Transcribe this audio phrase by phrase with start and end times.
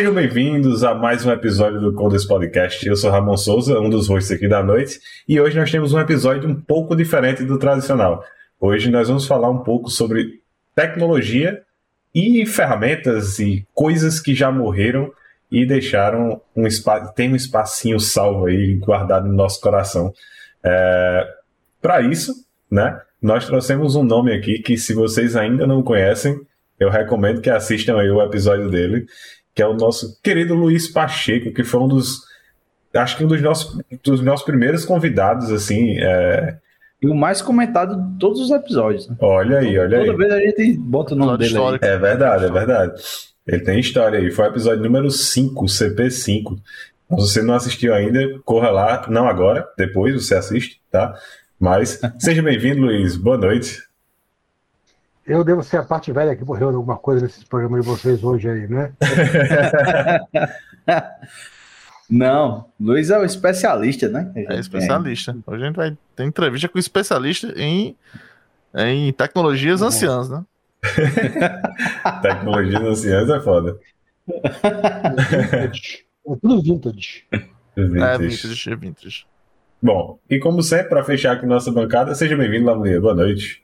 [0.00, 2.86] Sejam bem-vindos a mais um episódio do Coders Podcast.
[2.86, 4.98] Eu sou Ramon Souza, um dos hosts aqui da noite,
[5.28, 8.24] e hoje nós temos um episódio um pouco diferente do tradicional.
[8.58, 10.40] Hoje nós vamos falar um pouco sobre
[10.74, 11.60] tecnologia
[12.14, 15.12] e ferramentas e coisas que já morreram
[15.52, 20.14] e deixaram um espaço, tem um espacinho salvo aí guardado no nosso coração.
[20.64, 21.28] É,
[21.82, 22.32] Para isso,
[22.70, 26.40] né, nós trouxemos um nome aqui que se vocês ainda não conhecem,
[26.78, 29.04] eu recomendo que assistam aí o episódio dele,
[29.60, 32.22] que é o nosso querido Luiz Pacheco, que foi um dos
[32.94, 36.56] acho que um dos nossos, dos nossos primeiros convidados, assim, é,
[37.02, 39.06] e o mais comentado de todos os episódios.
[39.06, 39.16] Né?
[39.20, 40.16] Olha aí, olha Toda aí.
[40.16, 41.78] vez a gente bota o nome dele aí.
[41.82, 43.02] É verdade, é verdade.
[43.46, 44.30] Ele tem história aí.
[44.30, 46.56] Foi o episódio número 5, CP5.
[46.56, 46.60] Se
[47.10, 49.06] você não assistiu ainda, corra lá.
[49.10, 51.14] Não agora, depois você assiste, tá?
[51.58, 53.14] Mas seja bem-vindo, Luiz.
[53.14, 53.78] Boa noite.
[55.30, 58.24] Eu devo ser a parte velha que morreu em alguma coisa nesses programas de vocês
[58.24, 58.92] hoje aí, né?
[62.10, 64.32] Não, Luiz é o especialista, né?
[64.34, 65.36] É especialista.
[65.46, 67.96] Hoje a gente vai ter entrevista com especialista em,
[68.74, 70.44] em tecnologias anciãs, né?
[72.22, 73.78] Tecnologia anciãs é foda.
[74.26, 76.06] Vintage.
[76.26, 77.24] É tudo vintage.
[77.30, 77.38] É,
[77.76, 78.18] Vintage.
[78.18, 79.26] vintage, é vintage.
[79.80, 83.00] Bom, e como sempre, para fechar aqui nossa bancada, seja bem-vindo, Lamulia.
[83.00, 83.62] Boa noite.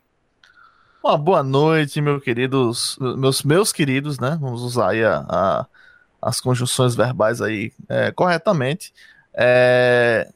[1.07, 4.37] Uma boa noite, meus queridos, meus, meus queridos, né?
[4.41, 5.67] Vamos usar aí a, a-
[6.21, 8.93] as conjunções verbais aí é, corretamente.
[9.33, 10.29] É,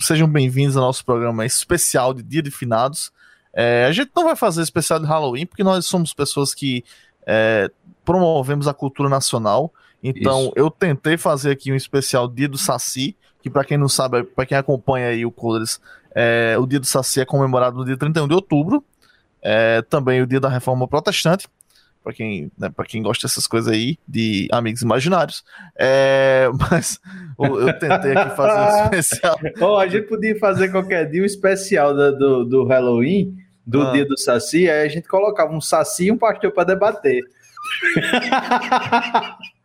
[0.00, 3.12] sejam bem-vindos ao nosso programa especial de Dia de Finados.
[3.54, 6.84] É, a gente não vai fazer especial de Halloween, porque nós somos pessoas que
[7.24, 7.70] é,
[8.04, 9.72] promovemos a cultura nacional.
[10.02, 10.52] Então, Isso.
[10.56, 14.44] eu tentei fazer aqui um especial Dia do Saci, que para quem não sabe, para
[14.46, 15.80] quem acompanha aí o Coders,
[16.12, 18.82] é, o Dia do Saci é comemorado no dia 31 de outubro.
[19.42, 21.46] É, também o Dia da Reforma Protestante,
[22.02, 25.44] para quem, né, pra quem gosta dessas coisas aí, de amigos imaginários.
[25.78, 26.98] É, mas
[27.36, 29.38] o- eu tentei aqui fazer um especial.
[29.78, 33.92] A gente podia fazer qualquer dia um especial do, do, do Halloween, do Ah.
[33.92, 37.20] dia do Saci, aí a gente colocava um Saci e um pastor para debater.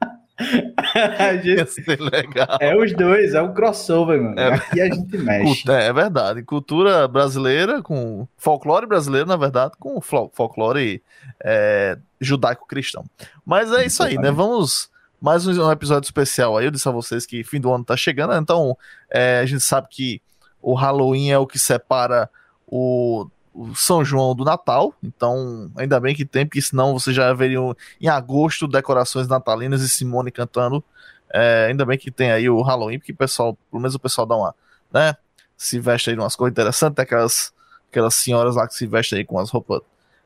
[0.43, 2.57] Gente- Ia ser legal.
[2.59, 4.39] é os dois, é um crossover, mano.
[4.39, 4.53] É.
[4.53, 5.69] Aqui a gente mexe.
[5.71, 6.43] É, é verdade.
[6.43, 8.27] Cultura brasileira com.
[8.37, 11.01] Folclore brasileiro, na verdade, com folclore
[11.43, 13.05] é, judaico-cristão.
[13.45, 14.31] Mas é isso aí, né?
[14.31, 14.91] Vamos.
[15.21, 16.65] Mais um episódio especial aí.
[16.65, 18.77] Eu disse a vocês que fim do ano tá chegando, então
[19.09, 20.21] é, a gente sabe que
[20.61, 22.29] o Halloween é o que separa
[22.67, 24.93] o, o São João do Natal.
[25.03, 29.89] Então, ainda bem que tem, porque senão vocês já veriam em agosto decorações natalinas e
[29.89, 30.83] Simone cantando.
[31.31, 34.27] É, ainda bem que tem aí o Halloween, porque o pessoal, pelo menos o pessoal
[34.27, 34.55] dá uma,
[34.91, 35.15] né?
[35.57, 37.53] Se veste aí umas coisas interessantes, tem aquelas,
[37.89, 39.81] aquelas senhoras lá que se vestem aí com as roupas,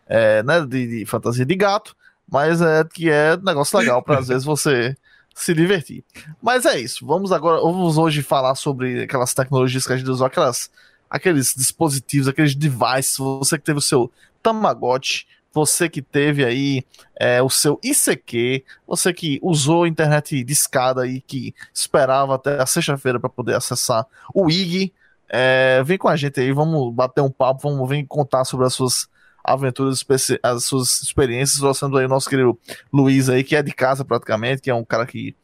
[0.05, 1.95] é, né, de, de fantasia de gato,
[2.29, 4.97] mas é que é negócio legal para às vezes você
[5.33, 6.03] se divertir.
[6.41, 10.27] Mas é isso, vamos agora, vamos hoje falar sobre aquelas tecnologias que a gente usou,
[10.27, 10.69] aquelas,
[11.09, 16.85] aqueles dispositivos, aqueles devices, você que teve o seu Tamagotchi, você que teve aí
[17.19, 22.61] é, o seu ICQ, você que usou a internet de escada e que esperava até
[22.61, 24.93] a sexta-feira para poder acessar o IG,
[25.29, 28.73] é, vem com a gente aí, vamos bater um papo, vamos vir contar sobre as
[28.73, 29.09] suas
[29.43, 30.05] aventuras,
[30.43, 32.57] as suas experiências, trouxendo aí o nosso querido
[32.93, 35.35] Luiz aí, que é de casa praticamente, que é um cara que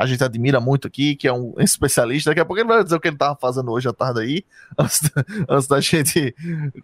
[0.00, 2.30] a gente admira muito aqui, que é um especialista.
[2.30, 4.44] Daqui a pouco ele vai dizer o que ele tava fazendo hoje à tarde aí,
[4.78, 6.34] antes da, antes da gente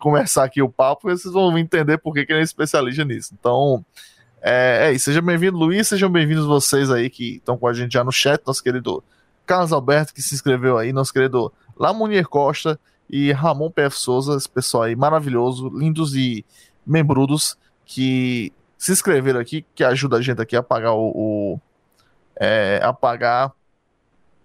[0.01, 3.33] começar aqui o papo, e vocês vão entender por que que ele é especialista nisso.
[3.39, 3.85] Então,
[4.43, 5.05] é, é isso.
[5.05, 8.43] Seja bem-vindo, Luiz, sejam bem-vindos vocês aí que estão com a gente já no chat,
[8.45, 9.03] nosso querido
[9.47, 14.49] Carlos Alberto, que se inscreveu aí, nosso querido Lamunier Costa e Ramon PF Souza, esse
[14.49, 16.45] pessoal aí maravilhoso, lindos e
[16.85, 21.61] membrudos que se inscreveram aqui, que ajuda a gente aqui a pagar o, o-
[22.39, 23.53] é, a pagar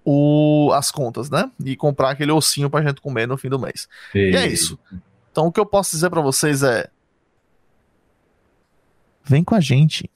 [0.04, 1.52] o, as contas, né?
[1.64, 3.88] E comprar aquele ossinho pra gente comer no fim do mês.
[4.14, 4.80] E é isso.
[5.32, 6.90] Então o que eu posso dizer pra vocês é
[9.24, 10.10] vem com a gente.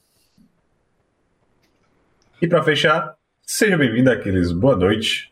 [2.41, 3.15] E para fechar,
[3.45, 5.31] seja bem-vindo àqueles boa noite.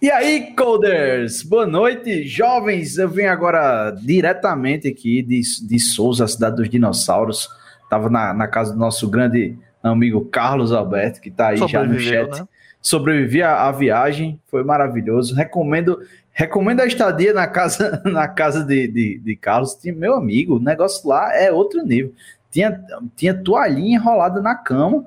[0.00, 1.42] E aí, Coders?
[1.42, 2.98] Boa noite, jovens.
[2.98, 7.48] Eu venho agora diretamente aqui de, de Souza, a cidade dos dinossauros.
[7.90, 11.98] Tava na, na casa do nosso grande amigo Carlos Alberto, que tá aí já no
[11.98, 12.40] chat.
[12.40, 12.48] né?
[12.80, 15.34] Sobrevivi à, à viagem, foi maravilhoso.
[15.34, 16.00] Recomendo,
[16.32, 19.74] recomendo a estadia na casa, na casa de, de, de Carlos.
[19.74, 22.12] Tinha, meu amigo, o negócio lá é outro nível.
[22.50, 22.80] Tinha,
[23.16, 25.04] tinha toalhinha enrolada na cama.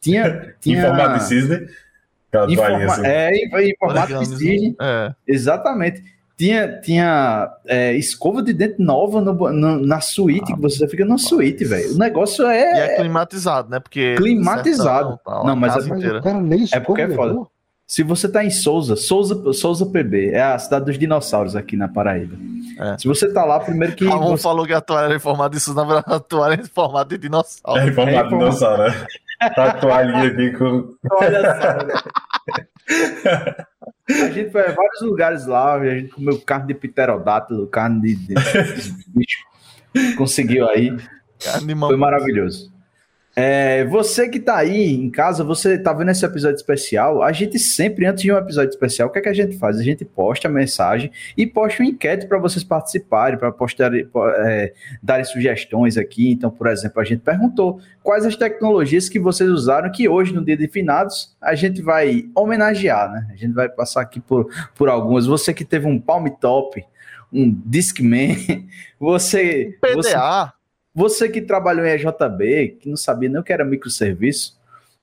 [0.00, 1.68] Tinha, tinha Em formato de cisne.
[2.28, 3.06] Aquela em toalhinha forma- assim.
[3.06, 4.76] é, em, em formato de cisne.
[4.80, 5.14] É.
[5.26, 6.02] Exatamente.
[6.36, 11.04] Tinha, tinha é, escova de dente nova no, no, na suíte, ah, que você fica
[11.04, 11.94] na suíte, velho.
[11.94, 12.60] O negócio é.
[12.60, 13.78] E é climatizado, né?
[13.78, 14.16] Porque.
[14.16, 15.18] Climatizado.
[15.24, 17.46] Tal, não, mas, é, cara nem é porque é foda.
[17.86, 21.86] Se você tá em Souza, Souza, Souza PB, é a cidade dos dinossauros aqui na
[21.86, 22.36] Paraíba.
[22.80, 22.98] É.
[22.98, 24.06] Se você tá lá, primeiro que.
[24.06, 24.42] Ramon você...
[24.42, 27.10] falou que a toalha era em formato disso, na verdade, a toalha é em formato
[27.10, 27.80] de dinossauro.
[27.80, 29.06] É em formato é de dinossauro, né?
[29.54, 30.94] Tá a toalhinha aqui com.
[31.12, 31.94] Olha só, né?
[34.08, 38.16] A gente foi a vários lugares lá, a gente comeu carne de pterodátilo, carne de,
[38.16, 39.44] de, de bicho.
[40.16, 40.94] Conseguiu aí.
[41.88, 42.73] Foi maravilhoso.
[43.36, 47.58] É, você que tá aí em casa, você tá vendo esse episódio especial, a gente
[47.58, 49.76] sempre, antes de um episódio especial, o que é que a gente faz?
[49.76, 53.52] A gente posta a mensagem e posta uma enquete para vocês participarem, para
[54.48, 54.72] é,
[55.02, 56.30] darem sugestões aqui.
[56.30, 60.44] Então, por exemplo, a gente perguntou quais as tecnologias que vocês usaram que hoje, no
[60.44, 63.26] dia de finados, a gente vai homenagear, né?
[63.32, 65.26] A gente vai passar aqui por, por algumas.
[65.26, 66.84] Você que teve um Palm Top,
[67.32, 68.36] um Discman,
[68.96, 69.76] você...
[69.80, 69.94] PDA.
[69.96, 70.14] Você,
[70.94, 74.56] você que trabalhou em EJB, que não sabia nem o que era microserviço,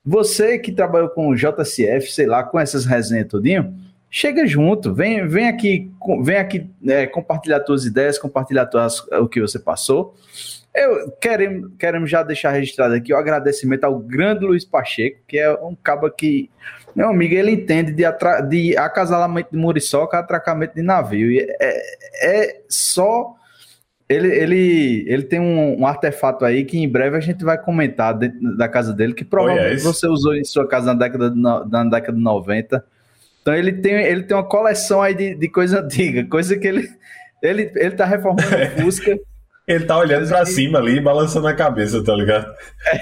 [0.04, 3.76] você que trabalhou com JCF, sei lá, com essas resenhas todinho,
[4.10, 5.92] chega junto, vem, vem aqui,
[6.22, 10.14] vem aqui é, compartilhar suas ideias, compartilhar tuas, o que você passou.
[10.74, 15.52] Eu queremos, queremos já deixar registrado aqui o agradecimento ao grande Luiz Pacheco, que é
[15.52, 16.50] um cabo que,
[16.96, 21.30] meu amigo, ele entende de, atra, de acasalamento de muriçoca, atracamento de navio.
[21.30, 21.82] E é,
[22.22, 23.36] é só
[24.08, 28.16] ele, ele, ele tem um, um, artefato aí que em breve a gente vai comentar
[28.16, 29.82] dentro da casa dele, que provavelmente oh, yes.
[29.82, 32.84] você usou em sua casa na década de, na década de 90.
[33.40, 36.88] Então ele tem, ele tem uma coleção aí de, de coisa antiga, coisa que ele,
[37.42, 39.18] ele, ele tá reformando a Fusca.
[39.66, 40.50] ele tá olhando pra que...
[40.50, 42.46] cima ali e balançando a cabeça, tá ligado?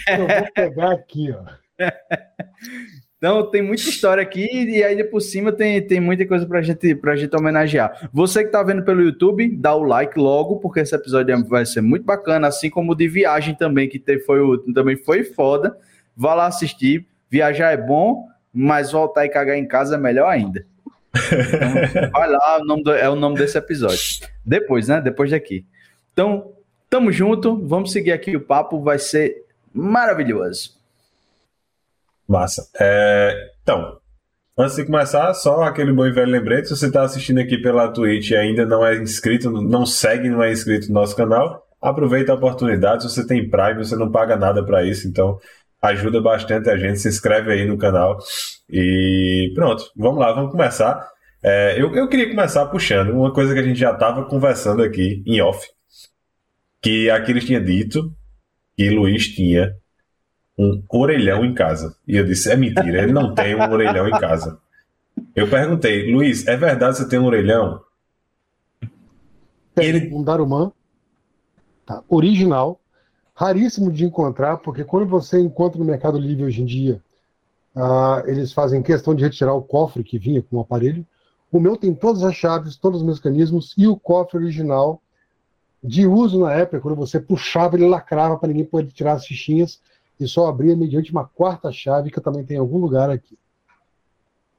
[0.08, 1.60] Eu vou pegar aqui, ó.
[3.20, 6.94] Então tem muita história aqui e aí por cima tem, tem muita coisa pra gente,
[6.94, 8.08] pra gente homenagear.
[8.14, 11.82] Você que tá vendo pelo YouTube, dá o like logo, porque esse episódio vai ser
[11.82, 15.76] muito bacana, assim como o de viagem também, que teve, foi o também foi foda.
[16.16, 17.06] Vá lá assistir.
[17.28, 20.64] Viajar é bom, mas voltar e cagar em casa é melhor ainda.
[21.14, 24.26] Então, vai lá, o nome do, é o nome desse episódio.
[24.42, 24.98] Depois, né?
[24.98, 25.66] Depois daqui.
[26.14, 26.52] Então,
[26.88, 29.44] tamo junto, vamos seguir aqui o papo, vai ser
[29.74, 30.79] maravilhoso.
[32.30, 32.62] Massa.
[32.78, 33.98] É, então,
[34.56, 36.68] antes de começar, só aquele bom e velho lembrete.
[36.68, 40.40] Se você está assistindo aqui pela Twitch e ainda não é inscrito, não segue, não
[40.40, 43.02] é inscrito no nosso canal, aproveita a oportunidade.
[43.02, 45.38] Se você tem Prime, você não paga nada para isso, então
[45.82, 47.00] ajuda bastante a gente.
[47.00, 48.16] Se inscreve aí no canal.
[48.70, 51.04] E pronto, vamos lá, vamos começar.
[51.42, 55.20] É, eu, eu queria começar puxando uma coisa que a gente já estava conversando aqui
[55.26, 55.66] em off,
[56.80, 58.14] que Aquiles tinha dito
[58.76, 59.74] que Luiz tinha
[60.60, 61.96] um orelhão em casa.
[62.06, 64.58] E eu disse: é mentira, ele não tem um orelhão em casa.
[65.34, 67.80] Eu perguntei, Luiz, é verdade que você tem um orelhão?
[69.74, 70.14] Tem ele...
[70.14, 70.70] um Darumã,
[71.86, 72.78] tá, original,
[73.34, 77.02] raríssimo de encontrar, porque quando você encontra no Mercado Livre hoje em dia,
[77.74, 81.06] uh, eles fazem questão de retirar o cofre que vinha com o aparelho.
[81.50, 85.02] O meu tem todas as chaves, todos os mecanismos e o cofre original
[85.82, 89.80] de uso na época, quando você puxava, ele lacrava para ninguém poder tirar as fichinhas
[90.20, 93.38] e só abria mediante uma quarta chave que eu também tenho em algum lugar aqui.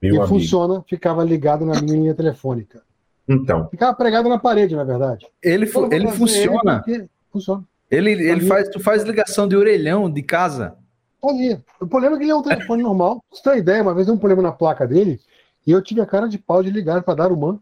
[0.02, 0.28] Meu e amigo.
[0.28, 2.81] funciona, ficava ligado na minha linha telefônica.
[3.30, 3.69] Então.
[3.69, 5.27] Ficava pregado na parede, na verdade.
[5.41, 6.84] Ele, fu ele funciona.
[6.88, 7.63] Ele funciona.
[7.89, 10.75] Ele, ele faz, tu faz ligação de orelhão de casa.
[11.22, 11.63] Fazia.
[11.80, 13.24] O problema é que ele é um telefone normal.
[13.32, 15.20] Você tem ideia, uma vez deu um problema na placa dele
[15.68, 17.60] e eu tive a cara de pau de ligar para dar o man,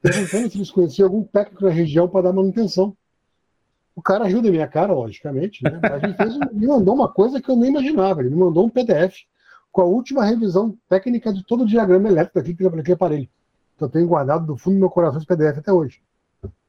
[0.00, 2.96] perguntando se eles conheciam algum técnico na região para dar manutenção.
[3.96, 5.80] O cara ajuda a minha cara, logicamente, né?
[5.82, 8.20] Mas ele fez, me mandou uma coisa que eu nem imaginava.
[8.20, 9.22] Ele me mandou um PDF
[9.72, 13.28] com a última revisão técnica de todo o diagrama elétrico aqui que aparelho.
[13.78, 16.02] Que eu tenho guardado do fundo do meu coração esse PDF até hoje.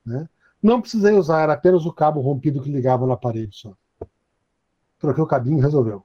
[0.06, 0.28] Né?
[0.64, 3.74] Não precisei usar, era apenas o cabo rompido que ligava na parede só.
[5.00, 6.04] Troquei o cabinho e resolveu.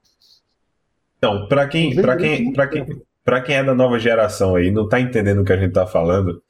[1.19, 4.85] Então, para quem, para quem, para quem, para quem é da nova geração aí, não
[4.85, 6.43] está entendendo o que a gente está falando,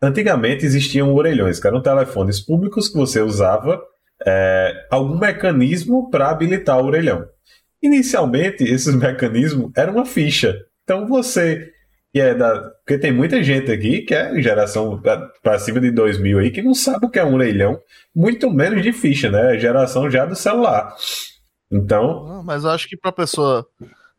[0.00, 3.80] Antigamente existiam orelhões, que eram telefones públicos que você usava
[4.26, 7.26] é, algum mecanismo para habilitar o orelhão.
[7.82, 10.56] Inicialmente, esses mecanismos eram uma ficha.
[10.84, 11.72] Então você
[12.12, 12.60] que é da.
[12.84, 15.00] Porque tem muita gente aqui que é geração
[15.42, 17.78] para cima de 2000 aí que não sabe o que é um orelhão,
[18.14, 19.58] muito menos de ficha, né?
[19.58, 20.94] Geração já do celular.
[21.70, 22.42] Então.
[22.44, 23.66] Mas eu acho que para pessoa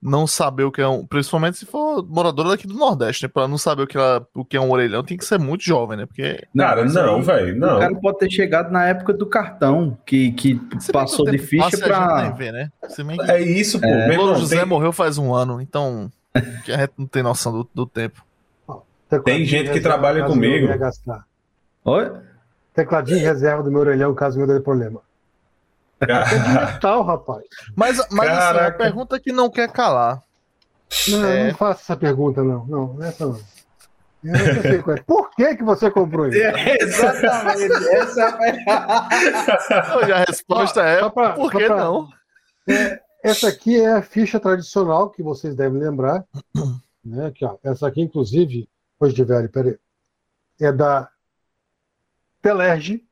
[0.02, 1.06] não saber o que é um.
[1.06, 3.30] Principalmente se for morador daqui do Nordeste, né?
[3.34, 5.64] Pra não saber o que, é, o que é um orelhão, tem que ser muito
[5.64, 6.06] jovem, né?
[6.06, 6.48] Porque.
[6.58, 7.58] Cara, não, velho.
[7.58, 7.78] Não.
[7.78, 10.60] O cara pode ter chegado na época do cartão, que, que
[10.92, 12.30] passou de ficha pra.
[12.32, 12.70] Ver, né?
[13.28, 13.88] É isso, pô.
[13.88, 14.18] É.
[14.18, 14.66] O José tem...
[14.66, 16.10] morreu faz um ano, então.
[16.34, 18.24] a gente não tem noção do, do tempo.
[19.26, 20.68] Tem gente que trabalha comigo.
[21.84, 22.12] Oi?
[22.74, 25.02] Tecladinho reserva do meu orelhão caso meu dê problema.
[26.02, 27.44] É tal, rapaz.
[27.76, 30.24] Mas, mas assim, a pergunta que não quer calar.
[31.10, 31.48] Não, é...
[31.50, 32.66] não faça essa pergunta, não.
[32.66, 33.40] Não, essa não.
[34.26, 35.02] É.
[35.04, 36.38] Por que, que você comprou isso?
[36.38, 37.74] É, exatamente.
[37.90, 38.22] Essa
[40.08, 42.10] é a resposta é pra, por que pra, não?
[42.68, 46.24] É, essa aqui é a ficha tradicional que vocês devem lembrar.
[47.02, 47.28] Né?
[47.28, 47.56] Aqui, ó.
[47.64, 48.68] Essa aqui, inclusive,
[49.00, 49.80] hoje de velho, peraí.
[50.60, 51.10] É da
[52.42, 53.08] Telerge.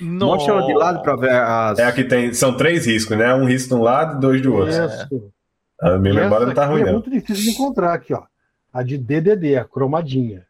[0.00, 1.78] Mostra ela de lado para ver as.
[1.78, 2.32] É a que tem.
[2.32, 3.34] São três riscos, né?
[3.34, 4.70] Um risco de um lado e dois do outro.
[4.70, 5.32] Isso.
[5.80, 8.22] A minha memória não tá ruim, É muito difícil de encontrar aqui, ó.
[8.72, 10.46] A de DDD, a cromadinha.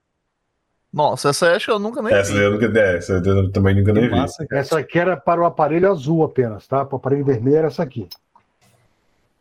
[0.92, 2.38] Nossa, essa acho que eu nunca nem essa vi.
[2.38, 4.16] Eu nunca, é, essa eu também nunca nem vi.
[4.52, 6.84] Essa aqui era para o aparelho azul apenas, tá?
[6.84, 8.08] Para o aparelho vermelho era essa aqui.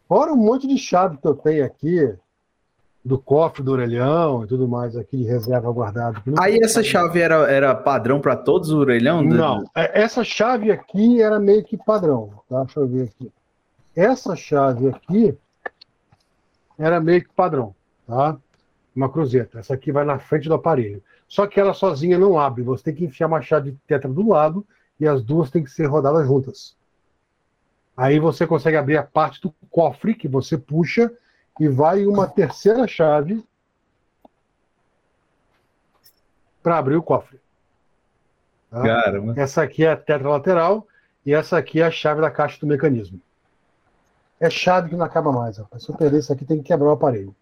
[0.08, 2.14] Fora um monte de chave que eu tenho aqui,
[3.04, 6.22] do cofre do orelhão e tudo mais aqui de reserva guardado.
[6.40, 9.22] Aí essa chave era, era padrão para todos os orelhão?
[9.22, 12.64] Não, é, essa chave aqui era meio que padrão, tá?
[12.64, 13.32] Deixa eu ver aqui.
[13.96, 15.38] Essa chave aqui
[16.80, 17.76] era meio que padrão,
[18.08, 18.38] tá?
[18.96, 19.60] Uma cruzeta.
[19.60, 21.04] Essa aqui vai na frente do aparelho.
[21.28, 22.64] Só que ela sozinha não abre.
[22.64, 24.66] Você tem que enfiar uma chave de tetra do lado
[25.00, 26.76] e as duas têm que ser rodadas juntas.
[27.98, 31.12] Aí você consegue abrir a parte do cofre que você puxa
[31.60, 33.44] e vai uma terceira chave
[36.62, 37.40] para abrir o cofre.
[38.72, 38.82] Tá?
[38.82, 39.34] Caramba.
[39.38, 40.88] Essa aqui é a tetralateral
[41.26, 43.20] e essa aqui é a chave da caixa do mecanismo.
[44.40, 45.58] É chave que não acaba mais.
[45.58, 45.84] Rapaz.
[45.84, 47.36] Se eu perder isso aqui, tem que quebrar o aparelho.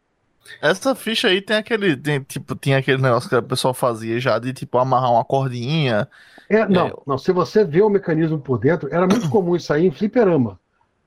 [0.61, 4.39] Essa ficha aí tem aquele, tem, tipo, tinha aquele negócio que o pessoal fazia já
[4.39, 6.07] de tipo amarrar uma cordinha.
[6.49, 6.93] É, não, é...
[7.05, 10.59] não, se você vê o mecanismo por dentro, era muito comum isso aí em fliperama.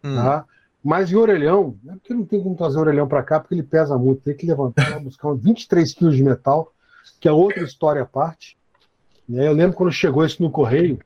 [0.02, 0.16] Hum.
[0.16, 0.44] Tá?
[0.85, 3.62] Mas em orelhão, é porque não tem como trazer o orelhão para cá, porque ele
[3.62, 4.21] pesa muito.
[4.21, 6.71] Tem que levantar, buscar uns 23 quilos de metal,
[7.19, 8.59] que é outra história à parte.
[9.26, 9.49] Né?
[9.49, 10.99] Eu lembro quando chegou isso no correio,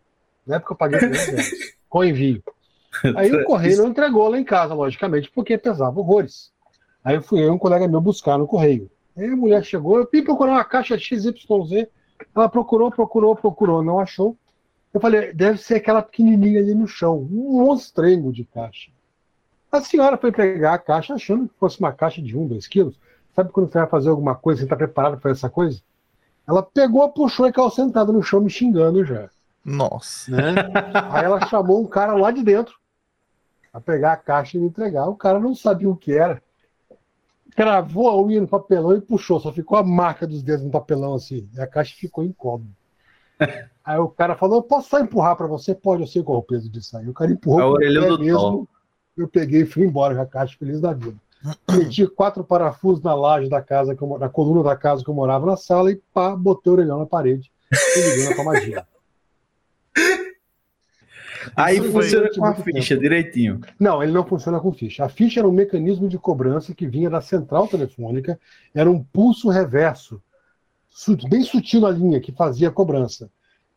[0.44, 0.98] na época eu paguei
[1.88, 2.42] com envio.
[3.16, 6.50] Aí o correio não entregou lá em casa, logicamente, porque pesava horrores.
[7.04, 8.90] Aí fui eu e um colega meu buscar no correio.
[9.16, 11.86] Aí a mulher chegou, eu vim procurar uma caixa XYZ.
[12.34, 14.36] Ela procurou, procurou, procurou, não achou.
[14.92, 18.90] Eu falei, deve ser aquela pequenininha ali no chão, um monstrengo de caixa.
[19.70, 22.98] A senhora foi pegar a caixa achando que fosse uma caixa de 1, 2 quilos.
[23.36, 25.80] Sabe quando você vai fazer alguma coisa, você está preparado para essa coisa?
[26.48, 29.28] Ela pegou, puxou e caiu sentada no chão me xingando já.
[29.64, 30.30] Nossa.
[30.30, 30.54] Né?
[31.12, 32.74] Aí ela chamou um cara lá de dentro
[33.72, 35.06] a pegar a caixa e me entregar.
[35.08, 36.42] O cara não sabia o que era.
[37.54, 39.38] Cravou a unha no papelão e puxou.
[39.38, 41.48] Só ficou a marca dos dedos no papelão assim.
[41.54, 42.70] E a caixa ficou incómoda.
[43.84, 45.74] Aí o cara falou: Posso só empurrar para você?
[45.74, 47.08] Pode, eu sei qual é o peso disso aí.
[47.08, 47.60] O cara empurrou.
[47.60, 48.68] É o orelhão do mesmo
[49.20, 51.16] eu peguei e fui embora com a caixa feliz da vida.
[51.70, 55.14] Meti quatro parafusos na laje da casa, que eu, na coluna da casa que eu
[55.14, 58.86] morava na sala e pá, botei o orelhão na parede e liguei na tomadinha.
[61.56, 63.00] Aí funciona com a ficha tempo.
[63.00, 63.60] direitinho.
[63.78, 65.04] Não, ele não funciona com ficha.
[65.04, 68.38] A ficha era um mecanismo de cobrança que vinha da central telefônica,
[68.74, 70.20] era um pulso reverso,
[71.28, 73.30] bem sutil na linha, que fazia a cobrança.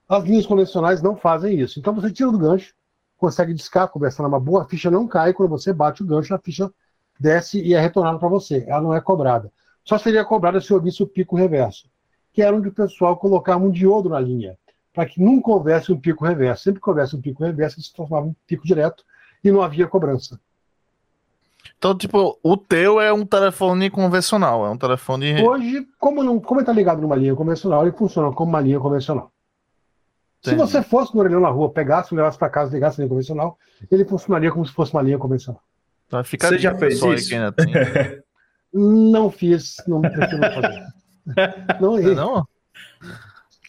[0.10, 1.80] As linhas convencionais não fazem isso.
[1.80, 2.74] Então você tira do gancho,
[3.22, 6.40] consegue discar, conversar numa boa, a ficha não cai quando você bate o gancho, a
[6.40, 6.72] ficha
[7.20, 8.66] desce e é retornada para você.
[8.68, 9.52] Ela não é cobrada.
[9.86, 11.88] Só seria cobrada se eu visse o pico reverso,
[12.34, 14.58] que era onde o pessoal colocava um diodo na linha,
[14.92, 16.64] para que nunca houvesse um pico reverso.
[16.64, 19.04] Sempre que houvesse um pico reverso, ele se transformava em pico direto
[19.44, 20.40] e não havia cobrança.
[21.78, 25.48] Então, tipo, o teu é um telefone convencional, é um telefone.
[25.48, 29.31] Hoje, como não, como está ligado numa linha convencional, ele funciona como uma linha convencional.
[30.42, 33.58] Se você fosse no orelhão na rua, pegasse, levasse para casa, ligasse a linha convencional,
[33.92, 35.62] ele funcionaria como se fosse uma linha convencional.
[36.08, 37.30] Então, fica você já fez isso?
[38.74, 40.84] não fiz, não prefiro fazer.
[41.80, 42.44] não, é não?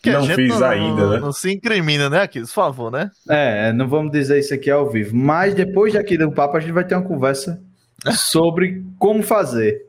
[0.02, 1.19] Que não fiz não, ainda, não, né?
[1.21, 3.11] Não se incrimina, né, aqui, por favor, né?
[3.29, 5.14] É, não vamos dizer isso aqui ao vivo.
[5.14, 7.62] Mas depois daqui do papo, a gente vai ter uma conversa
[8.12, 9.87] sobre como fazer.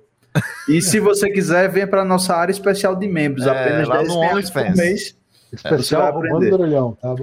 [0.68, 4.50] E se você quiser, venha para nossa área especial de membros, é, apenas 10 reais
[4.50, 5.23] por mês
[5.54, 7.14] Especial roubando do orelhão, tá?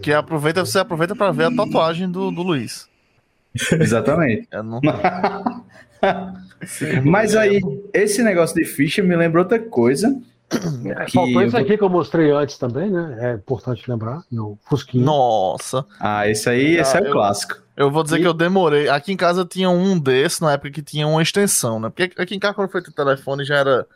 [0.00, 2.86] que aproveita, você aproveita para ver a tatuagem do, do Luiz.
[3.72, 4.46] Exatamente.
[4.52, 4.80] Não...
[7.04, 7.60] Mas aí,
[7.92, 10.16] esse negócio de ficha me lembra outra coisa.
[10.50, 13.18] É, faltou esse aqui que eu mostrei antes também, né?
[13.20, 15.04] É importante lembrar, no Fusquinha.
[15.04, 15.84] Nossa.
[16.00, 17.56] Ah, esse aí, esse ah, é o clássico.
[17.76, 18.22] Eu vou dizer e...
[18.22, 18.88] que eu demorei.
[18.88, 21.90] Aqui em casa tinha um desse na época que tinha uma extensão, né?
[21.90, 23.86] Porque aqui em casa, quando foi o telefone, já era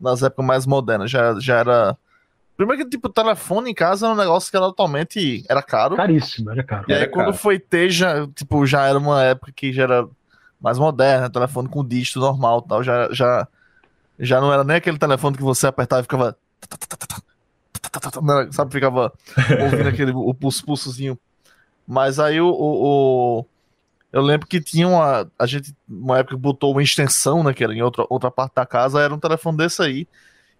[0.00, 1.96] nas épocas mais modernas, já, já era
[2.56, 5.44] Primeiro que, tipo, o telefone em casa era um negócio que era totalmente.
[5.48, 5.96] Era caro.
[5.96, 6.84] Caríssimo, era caro.
[6.88, 7.38] E aí, quando caro.
[7.38, 10.08] foi ter, já, tipo, já era uma época que já era
[10.60, 12.82] mais moderna, telefone com dígito normal tal.
[12.82, 13.48] Já, já,
[14.18, 16.36] já não era nem aquele telefone que você apertava e ficava.
[18.52, 19.12] Sabe, ficava
[19.60, 21.18] ouvindo aquele o pulso, pulsozinho.
[21.86, 23.46] Mas aí o, o, o,
[24.12, 25.28] Eu lembro que tinha uma.
[25.38, 27.52] A gente, uma época, botou uma extensão, né?
[27.52, 30.06] Que era em outra, outra parte da casa, era um telefone desse aí.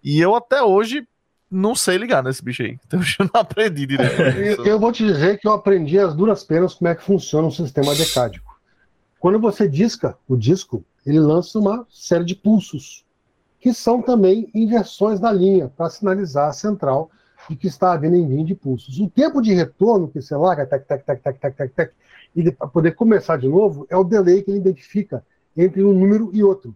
[0.03, 1.07] E eu até hoje
[1.53, 2.79] não sei ligar nesse bicho aí.
[2.85, 4.21] Então eu não aprendi direito.
[4.21, 7.47] Eu, eu vou te dizer que eu aprendi as duras penas como é que funciona
[7.47, 8.59] um sistema decádico.
[9.19, 13.05] Quando você disca o disco, ele lança uma série de pulsos,
[13.59, 17.09] que são também inversões da linha, para sinalizar a central
[17.49, 18.99] de que está havendo envio de pulsos.
[18.99, 21.93] O tempo de retorno que você larga, tac, tac, tac, tac, tac, tac, tac,
[22.35, 25.23] e para poder começar de novo, é o delay que ele identifica
[25.55, 26.75] entre um número e outro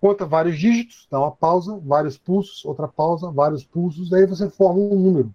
[0.00, 4.80] conta vários dígitos, dá uma pausa, vários pulsos, outra pausa, vários pulsos, daí você forma
[4.80, 5.34] um número.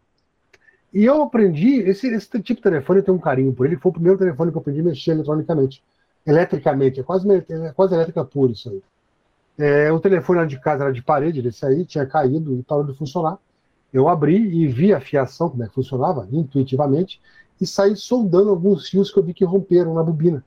[0.93, 3.91] E eu aprendi, esse, esse tipo de telefone eu tenho um carinho por ele, foi
[3.91, 5.83] o primeiro telefone que eu aprendi a mexer eletronicamente,
[6.25, 8.81] eletricamente, é quase, é quase elétrica pura isso aí.
[9.57, 12.83] É, o telefone era de casa era de parede, desse aí, tinha caído e parou
[12.83, 13.37] de funcionar.
[13.93, 17.21] Eu abri e vi a fiação, como é que funcionava, intuitivamente,
[17.61, 20.43] e saí soldando alguns fios que eu vi que romperam na bobina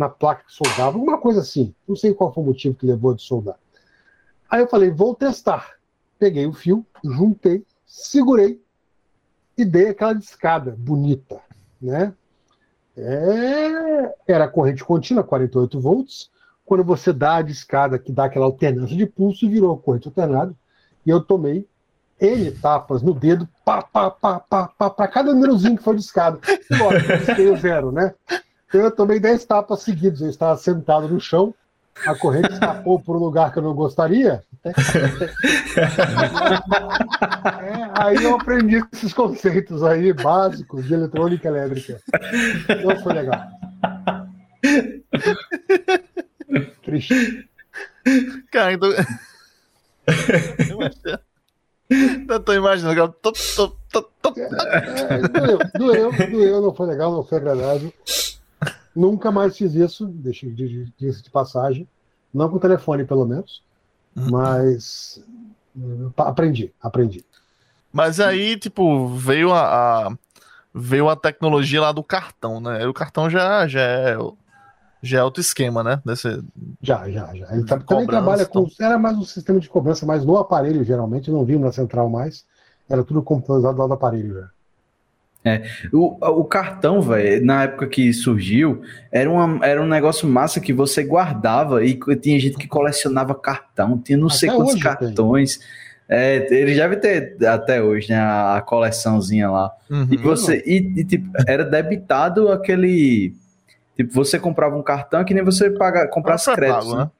[0.00, 1.74] na placa que soldava, alguma coisa assim.
[1.86, 3.56] Não sei qual foi o motivo que levou a de soldar.
[4.48, 5.74] Aí eu falei, vou testar.
[6.18, 8.62] Peguei o fio, juntei, segurei
[9.58, 11.38] e dei aquela discada bonita,
[11.80, 12.14] né?
[12.96, 14.14] É...
[14.26, 16.30] Era corrente contínua, 48 volts.
[16.64, 20.54] Quando você dá a discada que dá aquela alternância de pulso, virou corrente alternada.
[21.04, 21.68] E eu tomei
[22.18, 26.40] N tapas no dedo, pá, pá, pá, pá, pá, para cada númerozinho que foi discado.
[26.70, 28.14] Lógico, eu zero, né?
[28.72, 30.20] Eu tomei 10 tapas seguidos.
[30.20, 31.54] Eu estava sentado no chão,
[32.06, 34.42] a corrente escapou por um lugar que eu não gostaria.
[34.64, 34.72] é,
[37.94, 42.00] aí eu aprendi esses conceitos aí básicos de eletrônica elétrica.
[42.82, 43.42] Não foi legal.
[46.82, 47.48] Triste.
[48.50, 48.90] Cara, então.
[52.26, 53.14] Não tô imaginando.
[53.20, 54.34] Tô, tô, tô, tô...
[54.40, 54.48] É,
[55.16, 57.92] é, doeu, doeu, doeu, não foi legal, não foi agradável.
[58.94, 61.88] Nunca mais fiz isso, deixa de, de, de passagem.
[62.32, 63.62] Não com telefone, pelo menos.
[64.16, 64.30] Uhum.
[64.30, 65.22] Mas
[65.76, 67.24] uh, aprendi, aprendi.
[67.92, 70.18] Mas aí, tipo, veio a, a,
[70.72, 72.86] veio a tecnologia lá do cartão, né?
[72.86, 74.16] O cartão já, já é
[75.02, 76.00] já é outro esquema, né?
[76.04, 76.42] Desse...
[76.82, 77.54] Já, já, já.
[77.54, 78.60] Ele tá, também trabalha com.
[78.60, 78.86] Então.
[78.86, 82.44] Era mais um sistema de cobrança, mas no aparelho, geralmente, não vimos na central mais.
[82.88, 84.50] Era tudo computadorizado lá do aparelho já.
[85.42, 90.60] É, o, o cartão, velho, na época que surgiu, era, uma, era um negócio massa
[90.60, 95.60] que você guardava e tinha gente que colecionava cartão, tinha não até sei quantos cartões.
[96.06, 99.72] É, ele deve ter até hoje, né, a, coleçãozinha lá.
[99.88, 103.32] Uhum, e você, e, e, tipo, era debitado aquele.
[103.96, 106.90] Tipo, você comprava um cartão que nem você paga, comprasse créditos.
[106.90, 107.10] Pago, né?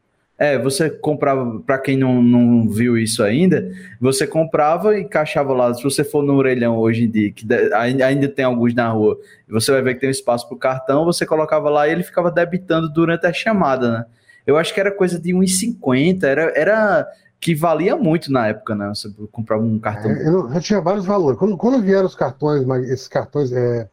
[0.40, 5.74] É, você comprava, para quem não, não viu isso ainda, você comprava e encaixava lá.
[5.74, 9.70] Se você for no orelhão hoje em dia, que ainda tem alguns na rua, você
[9.70, 12.30] vai ver que tem um espaço para o cartão, você colocava lá e ele ficava
[12.30, 14.04] debitando durante a chamada, né?
[14.46, 17.06] Eu acho que era coisa de 1,50, era, era
[17.38, 18.88] que valia muito na época, né?
[18.88, 20.10] Você comprava um cartão.
[20.10, 21.38] É, eu, eu, tinha vários valores.
[21.38, 23.86] Quando, quando vieram os cartões, esses cartões é,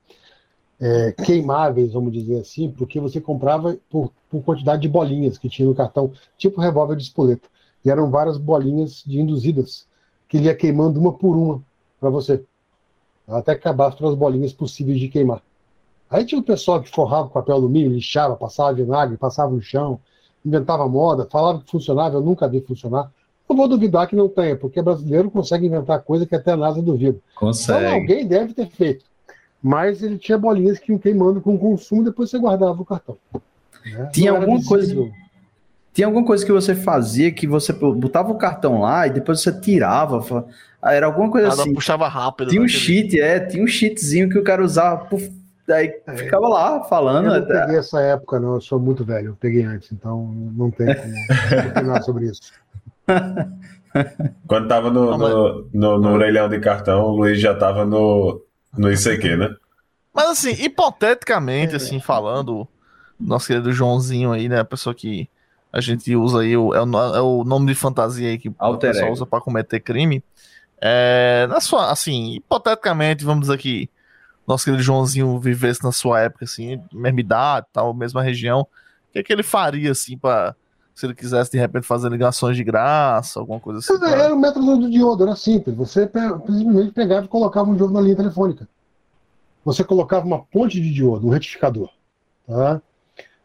[0.80, 5.68] é, queimáveis, vamos dizer assim, porque você comprava por, por, quantidade de bolinhas que tinha
[5.68, 7.48] no cartão, tipo revólver de espoleta.
[7.84, 9.88] E eram várias bolinhas de induzidas,
[10.28, 11.62] que ele ia queimando uma por uma
[12.00, 12.44] para você.
[13.28, 15.42] Até acabar todas as bolinhas possíveis de queimar.
[16.10, 20.00] Aí tinha o pessoal que forrava papel alumínio, lixava, passava vinagre, passava no chão,
[20.46, 23.12] inventava moda, falava que funcionava, eu nunca vi funcionar.
[23.50, 26.82] Não vou duvidar que não tenha, porque brasileiro consegue inventar coisa que até a NASA
[26.82, 27.18] duvida.
[27.36, 27.80] Consegue.
[27.80, 29.06] Então alguém deve ter feito
[29.62, 33.18] mas ele tinha bolinhas que iam queimando com o consumo, depois você guardava o cartão.
[33.86, 34.10] Né?
[34.14, 35.10] Tinha alguma coisa.
[35.94, 39.52] Tinha alguma coisa que você fazia que você botava o cartão lá e depois você
[39.52, 40.46] tirava.
[40.84, 41.74] Era alguma coisa Nada assim.
[41.74, 42.52] puxava rápido.
[42.52, 45.06] Tinha um cheat, é, tinha um cheatzinho que o cara usava.
[45.06, 45.32] Puf,
[45.68, 46.16] aí é.
[46.16, 47.34] ficava lá falando.
[47.34, 48.56] Eu não peguei essa época, não.
[48.56, 49.30] Eu sou muito velho.
[49.30, 52.42] Eu peguei antes, então não tem como opinar sobre isso.
[54.48, 58.40] Quando tava no, no, no, no orelhão de cartão, o Luiz já tava no,
[58.78, 59.56] no ICQ, né?
[60.14, 61.78] Mas assim, hipoteticamente, é.
[61.78, 62.68] assim, falando,
[63.20, 64.60] nosso querido Joãozinho aí, né?
[64.60, 65.30] A pessoa que
[65.72, 68.90] a gente usa aí, o, é, o, é o nome de fantasia aí que Alter
[68.90, 70.24] o pessoal usa pra cometer crime.
[70.82, 73.90] É, na sua, assim, hipoteticamente, vamos dizer que
[74.48, 78.68] nosso querido Joãozinho vivesse na sua época, assim, mesma idade, tal, mesma região, o
[79.12, 80.56] que é que ele faria, assim, pra
[80.98, 84.00] se ele quisesse de repente fazer ligações de graça, alguma coisa assim.
[84.00, 84.10] Pra...
[84.10, 85.76] Era o método do diodo, era simples.
[85.78, 88.68] Você simplesmente pegava e colocava um diodo na linha telefônica.
[89.64, 91.92] Você colocava uma ponte de diodo, um retificador.
[92.48, 92.82] Tá?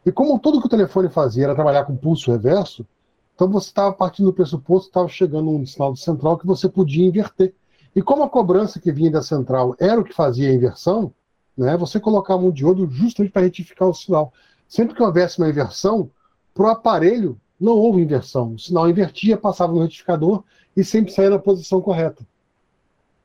[0.06, 2.86] E como tudo que o telefone fazia era trabalhar com pulso reverso,
[3.34, 7.04] Então você estava partindo do pressuposto, estava chegando um sinal de central que você podia
[7.04, 7.54] inverter.
[7.94, 11.12] E como a cobrança que vinha da central era o que fazia a inversão,
[11.54, 14.32] né, você colocava um diodo justamente para retificar o sinal.
[14.66, 16.10] Sempre que houvesse uma inversão,
[16.54, 18.54] para o aparelho não houve inversão.
[18.54, 20.42] O sinal invertia, passava no retificador
[20.76, 22.24] e sempre saía na posição correta.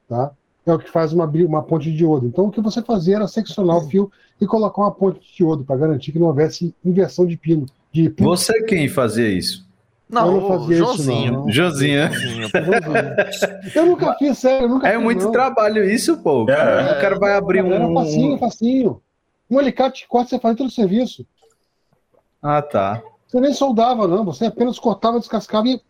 [0.07, 0.31] Tá?
[0.65, 2.27] É o que faz uma, uma ponte de diodo.
[2.27, 5.63] Então o que você fazia era seccionar o fio e colocar uma ponte de diodo
[5.63, 7.65] para garantir que não houvesse inversão de pino.
[7.91, 8.29] De pino.
[8.29, 9.65] Você quem fazia isso?
[10.09, 11.31] Não, Eu não fazia isso, Joãozinho.
[11.33, 11.51] não.
[11.51, 12.11] Josinha.
[12.11, 12.47] Joãozinho.
[13.75, 15.31] Eu nunca fiz, sério, eu nunca É fiz, muito não.
[15.31, 16.43] trabalho isso, pô.
[16.43, 16.97] O cara, É.
[16.97, 17.93] o cara vai abrir Era um.
[17.93, 19.01] facinho, facinho.
[19.49, 21.25] Um alicate de corte você fazia todo o serviço.
[22.41, 23.01] Ah, tá.
[23.27, 24.23] Você nem soldava, não.
[24.25, 25.81] Você apenas cortava, descascava e.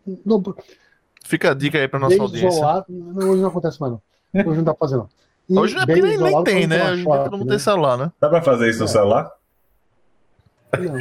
[1.24, 2.48] Fica a dica aí pra nossa bem audiência.
[2.48, 2.86] isolado.
[2.88, 4.02] Não, hoje não acontece mais, não.
[4.46, 5.08] Hoje não dá pra fazer, não.
[5.48, 6.90] E Hoje não é porque nem, tem, né?
[6.92, 7.50] Hoje todo mundo né?
[7.50, 8.12] tem celular, né?
[8.20, 8.88] Dá pra fazer isso no É.
[8.88, 9.30] celular?
[10.78, 10.98] Não.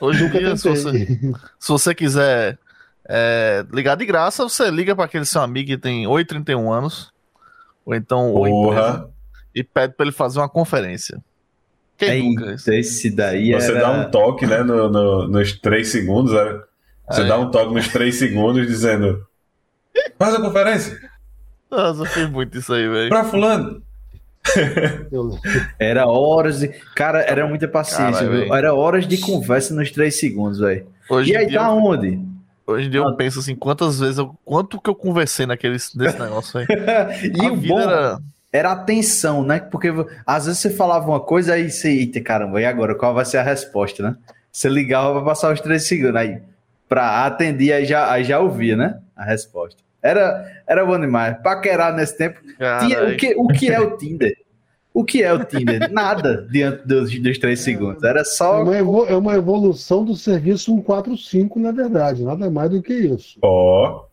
[0.00, 1.06] Hoje em dia, se você,
[1.58, 2.58] se você quiser
[3.08, 7.12] é, ligar de graça, você liga para aquele seu amigo que tem 831 anos,
[7.84, 9.10] ou então ou empresa,
[9.54, 11.20] e pede para ele fazer uma conferência.
[11.98, 12.50] Quem nunca?
[12.52, 13.80] Eita, esse daí Você era...
[13.80, 16.60] dá um toque, né, no, no- nos três segundos, né?
[17.10, 17.24] Você É.
[17.26, 19.26] dá um toque nos três segundos dizendo
[20.18, 20.96] faz a conferência
[21.70, 23.08] Nossa, eu fiz muito isso aí, velho.
[23.08, 23.82] pra fulano.
[25.78, 26.68] Era horas de.
[26.94, 28.54] Cara, era muita paciência, Caralho, viu?
[28.54, 30.86] Era horas de conversa nos três segundos, velho.
[31.26, 32.18] E aí tá eu, onde?
[32.66, 33.08] hoje em dia Ah.
[33.08, 36.66] eu penso assim, quantas vezes eu, quanto que eu conversei naquele nesse negócio aí.
[37.34, 38.18] E a o vida bom era
[38.52, 39.60] era a tensão, né?
[39.60, 39.88] Porque
[40.26, 43.38] às vezes você falava uma coisa aí você, eita caramba, e agora qual vai ser
[43.38, 44.16] a resposta, né?
[44.50, 46.40] Você ligava pra passar os três segundos, aí
[46.88, 48.98] pra atender, aí já, aí já ouvia, né?
[49.14, 49.82] A resposta.
[50.02, 51.36] Era, era bom demais.
[51.42, 52.40] Paquerar nesse tempo.
[52.80, 54.32] Tinha, o, que, o que é o Tinder?
[54.94, 55.92] O que é o Tinder?
[55.92, 58.02] Nada diante dos, dos três segundos.
[58.02, 58.62] Era É só.
[58.62, 63.38] uma, evo- é uma evolução do serviço 145, na verdade, nada mais do que isso.
[63.42, 64.04] Ó,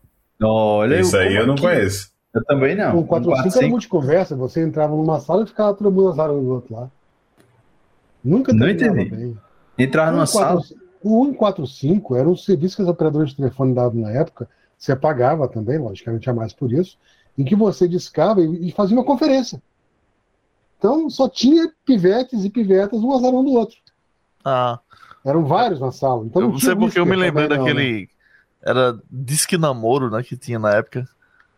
[0.42, 2.10] Olha, isso aí eu não que- conheço.
[2.36, 2.98] Eu também não.
[2.98, 6.50] O 145 era multiconversa, você entrava numa sala e ficava todo mundo nas áreas do
[6.50, 6.90] outro lá.
[8.22, 9.08] Nunca Não entendi.
[9.10, 9.38] bem.
[9.78, 10.60] Entrar numa O sala.
[10.60, 14.46] 145 O 145 era um serviço que as operadoras de telefone davam na época,
[14.76, 16.98] você pagava também, logicamente a mais por isso,
[17.38, 19.62] em que você discava e, e fazia uma conferência.
[20.78, 23.78] Então só tinha pivetes e pivetas um azarão do outro.
[24.44, 24.78] Ah,
[25.24, 26.26] Eram vários na sala.
[26.26, 27.72] Então eu não não tinha sei porque eu me lembrei também, não, né?
[27.72, 28.08] daquele.
[28.62, 30.22] Era disque namoro, né?
[30.22, 31.08] Que tinha na época.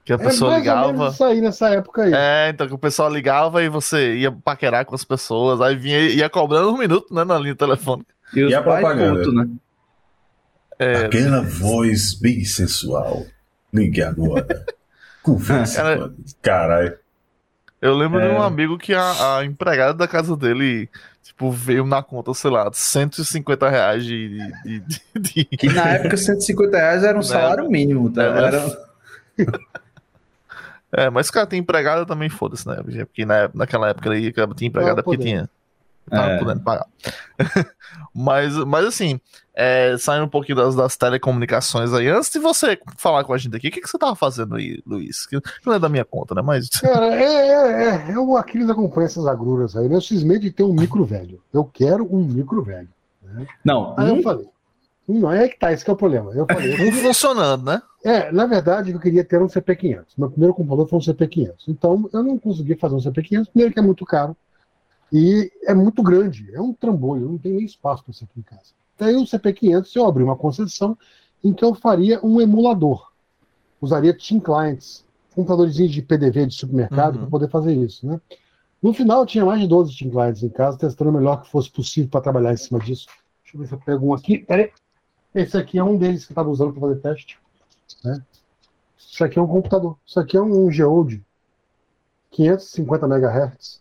[0.09, 0.93] Que a É pessoa mais ou ligava.
[0.95, 2.13] menos isso aí nessa época aí.
[2.15, 5.99] É, então que o pessoal ligava e você ia paquerar com as pessoas, aí vinha
[6.01, 8.09] ia cobrando um minuto, né, na linha telefônica.
[8.35, 9.31] E, os E a pais propaganda?
[9.33, 9.49] né?
[10.79, 13.27] É, Aquela voz bem sensual.
[13.71, 14.65] Ligue agora.
[15.23, 15.85] Conversa.
[15.85, 16.15] Mano.
[16.41, 16.97] Caralho.
[17.83, 18.31] eu lembro de É.
[18.33, 20.89] um amigo que a, a empregada da casa dele,
[21.23, 24.39] tipo, veio na conta, sei lá, 150 reais de.
[24.65, 28.11] de, de- de- Que na época 150 reais era um salário mínimo.
[28.11, 28.23] Tá?
[28.25, 28.27] É.
[28.47, 28.89] Era...
[30.93, 32.77] É, mas cara, tem empregada também, foda-se, né?
[33.05, 35.49] Porque na, naquela época aí tinha empregada Tava porque tinha.
[36.11, 36.39] Tava É.
[36.39, 36.87] podendo pagar.
[38.15, 39.21] mas, mas assim,
[39.55, 43.55] é, saindo um pouquinho das, das telecomunicações aí, antes de você falar com a gente
[43.55, 45.27] aqui, o que, que você tava fazendo aí, Luiz?
[45.27, 46.41] Que não é da minha conta, né?
[46.43, 46.69] Mas.
[46.81, 49.89] Cara, é, é, é, é o Aquiles acompanha essas agruras aí.
[49.89, 49.97] né?
[49.97, 51.43] Eu cismei de ter um micro velho.
[51.53, 52.89] Eu quero um micro velho.
[53.63, 54.49] Não, Aí um- eu falei.
[55.09, 56.33] Não, é que tá, esse que é o problema.
[56.35, 57.81] Eu falei, Não funcionando, né?
[58.05, 60.05] É, na verdade, eu queria ter um CP500.
[60.19, 61.55] Meu primeiro computador foi um CP500.
[61.67, 64.37] Então, eu não consegui fazer um CP500, primeiro que é muito caro
[65.13, 66.55] e é muito grande.
[66.55, 68.73] É um trambolho, eu não tenho nem espaço para isso aqui em casa.
[68.99, 70.97] Daí, o CP500, eu abri uma concessão
[71.43, 73.09] em que eu faria um emulador.
[73.81, 77.21] Usaria Team Clients, computadorzinhos de PDV de supermercado, Uhum.
[77.23, 78.21] para poder fazer isso, né?
[78.83, 81.51] No final, eu tinha mais de 12 Team Clients em casa, testando o melhor que
[81.51, 83.07] fosse possível para trabalhar em cima disso.
[83.43, 84.39] Deixa eu ver se eu pego um aqui.
[84.39, 84.71] Peraí.
[85.35, 87.39] Esse aqui é um deles que eu estava usando para fazer teste.
[88.05, 88.23] Né?
[88.99, 89.97] Isso aqui é um computador.
[90.07, 91.23] Isso aqui é um Geode
[92.31, 93.81] 550 MHz.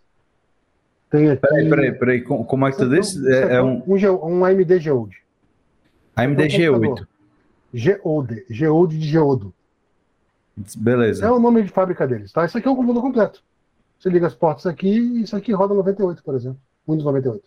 [1.10, 1.42] Tem aqui.
[1.42, 2.22] Peraí, peraí, peraí.
[2.22, 3.26] com- Como é que tu disse?
[3.32, 5.18] É, é um um, AMD Geode.
[6.16, 7.08] AMD G8.
[7.74, 8.46] Geode.
[8.50, 9.54] Geode de Geodo.
[10.78, 11.26] Beleza.
[11.26, 12.32] É o nome de fábrica deles.
[12.32, 12.46] Tá?
[12.46, 13.44] Isso aqui é um computador completo.
[14.00, 16.60] Você liga as portas aqui e isso aqui roda 98, por exemplo.
[16.88, 17.44] Windows 98.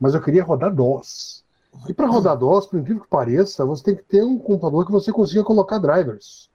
[0.00, 1.44] Mas eu queria rodar DOS.
[1.88, 4.92] E para rodar DOS, por incrível que pareça, você tem que ter um computador que
[4.92, 6.50] você consiga colocar drivers.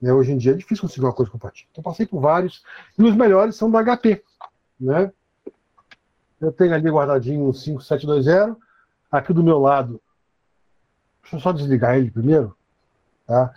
[0.00, 0.12] Né?
[0.12, 1.68] Hoje em dia é difícil conseguir uma coisa compatível.
[1.70, 2.62] Então passei por vários.
[2.98, 4.22] E os melhores são da HP.
[4.80, 5.12] Né?
[6.40, 8.56] Eu tenho ali guardadinho um 5720.
[9.10, 10.00] Aqui do meu lado.
[11.22, 12.56] Deixa eu só desligar ele primeiro.
[13.26, 13.52] Tá?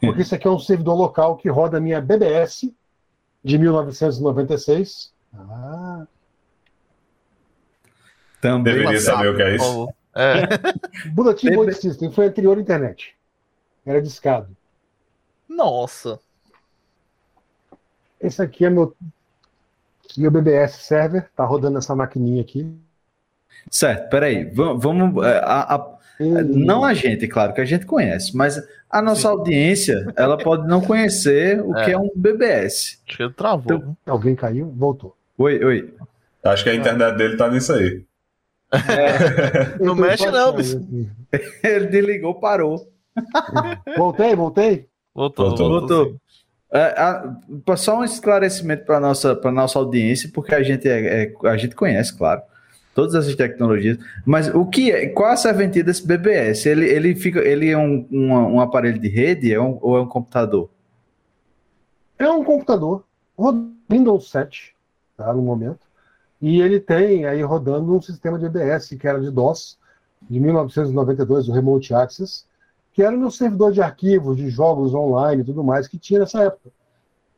[0.00, 2.70] Porque esse aqui é um servidor local que roda a minha BBS
[3.42, 5.12] de 1996.
[5.34, 6.06] Ah,
[8.40, 8.74] Também.
[8.74, 9.88] Deveria saber o que é isso.
[10.16, 11.08] É.
[11.10, 13.14] Bulletin Board System foi anterior à internet.
[13.84, 14.48] Era discado.
[15.48, 16.18] Nossa.
[18.20, 18.94] Esse aqui é meu,
[20.16, 21.28] meu BBS server.
[21.36, 22.70] Tá rodando essa maquininha aqui.
[23.70, 24.44] Certo, peraí.
[24.44, 24.82] Vamos.
[24.82, 29.22] vamos é, a- a- não a gente, claro, que a gente conhece, mas a nossa
[29.22, 29.26] Sim.
[29.28, 31.84] audiência, ela pode não conhecer o É.
[31.84, 33.00] que é um BBS.
[33.06, 33.76] Acho que ele travou.
[33.76, 33.96] Então-?
[34.06, 34.70] Alguém caiu?
[34.76, 35.16] Voltou.
[35.36, 35.94] Oi, oi.
[36.44, 38.04] Acho que a internet dele tá nisso aí.
[39.80, 40.86] Não Eu tô mexe não, bicho.
[41.62, 42.88] Ele desligou, parou.
[43.96, 44.86] Voltei, voltei.
[45.14, 45.68] Voltou, Voltou.
[45.68, 45.96] voltou.
[46.04, 46.20] Voltou.
[46.72, 47.36] É, a-
[47.76, 51.76] só um esclarecimento para nossa para nossa audiência, porque a gente é, é- a gente
[51.76, 52.42] conhece, claro,
[52.92, 53.96] todas essas tecnologias.
[54.26, 55.06] Mas o que é?
[55.06, 56.66] Qual a serventia desse BBS?
[56.68, 60.00] Ele, ele fica, ele é um, um, um aparelho de rede, é um- ou é
[60.00, 60.68] um computador?
[62.18, 63.04] É um computador
[63.88, 64.74] Windows 7,
[65.16, 65.83] tá, no momento.
[66.44, 69.78] E ele tem aí rodando um sistema de EBS que era de DOS,
[70.28, 72.44] de 1992, o Remote Access,
[72.92, 76.42] que era no servidor de arquivos, de jogos online e tudo mais que tinha nessa
[76.42, 76.68] época.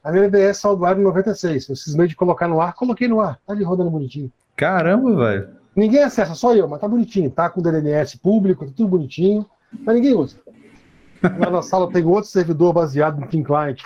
[0.03, 1.69] A minha EBS saiu do ar em 96.
[1.69, 3.39] Eu cismei de colocar no ar, coloquei no ar.
[3.47, 4.33] Tá ali rodando bonitinho.
[4.57, 5.51] Caramba, velho.
[5.77, 7.31] Ninguém acessa, só eu, mas tá bonitinho.
[7.31, 9.47] Tá com DNS público, tá tudo bonitinho,
[9.85, 10.37] mas ninguém usa.
[11.23, 13.83] Lá na sala tem outro servidor baseado no Team Client,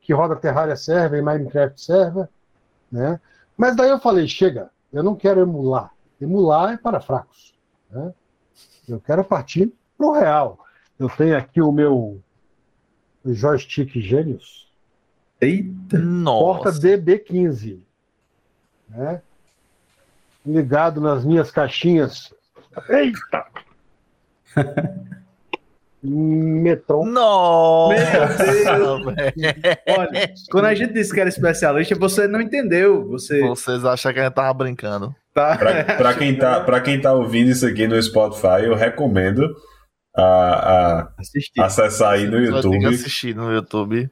[0.00, 2.28] que roda Terraria Server e Minecraft Server,
[2.90, 3.20] né?
[3.56, 5.92] Mas daí eu falei, chega, eu não quero emular.
[6.20, 7.54] Emular é para fracos.
[7.90, 8.12] Né?
[8.88, 10.64] Eu quero partir pro real.
[10.98, 12.20] Eu tenho aqui o meu
[13.24, 14.68] joystick Genius,
[15.40, 15.98] Eita.
[15.98, 16.80] porta Nossa.
[16.80, 17.80] DB15,
[18.88, 19.22] né?
[20.44, 22.34] Ligado nas minhas caixinhas.
[22.88, 23.46] Eita!
[26.04, 27.06] Metron.
[27.06, 29.32] Nossa, Meu velho.
[29.88, 33.06] Olha, quando a gente disse que era especialista, você não entendeu.
[33.08, 35.14] Você Vocês acham que a gente tava brincando?
[35.32, 35.56] tá.
[35.56, 39.54] Pra, pra quem tá, pra quem tá ouvindo isso aqui no Spotify, eu recomendo
[40.16, 41.00] a,
[41.56, 42.86] a acessar aí no YouTube.
[42.86, 44.08] assistir no YouTube.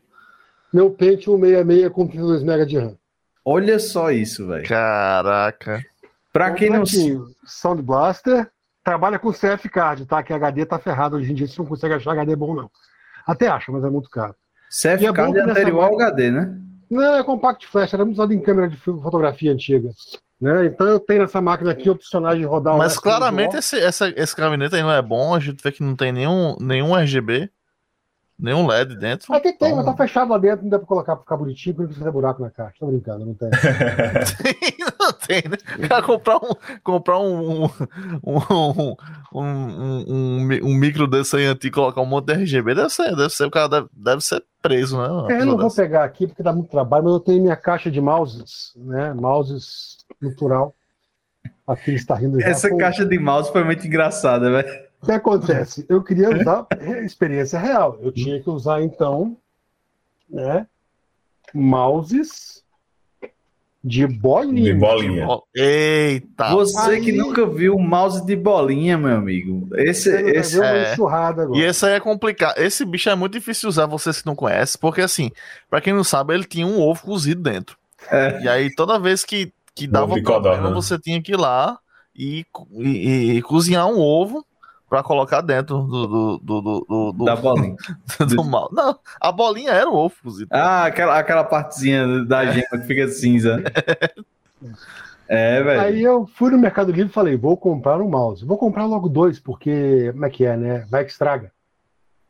[0.72, 2.96] Meu Pentium 66 com 32 MB de RAM.
[3.44, 4.66] Olha só isso, velho.
[4.66, 5.84] Caraca.
[6.32, 6.84] Pra quem não.
[7.44, 8.50] Sound Blaster.
[8.84, 10.22] Trabalha com CF Card, tá?
[10.22, 12.70] Que HD tá ferrado hoje em dia, você não consegue achar HD bom, não.
[13.26, 14.34] Até acha, mas é muito caro.
[14.68, 16.58] CF é bom card é anterior ao HD, né?
[16.90, 19.90] Não, é Compact Flash, era muito usado em câmera de fotografia antiga.
[20.42, 20.66] Né?
[20.66, 24.74] Então eu tenho nessa máquina aqui opcionais de rodar Mas claramente esse, essa, esse gabinete
[24.74, 25.34] aí não é bom.
[25.34, 27.48] A gente vê que não tem nenhum, nenhum RGB,
[28.42, 29.32] nenhum LED dentro.
[29.32, 31.88] Aqui tem, mas tá fechado lá dentro, não dá pra colocar pra ficar bonitinho, porque
[31.88, 32.74] precisa buraco na caixa.
[32.80, 33.48] Tô brincando, não tem.
[35.00, 35.56] não tem, né?
[35.84, 36.50] O cara comprar um,
[36.82, 37.70] comprar um, um,
[38.24, 38.96] um,
[39.32, 42.90] um, um, um- um micro desse aí antigo e colocar um monte de RGB, deve
[42.90, 45.34] ser, deve ser, o cara deve, deve ser preso, né?
[45.34, 47.90] É, eu não vou pegar aqui porque dá muito trabalho, mas eu tenho minha caixa
[47.90, 49.12] de mouses, né?
[49.14, 50.74] Mouses natural.
[51.66, 52.48] Aqui ele está rindo já.
[52.48, 54.81] Essa Pô, caixa de mouse foi muito engraçada, velho.
[55.02, 55.84] O que acontece?
[55.88, 56.66] Eu queria usar
[57.04, 57.98] experiência real.
[58.00, 59.36] Eu tinha que usar, então,
[60.30, 60.66] né?
[61.52, 62.62] Mouses
[63.84, 64.72] de bolinha.
[64.72, 65.26] De bolinha.
[65.54, 66.50] Eita!
[66.52, 69.68] Você Aí- que nunca viu mouse de bolinha, meu amigo.
[69.74, 70.94] Esse, esse é-.
[71.54, 72.56] E esse aí é complicado.
[72.58, 75.32] Esse bicho é muito difícil de usar, vocês que não conhecem, porque assim,
[75.68, 77.76] pra quem não sabe, ele tinha um ovo cozido dentro.
[78.08, 78.40] É.
[78.44, 80.74] E aí, toda vez que, que dava um problema, codorna.
[80.74, 81.76] você tinha que ir lá
[82.14, 82.46] e,
[82.78, 84.46] e- e cozinhar um ovo
[84.92, 87.76] pra colocar dentro do, do, do, do, do, do, da bolinha.
[88.28, 88.68] do mal.
[88.70, 90.48] Não, a bolinha era o ovo cozido.
[90.52, 93.62] Ah, aquela, aquela partezinha da gema que fica cinza.
[95.28, 95.80] É, velho.
[95.80, 98.44] Aí eu fui no Mercado Livre e falei, vou comprar um mouse.
[98.44, 100.86] Vou comprar logo dois, porque como é que é, né?
[100.90, 101.50] Vai que estraga.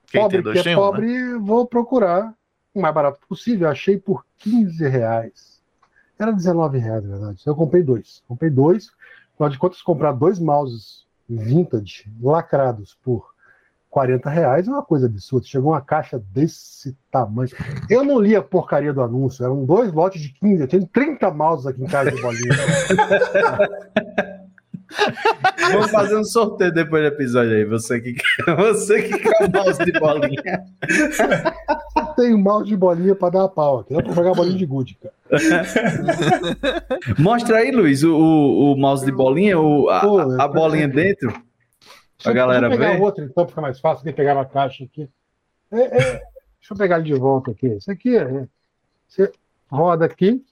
[0.06, 0.86] Quem pobre tem dois que tem é um, né?
[0.86, 2.32] pobre, vou procurar
[2.72, 3.68] o mais barato possível.
[3.68, 5.60] Achei por 15 reais.
[6.16, 7.42] Era 19 reais, na verdade.
[7.44, 8.22] Eu comprei dois.
[8.28, 8.92] Comprei dois.
[9.34, 11.01] Afinal de contas, comprar dois mouses
[11.36, 13.32] vintage, lacrados, por
[13.92, 15.46] 40 reais é uma coisa absurda.
[15.46, 17.50] Chegou uma caixa desse tamanho.
[17.90, 19.44] Eu não li a porcaria do anúncio.
[19.44, 20.62] Eram dois lotes de 15.
[20.62, 22.54] Eu tenho 30 mouses aqui em casa de bolinha.
[25.70, 27.64] Vamos fazer um sorteio depois do episódio aí.
[27.64, 30.64] Você que quer, você que quer o mouse de bolinha.
[31.96, 33.94] Eu tenho mouse de bolinha pra dar a pau aqui.
[33.94, 35.14] Dá pra jogar bolinha de gude, cara.
[37.18, 41.28] Mostra aí, Luiz, o, o, o mouse de bolinha, o, a, a bolinha dentro.
[41.30, 43.00] Deixa eu- galera eu pegar ver.
[43.02, 44.04] outro, então, fica mais fácil.
[44.04, 45.08] Tem que pegar uma caixa aqui.
[45.72, 47.66] É, é, deixa eu pegar ele de volta aqui.
[47.68, 48.46] Isso aqui é.
[49.08, 49.30] Você
[49.70, 50.44] roda aqui.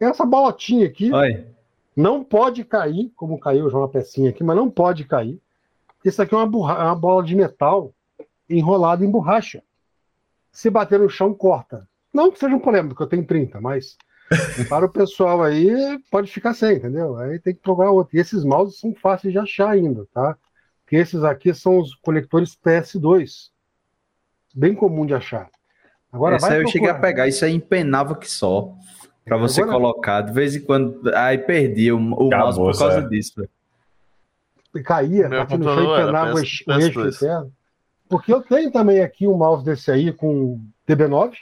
[0.00, 1.46] Essa bolotinha aqui Olha.
[1.94, 5.40] Não pode cair, como caiu já uma pecinha aqui, mas não pode cair.
[6.04, 7.94] Isso aqui é uma, é uma bola de metal
[8.48, 9.62] enrolada em borracha.
[10.50, 11.88] Se bater no chão, corta.
[12.12, 13.96] Não que seja um problema, porque eu tenho 30, mas
[14.68, 17.16] Para o pessoal aí, pode ficar sem, entendeu?
[17.16, 18.16] Aí tem que procurar outro.
[18.16, 20.36] E esses mouses são fáceis de achar ainda, tá?
[20.84, 23.50] Porque esses aqui são os conectores PS2.
[24.54, 25.50] Bem comum de achar.
[26.10, 28.74] Agora Esse aí eu cheguei a pegar, isso aí empenava que só.
[29.24, 29.78] Pra você Agora...
[29.78, 31.00] colocar, de vez em quando.
[31.14, 33.08] Aí perdia o, o mouse por causa é.
[33.08, 33.48] disso.
[34.74, 37.52] E caía, aqui no chão empenava o eixo interno.
[38.08, 41.32] Porque eu tenho também aqui um mouse desse aí com TB9,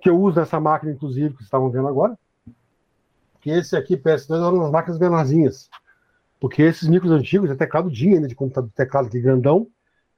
[0.00, 2.18] que eu uso nessa máquina, inclusive, que vocês estavam vendo agora.
[3.40, 5.68] Que esse aqui, PS2, eram umas máquinas menorzinhas.
[6.40, 9.66] Porque esses micros antigos é teclado DIN ainda de computador, teclado aqui grandão,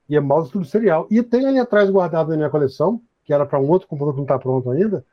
[0.08, 1.06] e é mouse tudo serial.
[1.10, 4.18] E tem ali atrás guardado na minha coleção, que era para um outro computador que
[4.18, 5.04] não está pronto ainda,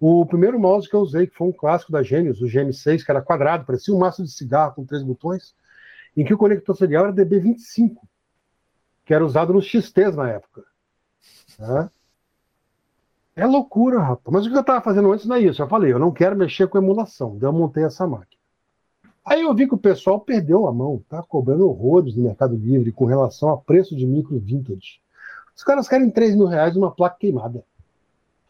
[0.00, 3.10] o primeiro mouse que eu usei, que foi um clássico da Genius, o GM6, que
[3.10, 5.54] era quadrado, parecia um maço de cigarro com três botões,
[6.16, 7.96] em que o conector serial era DB25,
[9.04, 10.64] que era usado nos XTs na época.
[13.34, 14.34] É loucura, rapaz.
[14.34, 15.62] Mas o que eu estava fazendo antes não é isso.
[15.62, 17.36] Eu falei, eu não quero mexer com emulação.
[17.38, 18.38] Daí eu montei essa máquina.
[19.24, 22.90] Aí eu vi que o pessoal perdeu a mão, tá cobrando horrores no Mercado Livre
[22.90, 25.00] com relação a preço de micro vintage.
[25.54, 27.62] Os caras querem 3 mil reais numa placa queimada.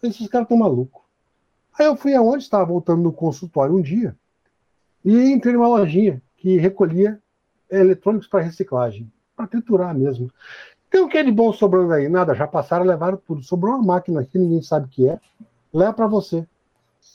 [0.03, 1.08] Esses caras estão malucos.
[1.79, 4.17] Aí eu fui aonde estava voltando no consultório um dia
[5.05, 7.21] e entrei numa lojinha que recolhia
[7.71, 10.31] eletrônicos para reciclagem, para triturar mesmo.
[10.91, 12.09] Tem o que é de bom sobrando aí?
[12.09, 13.43] Nada, já passaram, levaram tudo.
[13.43, 15.21] Sobrou uma máquina aqui, ninguém sabe o que é.
[15.73, 16.47] Leva para você.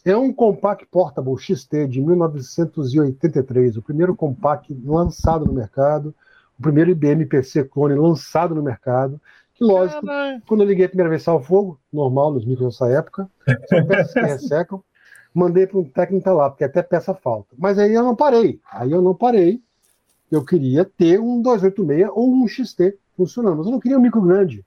[0.05, 6.13] É um Compact Portable XT de 1983, o primeiro Compact lançado no mercado,
[6.57, 9.19] o primeiro IBM PC clone lançado no mercado.
[9.63, 10.05] Lógico,
[10.47, 13.29] quando eu liguei a primeira vez ao fogo, normal nos micros nessa época,
[13.67, 14.83] são peças que ressecam,
[15.33, 17.55] mandei para um técnico lá, porque até peça falta.
[17.57, 18.59] Mas aí eu não parei.
[18.71, 19.61] Aí eu não parei.
[20.31, 23.57] Eu queria ter um 286 ou um XT funcionando.
[23.57, 24.65] Mas eu não queria um micro grande.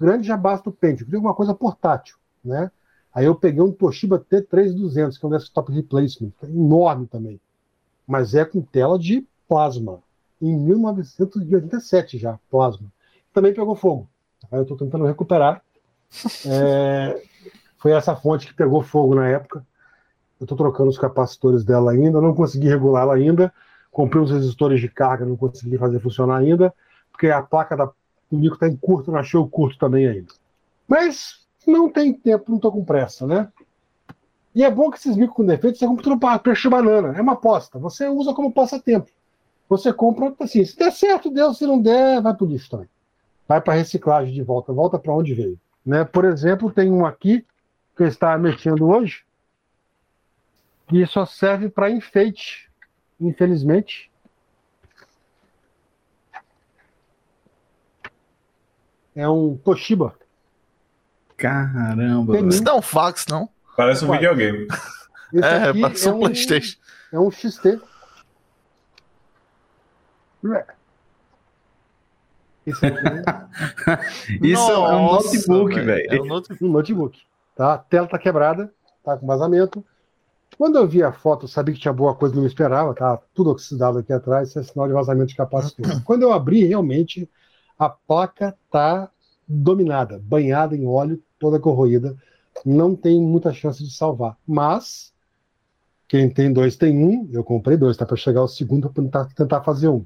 [0.00, 1.02] Grande já basta o pente.
[1.02, 2.70] Eu queria uma coisa portátil, né?
[3.14, 7.38] Aí eu peguei um Toshiba T3200, que é um desktop replacement, é enorme também.
[8.06, 10.00] Mas é com tela de plasma.
[10.40, 12.90] Em 1987 já, plasma.
[13.32, 14.08] Também pegou fogo.
[14.52, 15.62] Aí eu estou tentando recuperar.
[16.46, 17.22] É,
[17.78, 19.64] foi essa fonte que pegou fogo na época.
[20.38, 23.52] Eu estou trocando os capacitores dela ainda, não consegui regulá-la ainda.
[23.90, 26.72] Comprei uns resistores de carga, não consegui fazer funcionar ainda,
[27.10, 30.32] porque a placa da, do micro está em curto, não achei o curto também ainda.
[30.86, 33.48] Mas não tem tempo, não estou com pressa, né?
[34.54, 37.32] E é bom que esses micros com defeito você compra para peixe banana, é uma
[37.32, 37.78] aposta.
[37.78, 39.10] Você usa como passatempo.
[39.68, 42.88] Você compra assim, se der certo, deu, se não der, vai para o lixo também
[43.52, 45.60] vai para reciclagem de volta, volta para onde veio.
[45.84, 46.04] Né?
[46.04, 47.44] Por exemplo, tem um aqui
[47.94, 49.24] que está mexendo hoje
[50.88, 52.70] que só serve para enfeite,
[53.20, 54.10] infelizmente.
[59.14, 60.14] É um Toshiba.
[61.36, 62.38] Caramba.
[62.38, 63.50] Isso não é um fax, não?
[63.76, 64.20] Parece um fax.
[64.20, 64.66] videogame.
[65.32, 66.78] Esse é, parece é um PlayStation.
[67.12, 67.80] É um XT.
[72.66, 72.80] Isso,
[74.42, 76.06] Isso é um notebook, velho.
[76.10, 76.64] É um notebook.
[76.64, 77.20] Um notebook.
[77.56, 77.74] Tá?
[77.74, 78.72] A tela tá quebrada,
[79.04, 79.84] tá com vazamento.
[80.56, 83.18] Quando eu vi a foto, eu sabia que tinha boa coisa, não me esperava, tá
[83.34, 86.02] tudo oxidado aqui atrás, isso é sinal de vazamento de capacitor.
[86.04, 87.28] Quando eu abri, realmente,
[87.78, 89.10] a placa tá
[89.48, 92.16] dominada, banhada em óleo, toda corroída,
[92.64, 94.36] não tem muita chance de salvar.
[94.46, 95.12] Mas,
[96.06, 99.24] quem tem dois tem um, eu comprei dois, tá para chegar o segundo para tentar,
[99.34, 100.04] tentar fazer um.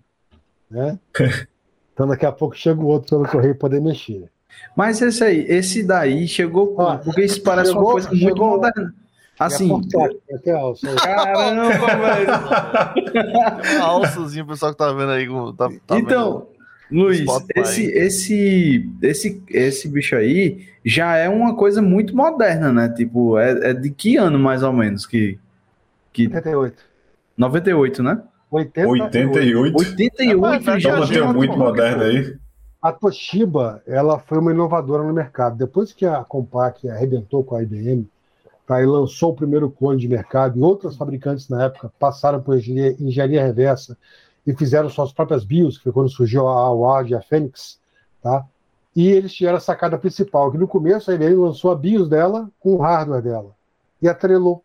[0.70, 0.98] Né?
[1.96, 4.28] Então daqui a pouco chega o outro pelo correio poder mexer.
[4.76, 8.50] Mas esse aí, esse daí chegou Ó, porque isso parece chegou, uma coisa muito chegou,
[8.50, 8.94] moderna.
[9.38, 9.70] Assim,
[10.34, 10.94] até a alça.
[10.94, 13.80] Caramba, velho.
[13.82, 15.26] alçazinho, o pessoal que tá vendo aí.
[15.56, 16.46] Tá, tá então,
[16.90, 22.90] vendo Luiz, esse, esse, esse, esse bicho aí já é uma coisa muito moderna, né?
[22.90, 25.38] Tipo, é, é de que ano mais ou menos que.
[26.12, 26.28] que...
[26.28, 26.76] 98.
[27.38, 28.22] 98, né?
[28.56, 29.78] 88.
[29.78, 31.04] 88 é, já.
[31.04, 32.36] Então, muito moderno aí.
[32.80, 35.56] A Toshiba, ela foi uma inovadora no mercado.
[35.56, 38.08] Depois que a Compaq arrebentou com a IBM,
[38.66, 42.56] tá, e lançou o primeiro clone de mercado, e outros fabricantes na época passaram por
[42.56, 43.96] engenharia, engenharia reversa
[44.46, 47.80] e fizeram suas próprias BIOS, que foi quando surgiu a Ward e a Fênix,
[48.22, 48.44] tá?
[48.94, 52.48] E eles tiveram a sacada principal, que no começo a IBM lançou a BIOS dela
[52.60, 53.50] com o hardware dela.
[54.00, 54.62] E atrelou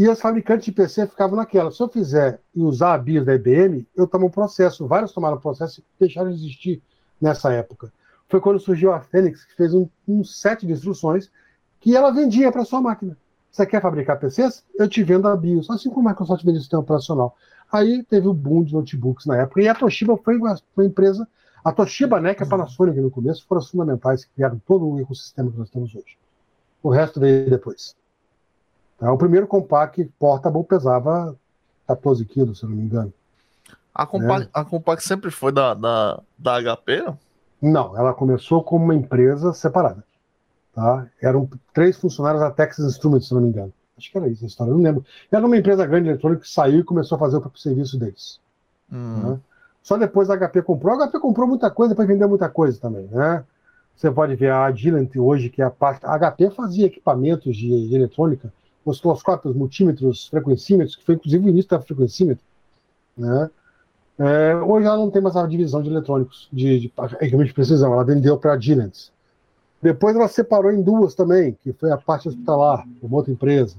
[0.00, 1.70] e os fabricantes de PC ficavam naquela.
[1.70, 4.86] Se eu fizer e usar a BIOS da IBM, eu tomo um processo.
[4.86, 6.82] Vários tomaram processo e deixaram de existir
[7.20, 7.92] nessa época.
[8.26, 11.30] Foi quando surgiu a Fênix, que fez um, um set de instruções
[11.78, 13.14] que ela vendia para sua máquina.
[13.52, 14.64] Você quer fabricar PCs?
[14.74, 17.36] Eu te vendo a BIOS, assim como a Microsoft vende o sistema operacional.
[17.70, 19.60] Aí teve o boom de notebooks na época.
[19.60, 21.28] E a Toshiba foi uma, empresa.
[21.62, 24.88] A Toshiba, né, que é a Panasonic no começo, foram as fundamentais que criaram todo
[24.88, 26.16] o ecossistema que nós temos hoje.
[26.82, 27.94] O resto veio depois.
[29.00, 29.10] Tá?
[29.10, 31.34] O primeiro compact portable pesava
[31.88, 33.12] 14 quilos, se não me engano.
[33.92, 37.02] A Compaq, a Compaq sempre foi da, da, da HP?
[37.02, 37.18] não?
[37.60, 40.04] Não, ela começou como uma empresa separada.
[40.72, 41.06] Tá?
[41.20, 43.72] Eram três funcionários da Texas Instruments, se não me engano.
[43.98, 45.04] Acho que era isso a história, eu não lembro.
[45.30, 48.40] Era uma empresa grande eletrônica que saiu e começou a fazer o próprio serviço deles.
[48.90, 49.30] Hum.
[49.30, 49.40] né?
[49.82, 50.94] Só depois a HP comprou.
[50.94, 53.44] A HP comprou muita coisa para vender muita coisa também, né?
[53.96, 56.06] Você pode ver a Agilent hoje, que é a parte.
[56.06, 58.52] A HP fazia equipamentos de, de eletrônica,
[58.84, 62.44] osciloscópios, multímetros, frequencímetros, que foi inclusive o início da frequencímetro,
[63.16, 63.50] né?
[64.18, 68.04] É, hoje ela não tem mais a divisão de eletrônicos, de, equipamento de precisão, ela
[68.04, 69.08] vendeu para a Agilent.
[69.80, 73.76] Depois ela separou em duas também, que foi a parte hospitalar, uma outra empresa.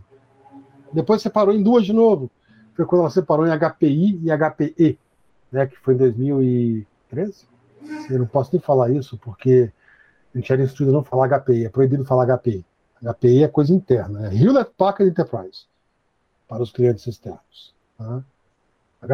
[0.91, 2.30] Depois separou em duas de novo,
[2.74, 4.99] foi quando ela separou em HPI e HPE,
[5.52, 7.45] né, que foi em 2013.
[8.10, 9.72] Eu não posso nem falar isso, porque
[10.34, 12.66] a gente era instruído a não falar HPI, é proibido falar HPI.
[13.04, 15.66] HPI é coisa interna, é Hewlett Packard Enterprise,
[16.47, 17.74] para os clientes externos.
[17.97, 18.22] Tá?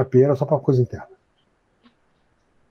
[0.04, 1.08] HPI era só para coisa interna.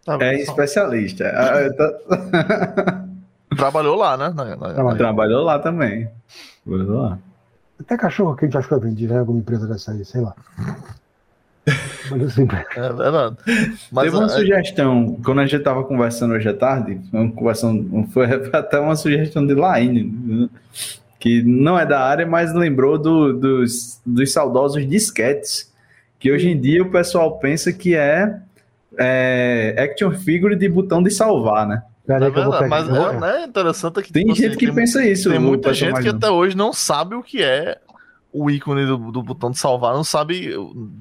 [0.04, 1.24] Tá É especialista.
[1.34, 3.04] Ah,
[3.56, 4.28] Trabalhou lá, né?
[4.34, 4.96] Na- na- Trabalhou.
[4.96, 6.08] Trabalhou lá também.
[6.64, 7.18] Trabalhou lá.
[7.80, 9.18] Até cachorro que a gente acha que eu vendi, né?
[9.18, 10.34] Alguma empresa dessa aí, sei lá.
[12.10, 12.46] Mas assim,
[12.76, 13.36] É verdade.
[13.90, 18.06] Mas Teve uma é, sugestão, quando a gente tava conversando hoje à tarde, uma conversando,
[18.12, 20.48] foi até uma sugestão de Laine, né?
[21.18, 25.72] Que não é da área, mas lembrou do- dos, dos saudosos disquetes,
[26.18, 28.38] que hoje em dia o pessoal pensa que é,
[28.98, 31.82] é action figure de botão de salvar, né?
[32.08, 32.68] é que verdade, pegar.
[32.68, 35.28] mas eu vou- é, né, interessante que Tem tipo gente assim, que tem- pensa isso.
[35.30, 37.78] Tem muita gente que até hoje não sabe o que é
[38.32, 40.50] o ícone do, do botão de salvar, não sabe,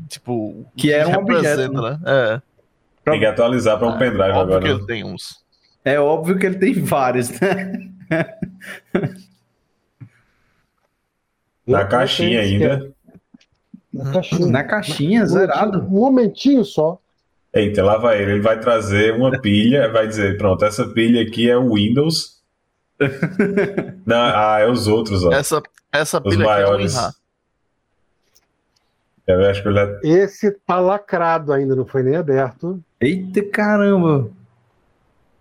[0.09, 1.99] tipo, o Que é um objeto, né?
[2.05, 2.41] É,
[3.03, 4.61] Tem que atualizar para um pendrive óbvio agora.
[4.61, 4.73] que né?
[4.73, 5.43] ele tem uns.
[5.83, 7.73] É óbvio que ele tem vários, né?
[11.65, 12.91] Na eu caixinha ainda.
[13.93, 14.47] Na caixinha.
[14.47, 15.79] Na caixinha, zerado.
[15.79, 16.99] Um momentinho só.
[17.53, 18.33] Eita, lá vai ele.
[18.33, 22.41] Ele vai trazer uma pilha, vai dizer: pronto, essa pilha aqui é o Windows.
[24.05, 25.31] Não, ah, é os outros, ó.
[25.31, 25.61] Essa,
[25.91, 26.95] essa Os pilha aqui é maiores.
[26.95, 27.13] WinRAR.
[29.27, 29.99] Eu acho que ele é...
[30.03, 32.79] Esse tá lacrado ainda, não foi nem aberto.
[33.01, 34.29] Eita caramba!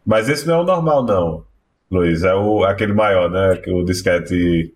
[0.06, 1.44] Mas esse não é o normal, não,
[1.90, 2.22] Luiz.
[2.24, 3.56] É o, aquele maior, né?
[3.56, 4.74] Que o disquete.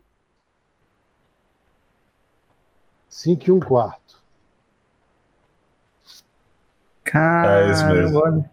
[3.18, 4.22] 5 e um quarto.
[7.02, 7.68] Caramba!
[7.68, 8.18] É isso mesmo.
[8.20, 8.50] olha.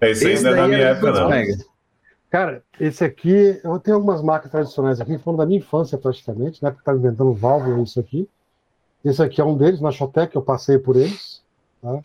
[0.00, 1.28] Esse, Esse ainda é da minha era época, não.
[1.28, 1.64] mega?
[2.28, 6.72] Cara, esse aqui, eu tenho algumas marcas tradicionais aqui, foram da minha infância praticamente, né?
[6.72, 8.28] Que tá inventando válvula isso aqui.
[9.04, 11.40] Esse aqui é um deles, na Shotec, eu passei por eles.
[11.80, 12.02] Tá?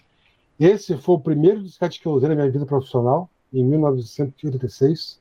[0.60, 5.20] Esse foi o primeiro disquete que eu usei na minha vida profissional, em 1986.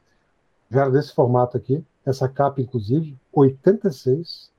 [0.71, 4.52] Já era desse formato aqui, essa capa, inclusive, 86.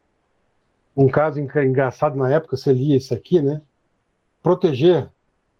[0.95, 3.61] Um caso engra- engraçado na época, você lia isso aqui, né?
[4.41, 5.09] Proteger,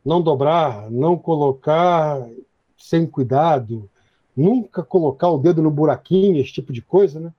[0.06, 2.28] não dobrar, não colocar
[2.78, 3.90] sem cuidado,
[4.36, 7.34] nunca colocar o dedo no buraquinho, esse tipo de coisa, né?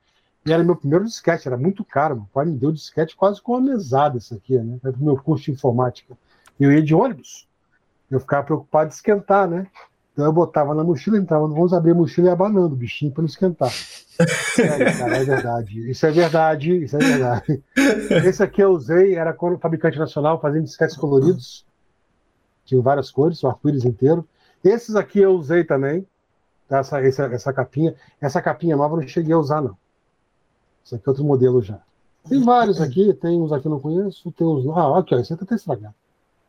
[0.47, 2.17] E era meu primeiro disquete, era muito caro.
[2.17, 4.79] Meu pai me deu disquete quase com uma mesada, isso aqui, né?
[4.83, 6.17] Era pro meu curso de informática.
[6.59, 7.49] Eu ia de ônibus.
[8.11, 9.67] Eu ficava preocupado de esquentar, né?
[10.15, 13.23] Então eu botava na mochila, entrava ônibus, abria a mochila e abanando o bichinho para
[13.23, 13.71] não esquentar.
[14.55, 15.91] Sério, cara, é verdade.
[15.91, 17.63] Isso é verdade, isso é verdade.
[18.25, 21.67] Esse aqui eu usei, era quando o fabricante nacional fazia disquetes coloridos.
[22.65, 24.27] Tinha várias cores, o arco-íris inteiro.
[24.63, 26.07] Esses aqui eu usei também.
[26.71, 27.97] Essa, essa, essa capinha.
[28.21, 29.77] Essa capinha nova eu não cheguei a usar, não.
[30.87, 31.81] Esse aqui é outro modelo já.
[32.29, 34.65] Tem vários aqui, tem uns aqui que eu não conheço, tem uns.
[34.69, 35.95] Ah, aqui, ó, esse aqui tá até estragado.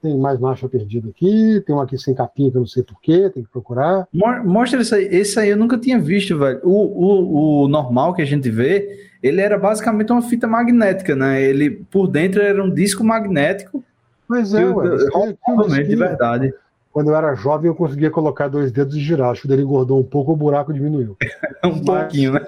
[0.06, 3.28] Tem mais marcha perdido aqui, tem um aqui sem capinha que eu não sei porquê,
[3.32, 4.08] tem que procurar.
[4.14, 5.06] Mo- Mostra esse aí.
[5.12, 6.60] Esse aí eu nunca tinha visto, velho.
[6.64, 11.42] O, o, o normal que a gente vê, ele era basicamente uma fita magnética, né?
[11.42, 13.84] Ele, por dentro, era um disco magnético.
[14.28, 16.54] Mas é, Eu- ué, eu- é de verdade.
[16.92, 19.32] Quando eu era jovem, eu conseguia colocar dois dedos e girar.
[19.32, 21.18] Acho que dele engordou um pouco, o buraco diminuiu.
[21.66, 22.42] Um pouquinho, né?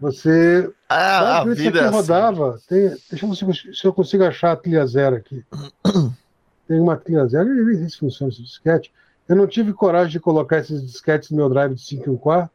[0.00, 0.70] Você.
[0.96, 1.90] Ah, a vida é aqui assim.
[1.96, 2.56] rodava.
[2.68, 5.42] Tem, deixa eu ver se, se eu consigo achar a trilha zero aqui.
[6.66, 8.92] Tem uma trilha zero, eu nem sei se funciona esse disquete.
[9.28, 12.16] Eu não tive coragem de colocar esses disquetes no meu drive de 5 e um
[12.16, 12.50] quarto.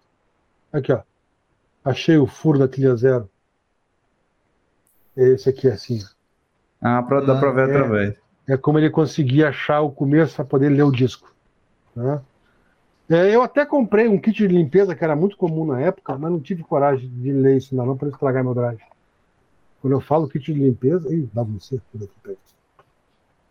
[0.71, 1.01] Aqui, ó.
[1.83, 3.29] Achei o furo da trilha zero.
[5.15, 5.99] Esse aqui, assim.
[6.81, 7.71] Ah, pra, dá pra ver É.
[7.71, 8.15] através.
[8.47, 11.33] É como ele conseguia achar o começo para poder ler o disco.
[11.95, 12.21] né?
[13.09, 16.31] É, eu até comprei um kit de limpeza que era muito comum na época, mas
[16.31, 18.79] não tive coragem de ler isso ainda não para estragar meu drive.
[19.81, 22.39] Quando eu falo kit de limpeza, ih, dá você tudo aqui perto.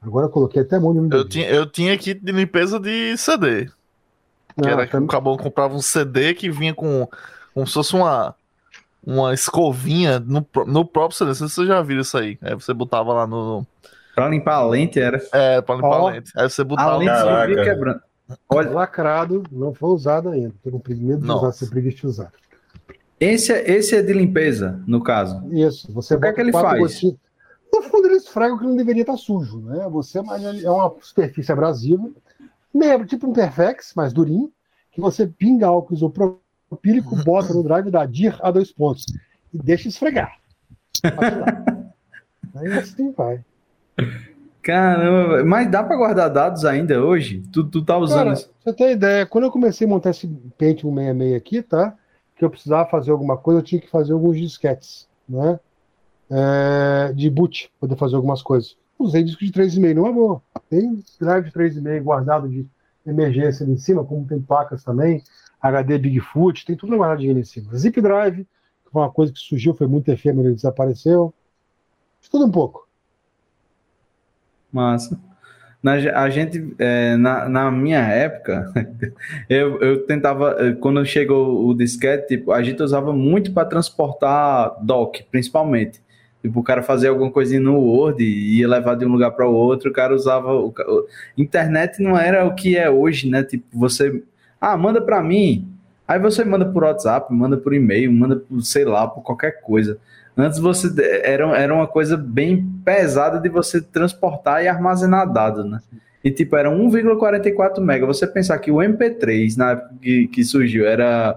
[0.00, 3.66] Agora eu coloquei até a no Eu tinha, eu tinha kit de limpeza de CD.
[3.66, 3.72] Que
[4.62, 7.08] Não, era que tam- o caboclo comprava um CD que vinha com
[7.54, 8.34] como se fosse uma,
[9.04, 11.28] uma escovinha no, no próprio CD.
[11.30, 12.38] Não sei se você já viu isso aí.
[12.42, 13.66] Aí você botava lá no.
[14.14, 15.20] Pra limpar a lente era.
[15.32, 16.32] É, pra limpar Ó, a lente.
[16.36, 16.96] Aí você A botava.
[16.96, 17.46] lente Caraca.
[17.48, 18.00] vivia quebrando.
[18.48, 20.52] Olha, lacrado, não foi usado ainda.
[20.62, 21.52] Tô com medo de usar, Nossa.
[21.64, 22.32] ser preguiça de usar.
[23.18, 25.42] Esse, é- esse é de limpeza, no caso.
[25.52, 26.78] Isso, você O que é que ele faz?
[26.78, 27.16] gotinhas.
[27.78, 29.86] No fundo, ele esfrega o que não deveria estar sujo, né?
[29.88, 32.10] Você mas é uma superfície abrasiva,
[32.74, 34.50] meio tipo um Perfex, mais durinho,
[34.90, 39.06] que você pinga álcool isopropílico, bota no drive da DIR a dois pontos
[39.54, 40.38] e deixa esfregar.
[42.56, 43.44] Aí assim vai.
[44.60, 47.42] Caramba, mas dá pra guardar dados ainda hoje?
[47.52, 48.50] Tu, tu tá usando Cara, isso?
[48.62, 50.26] você ter ideia, quando eu comecei a montar esse
[50.58, 51.94] Pentium 66 aqui, tá?
[52.36, 55.60] Que eu precisava fazer alguma coisa, eu tinha que fazer alguns disquetes, né?
[56.30, 58.76] É, de boot, poder fazer algumas coisas.
[58.98, 60.42] Usei disco de 3,5 numa boa.
[60.68, 62.66] Tem drive de 3,5 guardado de
[63.06, 65.22] emergência ali em cima, como tem placas também,
[65.60, 67.74] HD Bigfoot, tem tudo guardadinho ali em cima.
[67.76, 71.32] Zip Drive, que foi uma coisa que surgiu, foi muito efêmero e desapareceu.
[72.20, 72.86] De tudo um pouco.
[74.72, 75.18] Massa.
[75.82, 78.72] Na, a gente, é, na, na minha época,
[79.48, 84.76] eu, eu tentava, eh, quando chegou o disquete, tipo, a gente usava muito para transportar
[84.84, 86.02] doc, principalmente.
[86.42, 89.48] Tipo, o cara fazia alguma coisinha no Word e ia levar de um lugar para
[89.48, 90.52] o outro, o cara usava.
[90.54, 90.72] O,
[91.36, 93.42] internet não era o que é hoje, né?
[93.42, 94.22] Tipo, você.
[94.60, 95.68] Ah, manda para mim.
[96.06, 99.98] Aí você manda por WhatsApp, manda por e-mail, manda por, sei lá, por qualquer coisa.
[100.36, 100.88] Antes você
[101.24, 105.80] era, era uma coisa bem pesada de você transportar e armazenar dados, né?
[106.22, 108.06] E tipo, era 1,44 mega.
[108.06, 111.36] Você pensar que o MP3, na época que, que surgiu, era,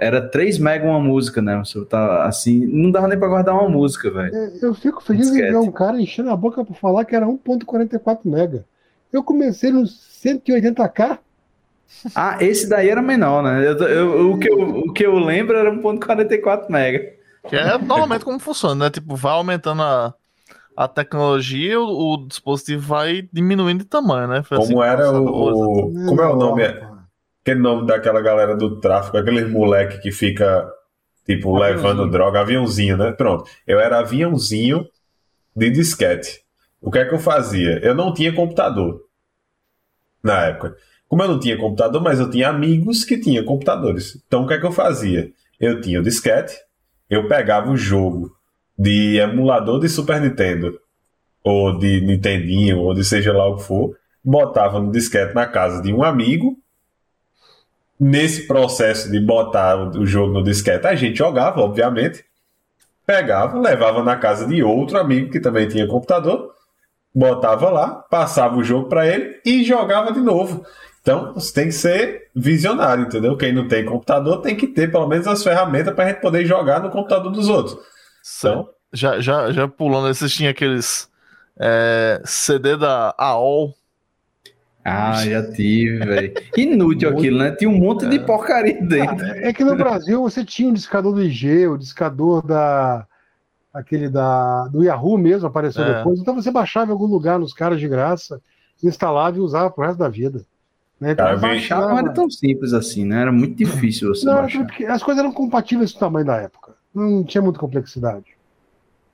[0.00, 1.58] era 3 mega uma música, né?
[1.58, 4.34] Você tá assim, não dava nem pra guardar uma música, velho.
[4.34, 7.26] É, Eu fico feliz em ver um cara enchendo a boca para falar que era
[7.26, 8.64] 1.44 mega.
[9.12, 9.90] Eu comecei nos
[10.24, 11.18] 180k.
[12.14, 13.66] Ah, esse daí era menor, né?
[13.66, 17.12] Eu- eu- o, que eu, o que eu lembro era 1,44 mega.
[17.48, 18.90] Que é normalmente como funciona, né?
[18.90, 20.14] Tipo, vai aumentando a,
[20.76, 24.42] a tecnologia, o, o dispositivo vai diminuindo de tamanho, né?
[24.42, 25.64] Foi assim Como com era processadores, né?
[25.64, 26.06] o.
[26.06, 26.62] Como é o nome?
[27.42, 30.68] Aquele nome daquela galera do tráfico, aquele moleque que fica,
[31.24, 31.88] tipo, Aviãozinho.
[31.88, 33.12] levando droga, aviãozinho, né?
[33.12, 33.50] Pronto.
[33.66, 34.86] Eu era aviãozinho
[35.56, 36.42] de disquete.
[36.80, 37.78] O que é que eu fazia?
[37.82, 39.00] Eu não tinha computador
[40.22, 40.76] na época.
[41.08, 44.22] Como eu não tinha computador, mas eu tinha amigos que tinham computadores.
[44.26, 45.30] Então o que é que eu fazia?
[45.58, 46.56] Eu tinha o disquete,
[47.08, 48.30] eu pegava o jogo
[48.78, 50.78] de emulador de Super Nintendo,
[51.42, 55.82] ou de Nintendinho, ou de seja lá o que for, botava no disquete na casa
[55.82, 56.56] de um amigo.
[58.00, 62.24] Nesse processo de botar o jogo no disquete, a gente jogava, obviamente.
[63.06, 66.54] Pegava, levava na casa de outro amigo que também tinha computador,
[67.14, 70.64] botava lá, passava o jogo para ele e jogava de novo.
[71.02, 73.36] Então, você tem que ser visionário, entendeu?
[73.36, 76.46] Quem não tem computador tem que ter pelo menos as ferramentas para a gente poder
[76.46, 77.76] jogar no computador dos outros.
[78.38, 81.08] Então, Já, já, já pulando, esses tinha aqueles
[81.58, 83.74] é, CD da AOL.
[84.84, 86.32] Ah, já tive, velho.
[86.56, 87.50] Inútil aquilo, né?
[87.52, 89.24] Tinha um monte de porcaria dentro.
[89.26, 93.06] É que no Brasil você tinha o discador do IG, o discador da.
[93.74, 95.98] aquele da, do Yahoo mesmo apareceu É.
[95.98, 96.18] depois.
[96.18, 98.40] Então você baixava em algum lugar nos caras de graça,
[98.82, 100.44] instalava e usava pro resto da vida.
[100.98, 101.12] Né?
[101.12, 103.22] Então, Cara, Baixar não era tão simples assim, né?
[103.22, 104.64] Era muito difícil você Não, baixar.
[104.66, 106.72] porque as coisas eram compatíveis com o tamanho da época.
[106.94, 108.26] Não tinha muita complexidade.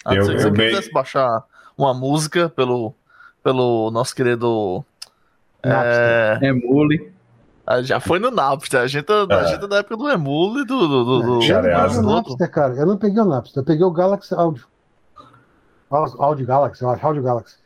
[0.05, 1.45] Ah, Eu- se eu você bem- quisesse baixar
[1.77, 2.95] uma música pelo,
[3.43, 4.85] pelo nosso querido.
[5.69, 6.39] Napster.
[6.43, 7.13] É, Emule.
[7.67, 8.81] ah, já foi no Napster.
[8.81, 9.47] A gente, a É.
[9.49, 10.89] gente é da época do Emule do.
[10.89, 12.75] do, do, do Já Eu não Aliás, peguei o do- Napster, cara.
[12.75, 13.61] Eu não peguei o Napster.
[13.61, 14.65] Eu peguei o Galaxy Audio.
[15.91, 17.57] Audio Galaxy, eu acho, Audio Galaxy.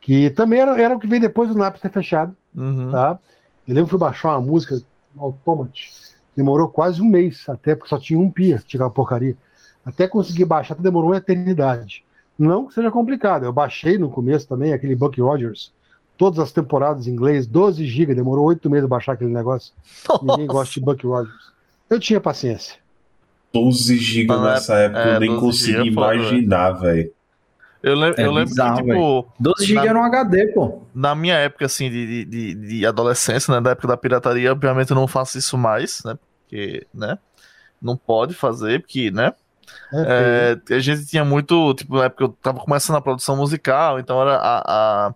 [0.00, 2.34] Que também era, era o que veio depois do Napster fechado.
[2.56, 2.90] Uhum.
[2.90, 3.18] tá?
[3.66, 4.80] Eu lembro que fui baixar uma música
[5.14, 5.78] no Automat.
[6.34, 9.36] Demorou quase um mês, até porque só tinha um pia, tinha aquela porcaria.
[9.84, 12.04] Até conseguir baixar, demorou uma eternidade.
[12.38, 15.72] Não que seja complicado, eu baixei no começo também aquele Buck Rogers,
[16.18, 19.72] todas as temporadas em inglês, 12 GB, demorou oito meses baixar aquele negócio.
[20.20, 21.52] Ninguém gosta de Buck Rogers.
[21.88, 22.76] Eu tinha paciência.
[23.54, 27.10] 12 GB Ah, nessa época é, eu nem 12 consegui é imaginar, velho.
[27.82, 30.82] Eu, lem É eu lembro bizarro, que, tipo, 12 GB era um HD, pô.
[30.92, 34.90] na minha época, assim, de, de, de, de adolescência, né, da época da pirataria, obviamente
[34.90, 37.16] eu não faço isso mais, né, porque, né,
[37.80, 39.32] não pode fazer, porque, né,
[39.92, 44.00] É, é, a gente tinha muito, tipo, na época eu tava começando a produção musical,
[44.00, 44.62] então era a,
[45.06, 45.14] a,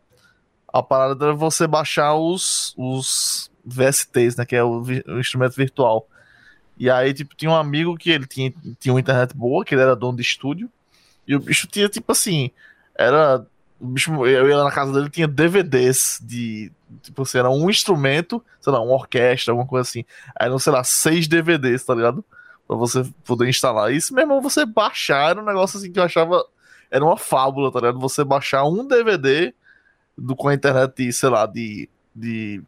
[0.73, 6.07] a parada era você baixar os, os VSTs, né, que é o, o instrumento virtual.
[6.79, 9.83] E aí, tipo, tinha um amigo que ele tinha, tinha uma internet boa, que ele
[9.83, 10.71] era dono de estúdio,
[11.27, 12.51] e o bicho tinha, tipo assim,
[12.95, 13.45] era.
[13.79, 16.73] O bicho, eu ia na casa dele tinha DVDs de.
[17.03, 20.05] Tipo assim, era um instrumento, sei lá, uma orquestra, alguma coisa assim.
[20.39, 22.25] Aí, não sei lá, seis DVDs, tá ligado?
[22.67, 23.93] pra você poder instalar.
[23.93, 26.45] Isso, meu irmão, você baixar era um negócio assim que eu achava.
[26.91, 27.99] Era uma fábula, tá ligado?
[28.01, 29.55] Você baixar um DVD
[30.17, 31.89] do, com a internet, sei lá, de.
[32.15, 32.63] de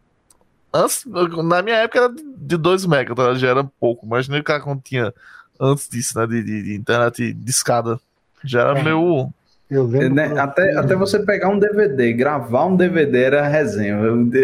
[0.73, 1.05] antes,
[1.45, 3.35] na minha época era de 2 MB, tá?
[3.35, 4.07] já era pouco.
[4.07, 5.13] Imagina o cara quando tinha
[5.61, 6.27] antes disso, né?
[6.27, 8.01] De, de, de internet de escada.
[8.43, 8.83] Já era É.
[8.83, 9.31] meio.
[9.71, 10.15] Eu lembro.
[10.15, 13.99] Né, Até, até você pegar um DVD, gravar um DVD era resenha.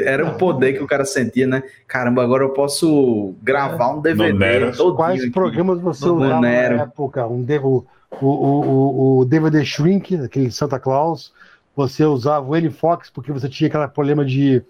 [0.04, 1.62] Era o poder que o cara sentia, né?
[1.86, 4.74] Caramba, agora eu posso gravar um DVD Nero.
[4.76, 7.26] todo Quais programas você usava na época?
[7.26, 7.86] Um, o,
[8.20, 11.32] o, o, o DVD Shrink, aquele Santa Claus.
[11.76, 14.62] Você usava o N-Fox porque você tinha aquele problema de,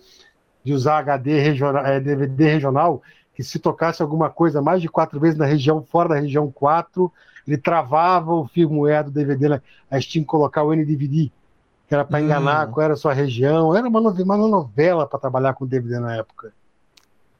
[0.65, 3.03] de usar HD regional, é, DVD regional,
[3.35, 7.13] que se tocasse alguma coisa mais de quatro vezes na região, fora da região 4,
[7.47, 9.49] ele travava o firmware do DVD.
[9.49, 9.63] Né?
[9.91, 11.33] Aí tinha que colocar o NDVD,
[11.89, 12.25] que era para Hum.
[12.25, 13.75] enganar qual era a sua região.
[13.77, 16.53] Era uma, uma novela para trabalhar com DVD na época.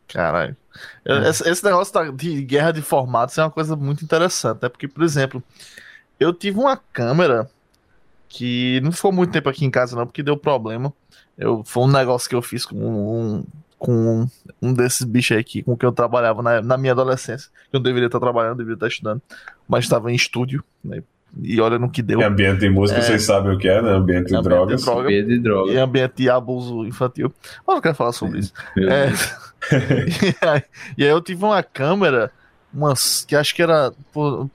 [0.09, 0.57] Caralho.
[1.05, 4.69] Eu- Esse, esse negócio de guerra de formatos é uma coisa muito interessante, né?
[4.69, 5.43] Porque, por exemplo,
[6.19, 7.51] eu tive uma câmera
[8.31, 10.93] que não ficou muito tempo aqui em casa, não, porque deu problema.
[11.37, 13.45] Eu, foi um negócio que eu fiz com um,
[13.77, 14.29] com um,
[14.63, 17.51] um desses bichos aí que, com que eu trabalhava na, na minha adolescência.
[17.73, 19.21] Eu não deveria estar trabalhando, deveria estar estudando,
[19.69, 21.03] mas estava em estúdio, né?
[21.43, 22.21] E olha no que deu.
[22.21, 23.03] Em ambiente de música, É.
[23.03, 23.91] vocês sabem o que é, né?
[23.91, 24.85] Ambiente de Ambiente de drogas.
[24.85, 25.03] droga.
[25.03, 25.23] Droga.
[25.23, 25.73] de droga.
[25.73, 27.33] E ambiente de abuso infantil.
[27.67, 28.53] Eu não quero falar sobre isso.
[28.77, 29.11] É.
[29.75, 30.63] e, aí,
[30.99, 32.33] e aí eu tive uma câmera,
[32.73, 33.93] umas, que acho que era.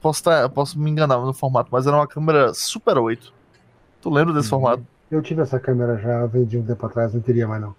[0.00, 3.35] Posso, tá, posso me enganar no formato, mas era uma câmera Super 8.
[4.06, 4.60] Tu lembra desse Uhum.
[4.60, 4.86] formato?
[5.10, 7.74] Eu tive essa câmera já, vendi um tempo atrás, não teria mais não.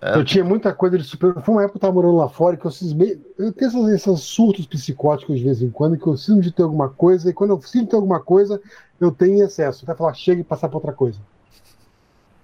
[0.00, 0.16] É.
[0.16, 1.34] Eu tinha muita coisa de super.
[1.42, 3.20] Foi uma época que eu tava morando lá fora que eu cismei.
[3.38, 6.62] Eu tenho essas, esses surtos psicóticos de vez em quando, que eu sinto de ter
[6.62, 8.58] alguma coisa, e quando eu sinto ter alguma coisa,
[8.98, 9.84] eu tenho excesso.
[9.84, 11.18] Até falar, chega e passar para outra coisa.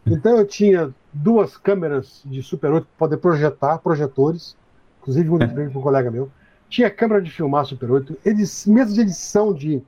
[0.07, 4.55] Então eu tinha duas câmeras de Super 8 para poder projetar, projetores,
[5.01, 6.31] inclusive um de um colega meu.
[6.69, 9.83] Tinha câmera de filmar Super 8, edi- mesa de edição de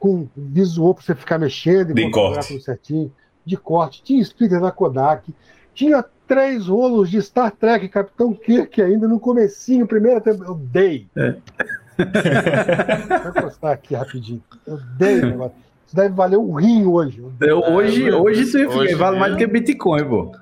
[0.00, 2.48] com visual para você ficar mexendo e De corte.
[2.48, 3.12] tudo certinho,
[3.44, 4.02] de corte.
[4.02, 5.32] Tinha splitter da Kodak,
[5.74, 10.50] tinha três rolos de Star Trek Capitão Kirk ainda no comecinho, primeira temporada.
[10.52, 11.06] Eu dei.
[13.22, 14.42] Vou encostar aqui rapidinho.
[14.66, 15.56] Eu dei o negócio.
[15.86, 17.22] Isso deve valer um rim hoje.
[17.40, 20.32] Eu, hoje, É, hoje isso hoje vale mais é- do que Bitcoin, pô.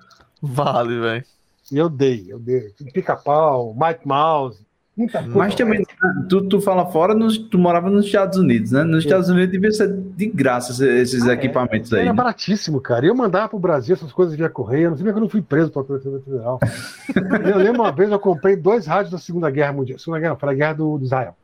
[0.42, 1.24] Vale, velho.
[1.72, 2.72] Eu dei, eu dei.
[2.92, 4.60] Pica-pau, Mike Mouse,
[4.98, 5.38] muita coisa.
[5.38, 5.86] Mas também,
[6.28, 8.82] tu, tu fala fora, nos- tu morava nos Estados Unidos, né?
[8.82, 9.04] Nos.
[9.04, 11.34] Estados Unidos devia ser de graça esses, Ah, é.
[11.34, 12.00] equipamentos aí.
[12.00, 12.16] Era né?
[12.16, 13.06] baratíssimo, cara.
[13.06, 14.90] E eu mandava pro Brasil essas coisas via correio.
[14.90, 16.58] Não sei como é que eu não fui preso pela Polícia Federal.
[17.50, 19.98] eu lembro uma vez eu comprei dois rádios da Segunda Guerra Mundial.
[19.98, 21.36] Segunda Guerra, foi a Guerra do, do Israel.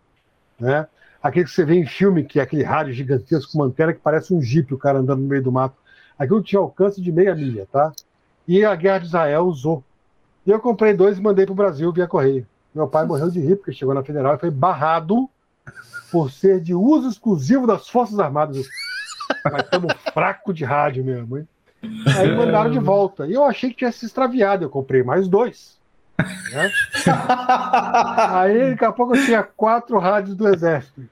[0.59, 0.87] Né?
[1.23, 4.35] Aquele que você vê em filme, que é aquele rádio gigantesco com antena que parece
[4.35, 5.77] um jipe, o cara andando no meio do mato.
[6.19, 7.93] Aquilo tinha alcance de meia milha, tá?
[8.47, 9.83] E a Guerra de Israel usou.
[10.47, 12.47] E eu comprei dois e mandei pro Brasil via correio.
[12.75, 15.29] Meu pai morreu de rir, porque chegou na Federal e foi barrado
[16.11, 18.67] por ser de uso exclusivo das Forças Armadas.
[19.45, 21.49] Mas estamos fraco de rádio mesmo, hein?
[22.19, 23.27] Aí mandaram de volta.
[23.27, 24.65] E eu achei que tinha se extraviado.
[24.65, 25.79] Eu comprei mais dois.
[26.19, 26.71] né?
[28.31, 31.03] Aí daqui a pouco eu tinha quatro rádios do Exército.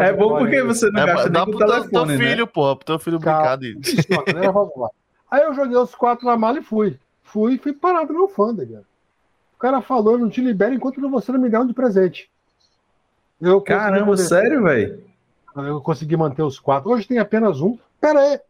[0.00, 2.16] É bom porque você não É, gasta dá nem pro teu, telefone, teu né?
[2.16, 3.56] filho, pô, pro teu filho Calma.
[3.56, 4.00] brincar de.
[4.00, 4.50] Idiota, né?
[4.50, 4.88] Vamos lá.
[5.30, 6.96] Aí eu joguei os quatro na mala e fui.
[7.24, 8.82] Fui e fui parado no alfândega.
[9.64, 12.28] O cara falou, eu não te libero enquanto você não me der um de presente.
[13.40, 15.02] Eu Caramba, manter- sério, velho?
[15.56, 16.90] Eu consegui manter os quatro.
[16.90, 17.78] Hoje tem apenas um.
[17.98, 18.40] Pera aí.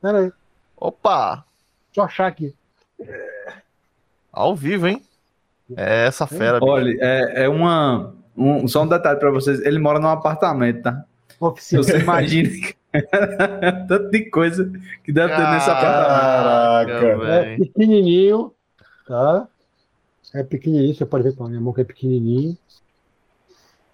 [0.00, 0.32] Pera aí.
[0.78, 1.44] Opa!
[1.88, 2.54] Deixa eu achar aqui.
[4.32, 5.02] Ao vivo, hein?
[5.76, 6.58] É essa fera.
[6.62, 8.14] Olha, é, é uma.
[8.34, 11.04] um- só um detalhe pra vocês: ele mora num apartamento, tá?
[11.38, 11.82] Oficina.
[11.82, 12.48] Você imagina
[13.86, 14.72] tanto de coisa
[15.04, 16.98] que deve ter nesse apartamento.
[16.98, 17.06] Caraca.
[17.06, 17.58] É velho.
[17.58, 18.54] pequenininho,
[19.06, 19.46] tá?
[20.34, 22.56] É pequenininho, você pode ver com a minha mão que é pequenininho.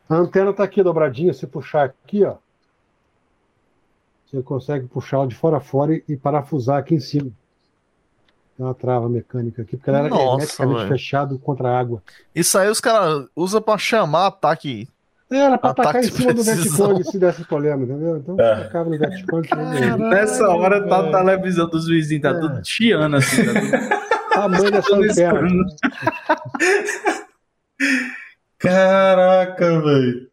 [0.09, 2.37] A antena tá aqui dobradinha, se puxar aqui, ó.
[4.31, 7.31] Você consegue puxar ela de fora a fora e, e parafusar aqui em cima.
[8.57, 12.03] Tem uma trava mecânica aqui, porque ela era Nossa, hermeticamente fechado contra a água.
[12.35, 14.89] Isso aí os caras usam pra chamar ataque.
[15.31, 16.87] Era pra Ataque atacar em cima do precisão.
[16.89, 18.17] Vietcong se desse problema, entendeu?
[18.17, 18.53] Então É.
[18.55, 19.47] atacava no Vietcong.
[19.47, 21.13] que nem- Nessa hora tá a velho.
[21.19, 22.41] televisão dos vizinhos, tá É.
[22.41, 23.45] tudo chiando assim.
[23.45, 23.98] Tá tudo...
[24.43, 25.25] Tamanho dessa.
[28.59, 30.29] Caraca, velho.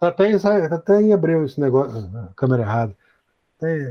[0.00, 2.08] Tá até, em- tá até em hebreu esse negócio.
[2.36, 2.94] Câmera errada.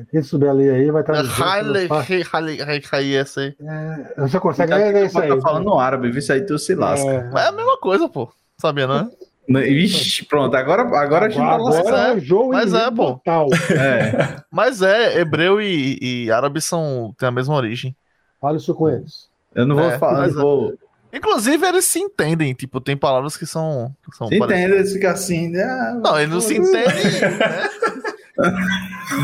[0.10, 1.90] Quem souber ler aí vai Haile,
[2.32, 3.56] Haile, Haile, essa aí.
[3.62, 5.28] É, Você consegue ler é isso aí.
[5.28, 6.20] tá falando no árabe, viu?
[6.20, 7.06] Isso aí tu se lasca.
[7.10, 8.32] É, Mas é a mesma coisa, pô.
[8.58, 9.10] Sabia, né?
[9.50, 11.96] Ixi, pronto, agora, agora a gente tá agora lascado.
[11.96, 13.14] arranjou o Mas é, inimigo pô.
[13.14, 13.48] total.
[13.72, 14.42] É.
[14.52, 17.96] Mas é, hebreu e, e árabe são, têm a mesma origem.
[18.42, 19.30] Fala isso com eles.
[19.58, 20.74] Eu não vou É, falar, mas não vou,
[21.12, 23.94] Inclusive, eles se entendem, tipo, tem palavras que são.
[24.06, 25.50] Que são Se entende, eles ficam assim.
[25.50, 26.00] né?
[26.04, 27.70] Não, eles não se entendem, né?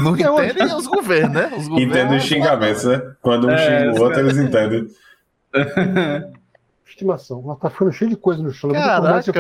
[0.02, 1.52] Não entendem os governos, né?
[1.56, 1.96] Os governos.
[1.96, 3.02] Entendem os xingamentos, né?
[3.22, 3.58] Quando um É,
[3.92, 4.88] xinga o outro, eles entendem.
[6.94, 7.42] Estimação.
[7.44, 8.70] Ela tá ficando cheio de coisa no chão.
[8.72, 9.32] Caraca.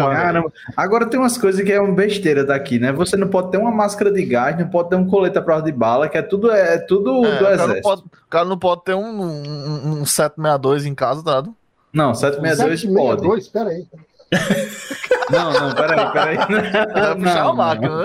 [0.75, 2.91] Agora tem umas coisas que é uma besteira daqui, né?
[2.91, 5.61] Você não pode ter uma máscara de gás, não pode ter um colete à prova
[5.61, 7.81] de bala, que é tudo, é tudo É, do o, cara não exército.
[7.83, 11.43] pode, o cara não pode ter um, um, um 762 em casa, tá?
[11.93, 13.21] Não, 762 pode.
[13.21, 13.85] 762, pera aí.
[15.29, 16.37] Não, não, peraí, peraí.
[16.93, 17.97] Vai puxar a Não, máquina,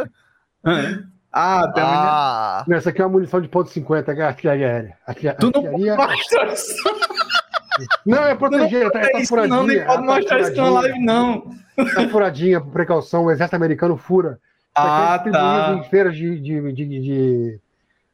[0.65, 1.05] né?
[1.33, 1.93] Ah, tem uma...
[1.93, 4.95] Ah, Não, essa aqui é uma munição de ponto ,50, que é artilharia aérea.
[5.07, 5.97] Artilha- Tu não artilharia-
[8.07, 9.57] Não, é proteger, tá, é tá isso furadinha.
[9.57, 11.51] não, nem pode tá mostrar isso na live, não.
[11.95, 14.39] Tá furadinha, por precaução, o exército americano fura.
[14.75, 15.75] Ah, é tá.
[15.79, 17.61] em feiras de, de, de, de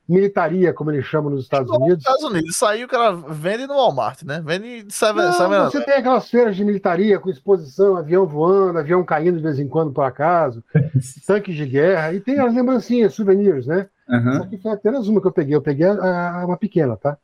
[0.09, 1.99] militaria, como eles chamam nos Estados nos Unidos.
[1.99, 4.43] Estados Unidos, isso aí o cara vende no Walmart, né?
[4.45, 9.03] Vende seven, Não, seven você tem aquelas feiras de militaria com exposição, avião voando, avião
[9.05, 10.63] caindo de vez em quando por acaso,
[11.27, 13.89] tanques de guerra, e tem as lembrancinhas, souvenirs, né?
[14.35, 15.55] Essa aqui foi apenas uma que eu peguei.
[15.57, 17.17] Eu peguei a, a- uma pequena, tá?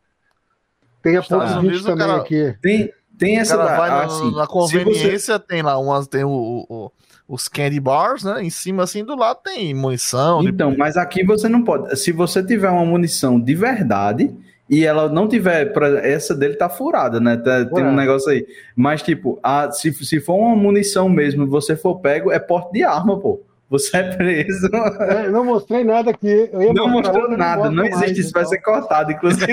[1.02, 2.54] Tem a Estados ponto 20 Unidos, o também cara- aqui.
[2.62, 6.30] Tem, tem essa da- vai ah, no- assim, na conveniência, tem lá umas, tem o,
[6.68, 6.92] o-
[7.28, 8.42] os candy bars, né?
[8.42, 10.40] Em cima, assim, do lado tem munição.
[10.42, 11.96] de- Então, mas aqui você não pode.
[11.98, 14.34] Se você tiver uma munição de verdade
[14.68, 15.72] e ela não tiver.
[15.72, 17.36] pra- Essa dele tá furada, né?
[17.36, 17.96] Tá- tem um Ué.
[17.96, 18.46] negócio aí.
[18.76, 22.72] Mas, tipo, a, se, se for uma munição mesmo e você for pego, é porte
[22.72, 23.40] de arma, pô.
[23.70, 24.68] Você é preso.
[25.00, 26.50] É, eu não mostrei nada aqui.
[26.52, 28.20] Eu ia Não mostrou outra, nada, não mais, existe.
[28.22, 28.50] Isso vai então.
[28.52, 29.46] ser cortado, inclusive.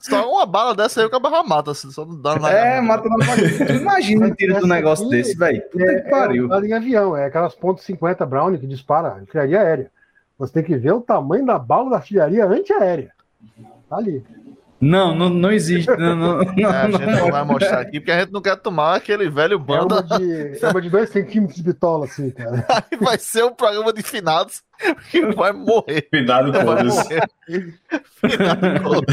[0.00, 2.50] Só uma bala dessa aí o cara mata, assim, só não dá nada.
[2.50, 3.66] É, mata na.
[3.66, 5.62] Tu imagina um tiro de um Essa negócio aqui desse, velho.
[5.70, 6.52] Puta É, que pariu.
[6.52, 9.90] é em avião, é aquelas pontos .50 Browning que dispara artilharia aérea.
[10.38, 13.12] Você tem que ver o tamanho da bala da artilharia antiaérea.
[13.88, 14.24] Tá ali.
[14.80, 15.90] Não, não, não existe.
[15.96, 18.54] Não, não, É, a não, gente não vai mostrar aqui, porque a gente não quer
[18.56, 20.02] tomar aquele velho É uma banda.
[20.18, 22.64] de, é uma de 2 centímetros de bitola, assim, cara.
[22.90, 24.62] Aí vai ser um programa de finados
[25.10, 26.08] que vai morrer.
[26.12, 26.94] Vai todos.
[28.20, 29.04] Finado.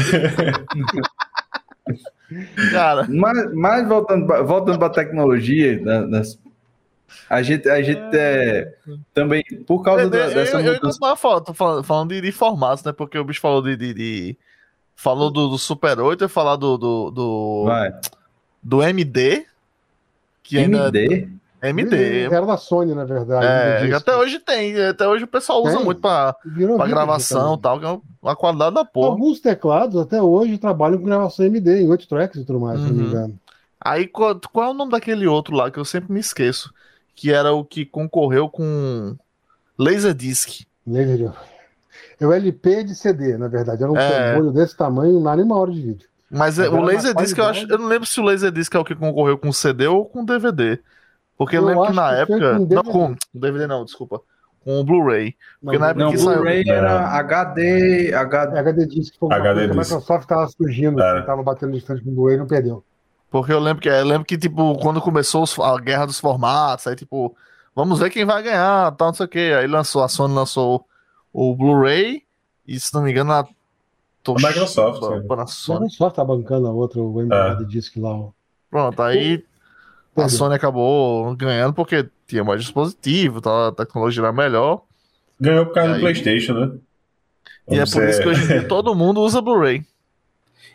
[2.72, 6.38] Cara, Mas, mas voltando, pra- voltando para a tecnologia, da- das-
[7.30, 8.74] a gente, a gente é,
[9.14, 10.98] também, por causa eu, da- eu, dessa eu, eu, mudança.
[11.06, 12.92] eu falando, tô falando, falando de, de formatos, né?
[12.92, 13.76] Porque o bicho falou de.
[13.76, 14.36] de- de-
[14.96, 16.76] falou do, do Super 8, eu falar do.
[16.76, 17.92] do, do, Vai.
[18.62, 19.46] do MD.
[20.42, 20.88] Que ainda.
[20.88, 21.28] MD?
[21.62, 22.22] MD.
[22.24, 23.44] Era da Sony, na verdade.
[23.44, 25.84] É, até hoje tem, até hoje o pessoal usa Tem.
[25.84, 29.08] muito pra, Virou pra vintage gravação e tal, que é uma qualidade da porra.
[29.08, 32.86] Alguns teclados até hoje trabalham com gravação MD em 8 tracks e tudo mais, se
[32.86, 33.08] não me Uhum.
[33.08, 33.38] engano.
[33.80, 36.72] Aí qual, qual é o nome daquele outro lá que eu sempre me esqueço?
[37.14, 39.16] Que era o que concorreu com
[39.78, 40.66] Laserdisc.
[40.86, 41.30] Laser de-
[42.20, 43.82] É o LP de CD, na verdade.
[43.82, 44.40] Era um É.
[44.52, 46.08] desse tamanho, não era nem uma hora de vídeo.
[46.30, 47.66] Mas é, Agora, o na Laserdisc eu acho.
[47.70, 50.78] Eu não lembro se o Laserdisc é o que concorreu com CD ou com DVD.
[51.38, 52.38] Porque eu, Eu lembro que na que época.
[52.38, 52.90] com Não, DVD.
[52.90, 54.20] com DVD não, desculpa.
[54.64, 55.34] Com o Blu-ray.
[55.62, 58.56] Porque na época Não, que saiu- Blu-ray era HD, HD.
[58.56, 59.76] É, HD Disc foi uma HD coisa a.
[59.84, 61.20] Microsoft estava surgindo, É.
[61.20, 62.82] estava batendo distante com o Blu-ray e não perdeu.
[63.30, 66.96] Porque eu lembro que eu lembro que, tipo, quando começou a guerra dos formatos, aí,
[66.96, 67.36] tipo,
[67.74, 69.38] vamos ver quem vai ganhar, tal, não sei o que.
[69.52, 70.84] Aí lançou, a Sony lançou
[71.38, 72.22] o Blu-ray,
[72.66, 73.46] e se não me engano, a
[74.22, 75.16] Tosh- A Microsoft, a?
[75.18, 75.82] A Panasonic.
[75.84, 78.10] Microsoft tá bancando a outra, o HD Disc lá.
[78.14, 78.28] ó.
[78.70, 79.44] Pronto, aí
[80.12, 80.30] a Perdeu.
[80.36, 84.82] Sony acabou ganhando porque tinha mais dispositivo, tal, a tecnologia era melhor.
[85.40, 86.00] Ganhou por causa E do aí?
[86.00, 86.72] PlayStation, né?
[87.68, 89.84] E é Vamos por isso ser- que hoje em dia todo mundo usa Blu-ray.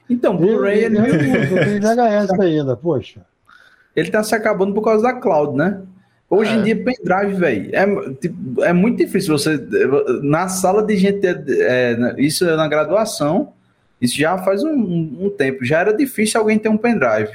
[0.09, 3.25] Então, Blu-ray ele, não uso, eu tenho VHS ainda, poxa.
[3.95, 5.81] ele tá se acabando por causa da cloud, né?
[6.33, 6.55] Hoje É.
[6.55, 9.61] em dia, pendrive, velho, é, tipo, é muito difícil você.
[10.23, 13.51] Na sala de gente, é, é, isso é na graduação,
[13.99, 17.31] isso já faz um, um- tempo, já era difícil alguém ter um pendrive.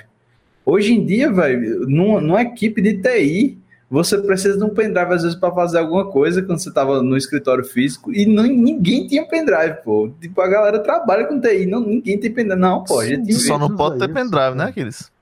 [0.65, 3.59] Hoje em dia, velho, numa, numa equipe de TI,
[3.91, 7.19] você precisa de um pendrive às vezes para fazer alguma coisa quando você tava no
[7.19, 10.11] escritório físico e não, ninguém tinha pendrive, pô.
[10.21, 12.59] Tipo, a galera trabalha com TI, não, ninguém tem pendrive.
[12.59, 14.65] Não, pô, a gente Só não pode ter pendrive, né.
[14.65, 15.13] Aquiles?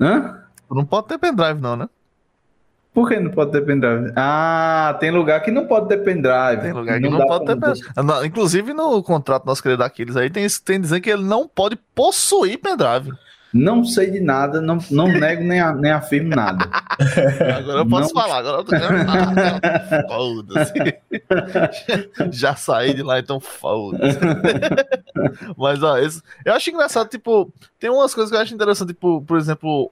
[0.00, 0.40] Hã?
[0.68, 1.88] Não pode ter pendrive, não, né?
[2.92, 4.12] Por que não pode ter pendrive?
[4.16, 6.60] Ah, tem lugar que não pode ter pendrive.
[6.60, 7.88] Tem lugar que não, dá pode ter pendrive.
[8.04, 11.76] Na- Inclusive no contrato nosso querido Aquiles aí tem, tem dizendo que ele não pode
[11.94, 13.12] possuir pendrive.
[13.52, 16.68] Não sei de nada, não, não nego nem, a- nem afirmo nada.
[17.58, 18.22] Agora eu posso Não.
[18.22, 20.72] falar, agora eu tô ah, Foda-se.
[22.30, 24.18] Já saí de lá, então foda-se.
[25.58, 29.20] Mas, ó, esse- eu acho engraçado, tipo, tem umas coisas que eu acho interessante, tipo,
[29.22, 29.90] por exemplo,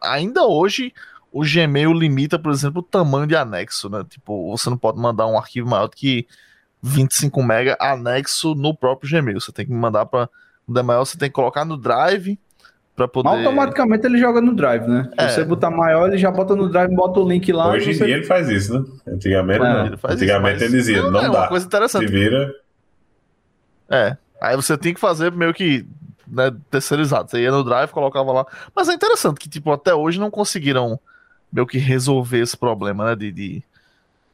[0.00, 0.92] ainda hoje
[1.38, 4.04] o Gmail limita, por exemplo, o tamanho de anexo, né?
[4.08, 6.26] Tipo, você não pode mandar um arquivo maior do que
[6.82, 9.40] 25 MB anexo no próprio Gmail.
[9.40, 10.28] Você tem que mandar para.
[10.66, 12.38] Quando é maior, você tem que colocar no Drive
[12.98, 13.28] Pra poder.
[13.28, 15.08] Automaticamente ele joga no Drive, né?
[15.16, 15.28] É.
[15.28, 17.68] Se você botar maior, ele já bota no Drive, bota o link lá.
[17.70, 18.06] Hoje em você...
[18.06, 18.84] dia ele faz isso, né?
[19.06, 19.86] Antigamente É, não.
[19.86, 21.30] ele faz isso, Antigamente mas- ele dizia, não, é dá.
[21.30, 22.06] uma coisa Se interessante.
[22.08, 22.52] vira.
[23.88, 24.16] É.
[24.40, 25.86] Aí você tem que fazer meio que
[26.26, 27.30] né, terceirizado.
[27.30, 28.46] Você ia no Drive, colocava lá.
[28.74, 30.98] Mas é interessante que, tipo, até hoje não conseguiram
[31.52, 33.16] meio que resolver esse problema, né?
[33.16, 33.62] De, de,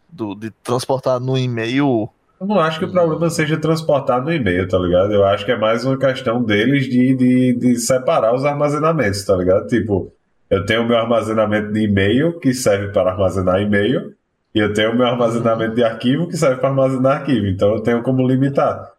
[0.09, 2.09] do- de transportar no e-mail.
[2.41, 5.13] Eu não acho que o problema seja transportar no e-mail, tá ligado?
[5.13, 9.37] Eu acho que é mais uma questão deles de, de, de separar os armazenamentos, tá
[9.37, 9.67] ligado?
[9.69, 10.13] Tipo,
[10.51, 14.13] eu tenho o meu armazenamento de e-mail, que serve para armazenar e-mail,
[14.55, 17.47] e eu tenho o meu armazenamento de arquivo, que serve para armazenar arquivo.
[17.47, 18.93] Então eu tenho como limitar,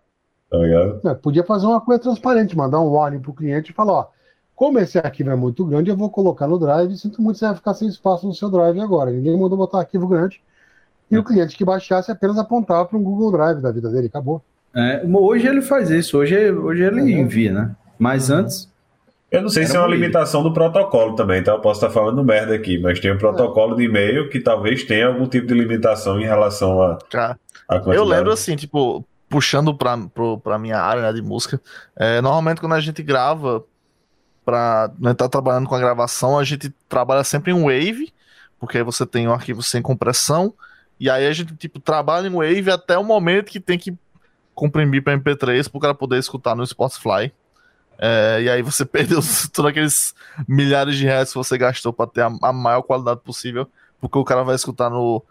[0.49, 1.01] tá ligado?
[1.05, 4.07] É, podia fazer uma coisa transparente, mandar um warning pro cliente e falar, ó,
[4.55, 7.55] como esse arquivo é muito grande, eu vou colocar no Drive, sinto muito, você vai
[7.55, 9.11] ficar sem espaço no seu Drive agora.
[9.11, 10.41] Ninguém mandou botar arquivo grande.
[11.11, 14.41] E o cliente que baixasse apenas apontava para um Google Drive da vida dele, acabou.
[14.73, 17.07] É, hoje ele faz isso, hoje, hoje ele Uhum.
[17.07, 17.75] envia, né?
[17.99, 18.69] Mas antes.
[19.31, 21.51] Eu não sei se é uma limitação do protocolo também, tá?
[21.51, 25.07] Eu posso estar falando merda aqui, mas tem um protocolo de e-mail que talvez tenha
[25.07, 27.97] algum tipo de limitação em relação a, quantidade.
[27.97, 31.59] Eu lembro assim, tipo, puxando pra, pro, pra minha área né, de música,
[31.95, 33.63] é, normalmente quando a gente grava,
[34.45, 38.13] pra né, tá trabalhando com a gravação, a gente trabalha sempre em Wave,
[38.59, 40.53] porque aí você tem um arquivo sem compressão,
[40.99, 43.93] e aí a gente, tipo, trabalha em Wave até o momento que tem que
[44.53, 47.33] comprimir pra MP3 pro cara poder escutar no Spotify.
[47.97, 49.19] É, e aí você perdeu
[49.51, 50.15] todos aqueles
[50.47, 53.67] milhares de reais que você gastou pra ter a, a maior qualidade possível,
[53.99, 55.21] porque o cara vai escutar no,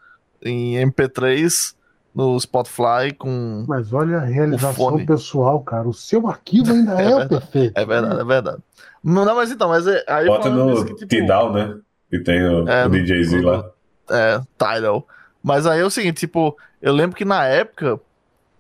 [0.43, 1.75] em MP3
[2.15, 3.65] no Spotify com.
[3.67, 5.05] Mas olha a realização fone.
[5.07, 5.89] pessoal, cara.
[5.89, 7.29] O seu arquivo ainda É é, verdade.
[7.29, 7.73] perfeito.
[7.79, 8.63] É verdade, é verdade.
[9.03, 11.77] Não, não, mas então, mas é, aí Bota no que, tipo, Tidal, né?
[12.11, 13.71] Que tem o, É, o DJZ no- lá.
[14.11, 15.07] é, Tidal.
[15.43, 18.01] Mas aí é o seguinte, tipo, eu lembro que na época,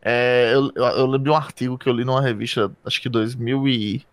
[0.02, 3.08] é, eu, eu, eu lembro de um artigo que eu li numa revista, acho que
[3.08, 4.04] 2000 e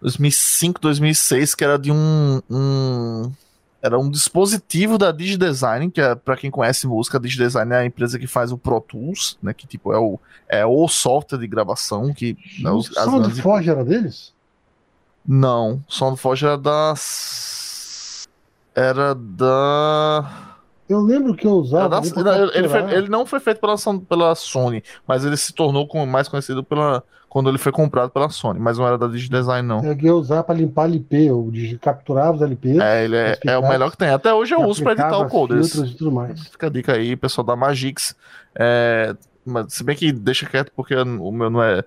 [0.00, 3.32] 2005, 2006, que era de um, um
[3.84, 7.84] era um dispositivo da DigiDesign, que é para quem conhece música, a DigiDesign é a
[7.84, 10.18] empresa que faz o Pro Tools, né, que tipo é o
[10.48, 14.32] é o software de gravação que né, O os- Sound grandes- Forge era deles?
[15.26, 16.94] Não, SoundForge era da
[18.74, 20.54] era da
[20.88, 21.88] Eu lembro que eu usava.
[21.88, 23.76] Da- não, ele, foi- ele não foi feito pela,
[24.08, 27.02] pela Sony, mas ele se tornou mais conhecido pela,
[27.34, 29.80] quando ele foi comprado pela Sony, mas não era da DigiDesign, não.
[29.80, 31.30] É eu usava para limpar LP.
[31.30, 32.78] Eu capturava os LPs.
[32.78, 34.08] É, ele é, é o melhor que tem.
[34.08, 35.72] Até hoje eu uso pra editar o Coders.
[35.72, 36.46] filtros e tudo mais.
[36.46, 38.14] Fica a dica aí, pessoal da Magix.
[38.54, 41.82] É, mas, se bem que deixa quieto, porque o meu não é.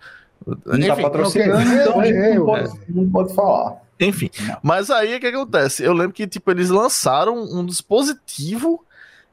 [0.45, 3.77] Não tá Enfim, patrocinando, então É, não é, pode, não pode falar.
[4.01, 4.29] Enfim,
[4.61, 5.81] mas aí o que acontece?
[5.81, 8.83] Eu lembro que tipo eles lançaram um dispositivo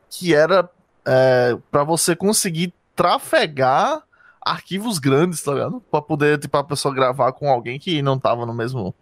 [0.09, 0.71] que era
[1.05, 4.05] é, para você conseguir trafegar
[4.45, 5.81] arquivos grandes, tá ligado?
[5.91, 8.95] Para poder tipo a pessoa gravar com alguém que não tava no mesmo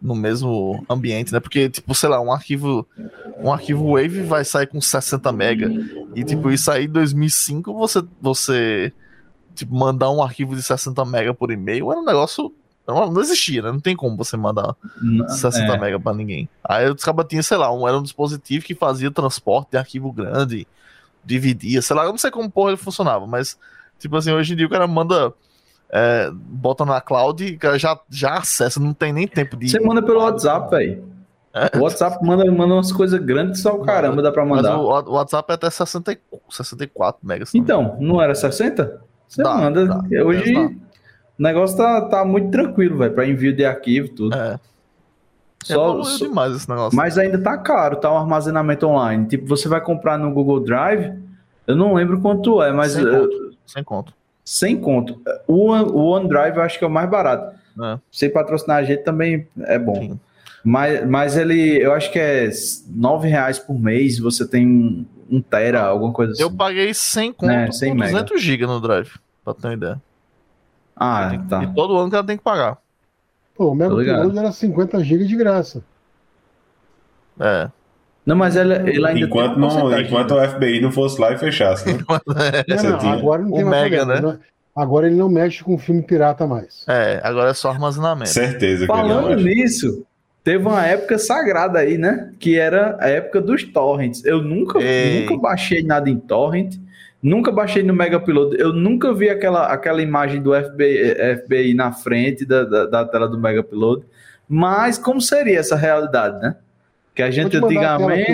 [0.00, 1.38] no mesmo ambiente, né?
[1.38, 2.86] Porque tipo, sei lá, um arquivo
[3.38, 5.70] um arquivo Wave vai sair com 60 mega
[6.14, 8.92] e tipo isso aí em 2005 você você
[9.54, 12.52] tipo mandar um arquivo de 60 mega por e-mail era um negócio
[12.86, 13.70] não, não existia, né?
[13.70, 14.74] Não tem como você mandar
[15.28, 15.78] 60 É.
[15.78, 16.48] mega pra ninguém.
[16.64, 20.10] Aí os cabas tinham, sei lá, um, era um dispositivo que fazia transporte de arquivo
[20.10, 20.66] grande,
[21.24, 23.56] dividia, sei lá, eu não sei como porra ele funcionava, mas,
[24.02, 25.32] tipo assim, hoje em dia o cara manda,
[25.90, 29.68] é, bota na cloud e o cara já, já acessa, não tem nem tempo de.
[29.70, 31.04] Você manda pelo WhatsApp, velho.
[31.54, 31.76] É.
[31.78, 34.78] O WhatsApp manda, manda umas coisas grandes só o caramba dá pra Mas mandar.
[34.78, 37.54] o, o WhatsApp é até 60, 64 megas.
[37.54, 39.00] Então, não era 60?
[39.28, 39.86] Você Dá, manda.
[39.86, 40.02] dá.
[40.24, 40.60] Hoje Dá.
[40.62, 40.72] o
[41.38, 44.34] negócio tá, tá muito tranquilo, velho, pra envio de arquivo e tudo.
[44.34, 44.58] É.
[45.64, 46.96] Só- Evoluiu só- demais esse negócio.
[46.96, 49.26] Mas ainda tá caro, tá o armazenamento online.
[49.26, 51.12] Tipo, você vai comprar no Google Drive,
[51.66, 53.51] eu não lembro quanto é, mas conto.
[53.66, 54.14] Sem conto.
[54.44, 55.20] sem conto.
[55.46, 57.56] O, o OneDrive eu acho que é o mais barato.
[57.82, 57.98] É.
[58.10, 59.94] Sem patrocinar a gente também é bom.
[59.94, 60.20] Sim.
[60.64, 62.48] Mas, mas ele, eu acho que é
[62.88, 66.42] 9 reais por mês, você tem um, um tera, alguma coisa assim.
[66.42, 68.12] Eu paguei 100 conto É, por 100 mega.
[68.12, 69.10] 200 GB no Drive,
[69.44, 70.02] pra ter uma ideia.
[70.94, 71.64] Ah, tá.
[71.64, 72.78] E todo ano o cara tem que pagar.
[73.56, 73.92] Pô, o Mega.
[73.92, 75.82] Upload era 50 GB de graça.
[77.40, 77.68] É.
[78.24, 80.46] Não, mas ele, ele ainda Enquanto, tem não, porcentagem, enquanto né?
[80.46, 81.98] o FBI não fosse lá e fechasse, né?
[82.68, 83.12] Não, não, tinha.
[83.14, 84.38] agora não tem O mais Mega, problema, né?
[84.74, 86.84] Agora ele não mexe com filme pirata mais.
[86.88, 88.30] É, agora é só armazenamento.
[88.30, 90.06] Certeza que Falando nisso,
[90.42, 92.32] teve uma época sagrada aí, né?
[92.38, 94.24] Que era a época dos torrents.
[94.24, 95.20] Eu nunca, Ei.
[95.20, 96.76] nunca baixei nada em torrent,
[97.22, 98.56] nunca baixei no Mega Upload.
[98.58, 103.28] Eu nunca vi aquela, aquela imagem do FBI, FBI na frente da, da, da tela
[103.28, 104.06] do Mega Upload.
[104.48, 106.56] Mas como seria essa realidade, né?
[107.14, 107.56] Que a gente
[107.96, 108.30] antigamente.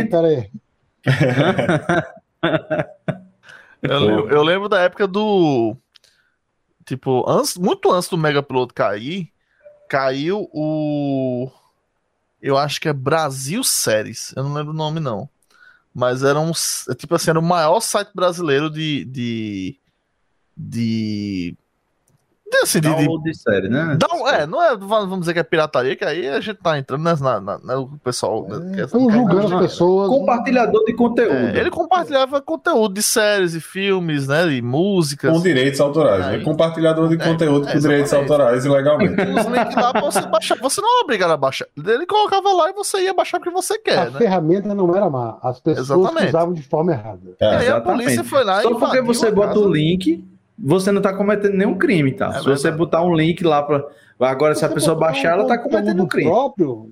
[3.81, 5.77] Eu, lembro- eu lembro da época do.
[6.85, 9.31] Tipo, antes, muito antes do Mega Upload cair,
[9.89, 11.49] caiu o.
[12.43, 14.33] Eu acho que é Brasil Séries.
[14.37, 15.29] Eu não lembro o nome, não.
[15.95, 16.51] Mas era um.
[16.97, 19.05] Tipo assim, era o maior site brasileiro de.
[19.05, 19.77] de.
[20.57, 21.57] de
[22.63, 23.97] Assim, de, de, de série, né?
[24.01, 27.03] Não, é, não é, vamos dizer que é pirataria, que aí a gente tá entrando
[27.03, 28.47] na, na, na o pessoal.
[28.77, 30.09] É, estão julgando as pessoas.
[30.09, 31.35] Compartilhador de conteúdo.
[31.35, 34.51] É, ele compartilhava conteúdo de séries e filmes, né?
[34.53, 35.33] E músicas.
[35.33, 36.39] Com direitos autorais, né?
[36.41, 39.21] Compartilhador de é, conteúdo com direitos autorais ilegalmente.
[39.21, 40.57] Os links lá pra você baixar.
[40.59, 41.67] Você não é obrigado a baixar.
[41.77, 43.99] Ele colocava lá e você ia baixar o que você quer.
[43.99, 44.19] A né?
[44.19, 45.39] ferramenta não era má.
[45.43, 46.29] As pessoas exatamente.
[46.29, 47.21] usavam de forma errada.
[47.41, 50.25] É, e aí a polícia foi lá Só porque você bota o link
[50.59, 52.29] você não está cometendo nenhum crime, tá?
[52.29, 53.87] É Se você botar um link lá para.
[54.19, 56.29] Agora, se, se a pessoa baixar, ela está cometendo um crime.
[56.29, 56.91] Próprio,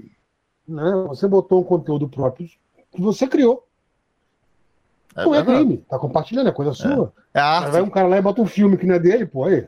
[0.69, 1.05] né?
[1.09, 2.49] Você botou um conteúdo próprio
[2.93, 3.67] que você criou.
[5.17, 6.75] É não é crime, tá compartilhando, é coisa é.
[6.75, 7.13] sua.
[7.33, 7.71] É arte.
[7.71, 9.67] Vai um cara lá e bota um filme que não é dele, pô, aí.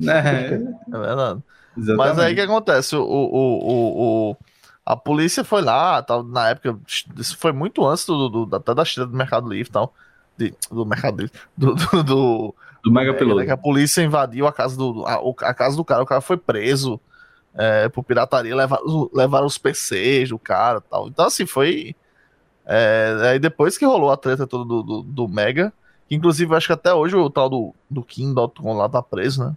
[0.00, 1.42] É, é verdade.
[1.76, 1.96] Exatamente.
[1.96, 2.96] Mas aí o que acontece?
[2.96, 4.36] O, o, o, o,
[4.84, 6.76] a polícia foi lá, tal, na época,
[7.16, 9.94] isso foi muito antes do, do, até da tira do Mercado Livre e tal.
[10.36, 11.32] De, do Mercado Livre.
[11.56, 13.12] do, do, do do Mega.
[13.12, 16.20] É, que a polícia invadiu a casa do, a, a, casa do cara, o cara
[16.20, 17.00] foi preso
[17.54, 21.08] é, por pirataria, levaram, levaram os PCs do cara tal.
[21.08, 21.94] Então, assim, foi.
[22.66, 25.72] É, aí depois que rolou a treta toda do, do, do Mega,
[26.08, 29.56] que inclusive acho que até hoje o tal do, do Kim.com lá tá preso, né?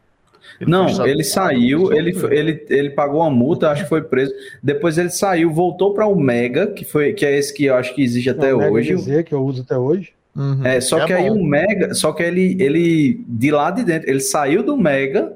[0.59, 4.33] Ele não, ele saiu, ele, ele, ele pagou uma multa, acho que foi preso.
[4.61, 7.93] Depois ele saiu, voltou para o Mega, que foi que é esse que eu acho
[7.93, 8.95] que existe até o hoje.
[8.95, 10.13] Dizer, que eu uso até hoje.
[10.35, 10.65] Uhum.
[10.65, 11.19] É, só é que bom.
[11.19, 15.33] aí o Mega, só que ele, ele, de lá de dentro, ele saiu do Mega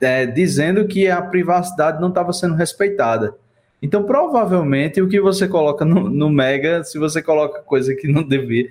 [0.00, 3.34] é, dizendo que a privacidade não estava sendo respeitada.
[3.80, 8.22] Então, provavelmente, o que você coloca no, no, Mega, se você coloca coisa que não
[8.22, 8.68] devia,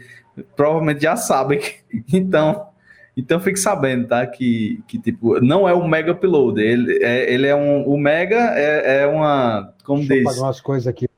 [0.55, 1.57] provavelmente já sabe.
[1.57, 1.73] Que,
[2.17, 2.67] então,
[3.15, 4.25] então fique sabendo, tá?
[4.25, 6.61] Que, que tipo, não é o Mega Upload.
[6.61, 7.83] Ele é, ele é um.
[7.87, 9.73] O Mega é, é uma.
[9.83, 10.23] Como Deixa diz?
[10.23, 11.10] Eu pagar umas coisas aqui.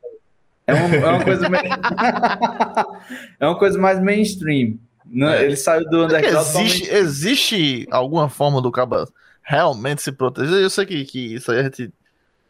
[0.66, 1.64] É, um, é uma coisa meio...
[3.40, 4.78] é uma coisa mais mainstream.
[5.12, 5.44] É.
[5.44, 6.46] Ele saiu do underground.
[6.46, 9.08] Existe, existe alguma forma do cabo
[9.44, 10.62] realmente se proteger?
[10.62, 11.94] Eu sei que, que isso aí a gente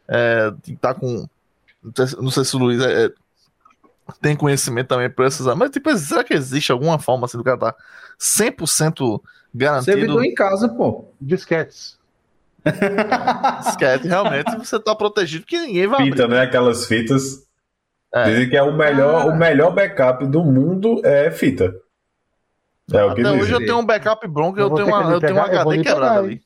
[0.08, 1.28] é, tá com.
[2.18, 3.12] Não sei se o Luiz é, é,
[4.22, 7.58] tem conhecimento também para precisar, mas tipo, será que existe alguma forma assim do cara
[7.58, 7.74] tá
[8.18, 9.20] 100%
[9.54, 9.92] garantido?
[9.92, 11.06] Servidor em casa, pô.
[11.20, 11.98] Disquetes.
[13.66, 16.36] Disquete, realmente você tá protegido que ninguém vai Fita, abrir.
[16.36, 16.42] né?
[16.42, 17.44] Aquelas fitas
[18.14, 18.24] é.
[18.24, 19.26] Dizem que é o melhor, ah.
[19.26, 21.74] o melhor backup do mundo é fita.
[22.92, 25.20] É o que Até hoje eu tenho um backup bronco, eu, eu tenho, uma, eu
[25.20, 26.40] tenho um HD quebrado ali.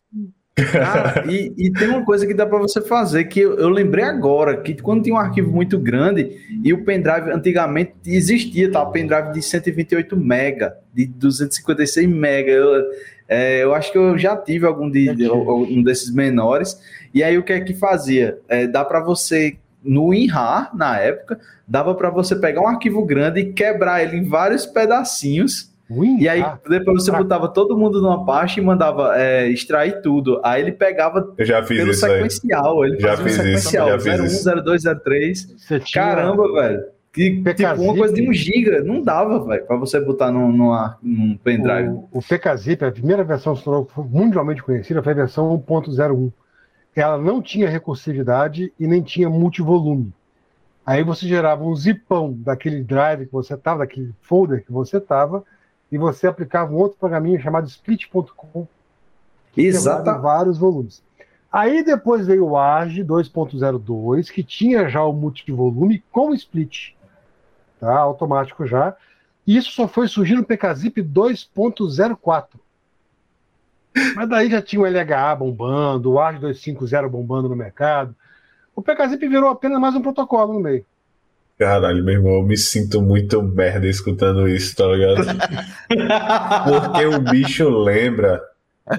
[0.72, 4.04] Cara, e, e, tem uma coisa que dá para você fazer que eu, eu, lembrei
[4.04, 8.84] agora, que quando tinha um arquivo muito grande e o pendrive antigamente existia, tá?
[8.86, 12.50] Pendrive de 128 mega, de 256 mega.
[12.50, 12.84] Eu,
[13.28, 16.80] é, eu acho que eu já tive algum de, de, um desses menores.
[17.12, 18.38] E aí o que é que fazia?
[18.48, 23.40] É, dá para você no WinRAR, na época, dava para você pegar um arquivo grande
[23.40, 25.72] e quebrar ele em vários pedacinhos.
[25.90, 26.20] WinRAR.
[26.20, 30.40] E aí depois você botava todo mundo numa pasta e mandava é, extrair tudo.
[30.44, 32.82] Aí ele pegava Eu já fiz pelo isso sequencial.
[32.82, 32.90] Aí.
[32.90, 33.96] Ele já fazia fiz sequencial.
[33.96, 34.06] Isso.
[34.06, 35.56] Já 01, fiz 02, 03.
[35.84, 36.04] Tinha...
[36.04, 36.98] Caramba, velho.
[37.10, 40.72] Que, tipo, uma coisa de um giga, não dava, velho, para você botar num, num,
[41.02, 41.88] num pendrive.
[41.88, 43.58] O, o PKZip, a primeira versão
[43.96, 46.30] mundialmente conhecida, foi a versão 1.01
[46.94, 50.12] ela não tinha recursividade e nem tinha multivolume.
[50.84, 55.44] Aí você gerava um zipão daquele drive que você estava, daquele folder que você estava,
[55.92, 58.66] e você aplicava um outro programinha chamado split.com.
[59.56, 60.22] Exato.
[60.22, 61.02] Vários volumes.
[61.50, 66.94] Aí depois veio o ARG 2.02, que tinha já o multivolume com split,
[67.80, 67.98] tá?
[67.98, 68.94] automático já.
[69.46, 72.46] Isso só foi surgir no PKZip 2.04.
[74.14, 78.14] Mas daí já tinha o LHA bombando, o ARG 250 bombando no mercado.
[78.74, 80.84] O PKZip virou apenas mais um protocolo no meio.
[81.58, 85.26] Caralho, meu irmão, eu me sinto muito merda escutando isso, tá ligado?
[86.64, 88.40] Porque o bicho lembra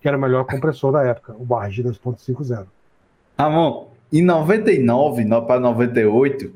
[0.00, 2.66] que era o melhor compressor da época, o ARG 2.50.
[3.38, 6.52] Ramon, em 99 para 98,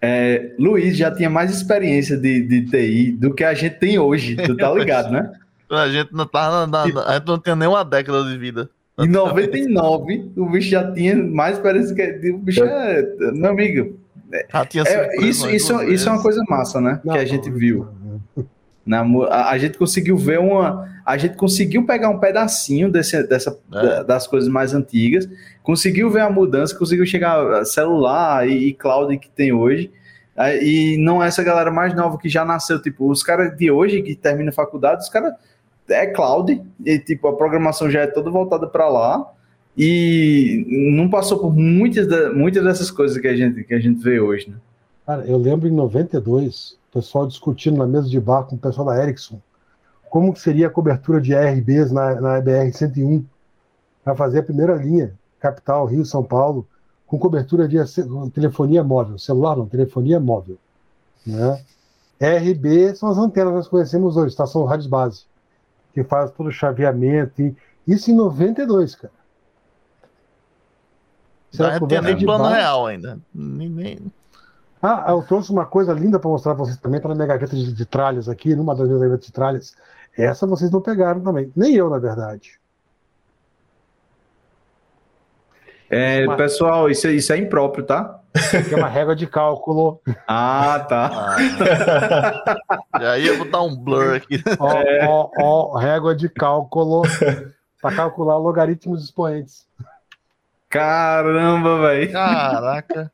[0.00, 4.36] é, Luiz já tinha mais experiência de, de TI do que a gente tem hoje,
[4.36, 5.32] tu tá ligado, né?
[5.70, 8.70] A gente não tá, na, na, a gente não tem nem uma década de vida.
[8.98, 13.02] Em 99, o bicho já tinha mais parece que o bicho é,
[13.34, 13.98] meu amigo.
[14.70, 17.00] Tinha É, isso, isso, isso é uma coisa massa, né?
[17.04, 17.86] Não, que a gente não, viu.
[18.88, 20.88] Na, a, a gente conseguiu ver uma.
[21.04, 23.82] A gente conseguiu pegar um pedacinho desse, dessa, É.
[23.82, 25.28] da- das coisas mais antigas,
[25.62, 29.90] conseguiu ver a mudança, conseguiu chegar a celular e, e cloud que tem hoje.
[30.62, 34.02] E não é essa galera mais nova que já nasceu, tipo, os caras de hoje
[34.02, 35.32] que terminam a faculdade, os caras
[35.88, 39.26] é cloud, e tipo, a programação já é toda voltada para lá.
[39.76, 40.64] E
[40.96, 44.18] não passou por muitas, da- muitas dessas coisas que a gente, que a gente vê
[44.20, 44.56] hoje, né?
[45.08, 48.88] Cara, eu lembro em 92, o pessoal discutindo na mesa de bar com o pessoal
[48.88, 49.40] da Ericsson
[50.10, 53.24] como que seria a cobertura de ARBs na, na BR-101
[54.04, 56.66] para fazer a primeira linha, capital, Rio, São Paulo,
[57.06, 57.78] com cobertura de
[58.34, 60.58] telefonia móvel, celular não, telefonia móvel.
[61.26, 61.64] Né?
[62.20, 65.24] RB são as antenas que nós conhecemos hoje, estação rádio base,
[65.94, 67.40] que faz todo o chaveamento.
[67.40, 67.56] E,
[67.86, 69.12] isso em 92, cara.
[71.58, 72.52] Não conversa nem de plano bar.
[72.52, 73.18] real ainda.
[73.34, 74.12] Nem, nem-
[74.82, 77.54] Ah, eu trouxe uma coisa linda para mostrar para vocês também, tá na minha gaveta
[77.56, 79.74] de, de tralhas aqui, numa das minhas gavetas de tralhas.
[80.16, 81.52] Essa vocês não pegaram também.
[81.56, 82.58] Nem eu, na verdade.
[85.90, 88.20] É, Mas- pessoal, isso, é- isso é impróprio, tá?
[88.68, 90.00] Que é uma régua de cálculo.
[90.26, 91.36] Ah, tá.
[92.92, 94.42] Ah, e aí eu vou dar um blur aqui.
[94.58, 95.06] Ó, É.
[95.08, 97.02] ó, ó, régua de cálculo
[97.80, 99.66] para calcular logaritmos expoentes.
[100.68, 102.12] Caramba, velho.
[102.12, 103.10] Caraca.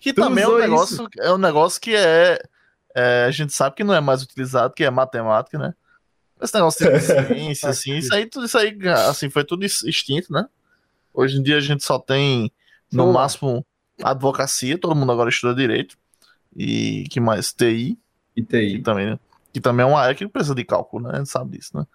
[0.00, 2.38] Que Tu também é um negócio, é um negócio que é,
[2.94, 5.74] é, A gente sabe que não é mais utilizado, que é matemática, né?
[6.40, 8.76] Esse negócio de ciência, assim, isso aí, tudo isso aí,
[9.08, 10.46] assim, foi tudo ex- extinto, né?
[11.12, 12.50] Hoje em dia a gente só tem,
[12.90, 13.64] no máximo,
[14.02, 15.98] advocacia, todo mundo agora estuda direito.
[16.56, 17.52] E que mais?
[17.52, 17.98] TI,
[18.34, 18.82] E que TI.
[18.82, 19.20] também,
[19.52, 21.10] que também é uma área que precisa de cálculo, né?
[21.14, 21.86] A gente sabe disso, né?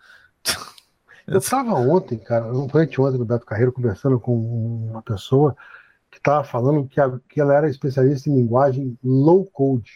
[1.27, 4.37] Eu estava ontem, cara, anteontem no Beto Carreiro, conversando com
[4.91, 5.57] uma pessoa
[6.25, 9.91] estava falando que, a- que ela era especialista em linguagem low code.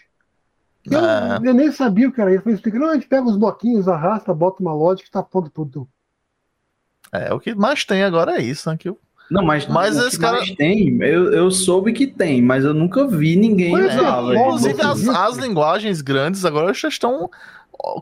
[0.86, 1.40] Eu, É.
[1.44, 2.48] eu nem sabia o que era isso.
[2.48, 5.50] Eu expliquei, não, a gente pega os bloquinhos, arrasta, bota uma lógica e tá pronto
[5.50, 5.88] tudo.
[7.12, 8.78] É, o que mais tem agora é isso, né?
[8.78, 8.98] Que o-
[9.30, 13.06] Não, mas, Mas esse cara- mais tem, eu, eu soube que tem, mas eu nunca
[13.08, 14.40] vi ninguém Pois é, usar, velho.
[14.40, 17.30] Inclusive, as, as linguagens grandes agora já estão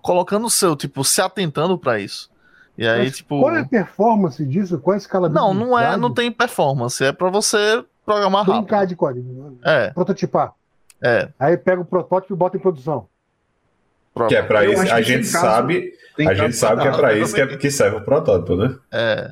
[0.02, 2.30] colocando o seu, tipo, se atentando para isso.
[2.78, 3.40] E aí, Mas tipo.
[3.42, 4.80] Qual é a performance disso?
[4.80, 5.46] Qual é a escalabilidade?
[5.48, 8.90] Não, não é, não tem performance, é para você programar Brincar rápido.
[8.90, 9.58] de código.
[9.64, 10.54] É, Prototipar.
[11.04, 11.30] é.
[11.38, 13.08] Aí pega o protótipo e bota em produção.
[14.28, 14.82] Que é para isso.
[14.82, 17.70] A gente caso- sabe, a gente caso- sabe que é para isso que, é, que
[17.70, 18.76] serve o protótipo, né?
[18.92, 19.30] É.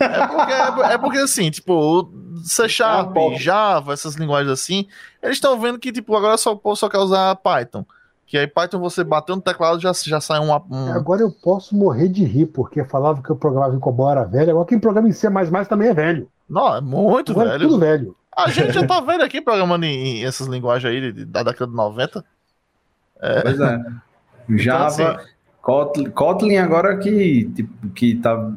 [0.00, 2.10] É porque, é, é porque, assim, tipo, o
[2.44, 3.14] C Sharp.
[3.38, 4.86] Java, essas linguagens assim,
[5.22, 7.84] eles estão vendo que, tipo, agora só o povo só quer usar Python.
[8.26, 11.76] Que aí Python você bateu no teclado já, já sai um, um- Agora eu posso
[11.76, 14.50] morrer de rir, porque falava que eu programava em COBOL era velho.
[14.50, 15.28] Agora quem programa em C++
[15.68, 16.28] também é velho.
[16.48, 17.68] Não, é muito Agora é velho.
[17.68, 18.16] tudo velho.
[18.36, 21.76] A gente já tá vendo aqui programando em, em essas linguagens aí da década de
[21.76, 22.24] 90.
[23.42, 23.78] Pois é.
[24.50, 25.16] Java, assim-
[25.62, 28.50] Kotlin, Kotlin agora que, tipo, que tá.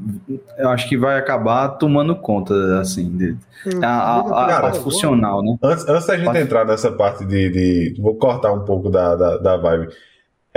[0.58, 3.38] Eu acho que vai acabar tomando conta, assim, de,
[3.82, 5.56] a, a, a Cara, parte funcional, né?
[5.64, 7.50] Antes, antes da gente Pode- entrar nessa parte de,
[7.94, 9.88] de- Vou cortar um pouco da, da, da vibe.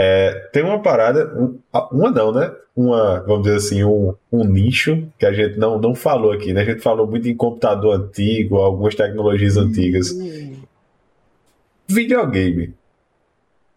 [0.02, 1.58] É, tem uma parada, um-
[1.92, 2.50] uma não, né?
[2.74, 6.62] Uma, vamos dizer assim, um, um nicho que a gente não, não falou aqui, né?
[6.62, 10.10] A gente falou muito em computador antigo, algumas tecnologias antigas.
[11.88, 12.72] Videogame.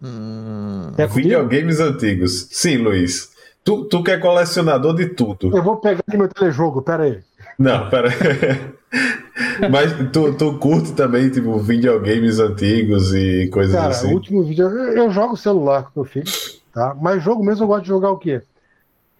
[0.01, 1.13] Hum, É comigo?
[1.15, 2.47] Videogames antigos.
[2.51, 3.31] Sim, Luiz.
[3.63, 5.55] Tu, tu que é colecionador de tudo.
[5.55, 7.19] Eu vou pegar aqui meu telejogo, pera aí.
[7.57, 8.09] Não, pera.
[9.71, 14.11] Mas tu, tu curte também, tipo, videogames antigos e coisas Cara, assim?
[14.11, 14.67] o último vídeo.
[14.67, 16.31] Eu, jogo celular com meu filho,
[16.71, 16.95] tá?
[16.99, 18.41] Mas jogo mesmo eu gosto de jogar o quê?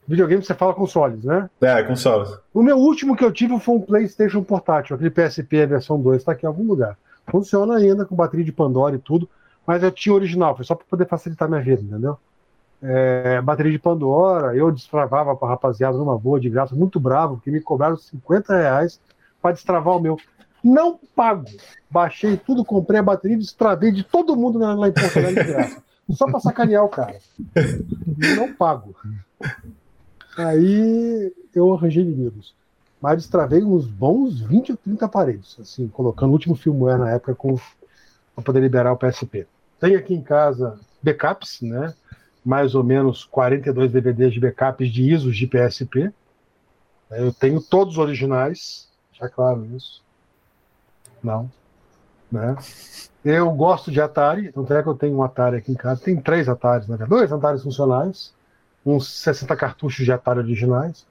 [0.07, 1.49] Videogame você fala consoles, né?
[1.61, 2.27] É, console.
[2.53, 6.33] O meu último que eu tive foi um PlayStation portátil, aquele PSP versão 2, tá
[6.33, 6.97] aqui em algum lugar.
[7.27, 9.29] Funciona ainda com bateria de Pandora e tudo,
[9.65, 12.17] mas eu tinha original, foi só para poder facilitar minha vida, entendeu?
[12.85, 17.49] É, bateria de Pandora, eu destravava pra rapaziada numa boa, de graça, muito bravo, porque
[17.49, 18.99] me cobraram 50 reais
[19.41, 20.17] para destravar o meu.
[20.61, 21.45] Não pago.
[21.89, 24.59] Baixei tudo, comprei a bateria destravei de todo mundo
[24.91, 25.83] Porto Alegre de graça.
[26.11, 27.15] Só para sacanear o cara.
[28.35, 28.93] Não pago.
[30.37, 32.53] Aí eu arranjei inimigos.
[33.01, 37.35] Mas destravei uns bons 20 ou 30 aparelhos, assim, colocando o último firmware na época
[38.35, 39.45] para poder liberar o PSP.
[39.79, 41.93] Tenho aqui em casa backups, né?
[42.43, 46.11] Mais ou menos 42 DVDs de backups de ISOs de PSP.
[47.11, 50.03] Eu tenho todos os originais, já claro isso.
[51.23, 51.49] Não.
[52.31, 52.55] Né?
[53.23, 56.01] Eu gosto de Atari, tanto é que eu tenho um Atari aqui em casa.
[56.03, 56.97] Tem três Ataris, né?
[57.07, 58.33] dois Ataris funcionais,
[58.85, 61.05] uns 60 cartuchos de Atari originais.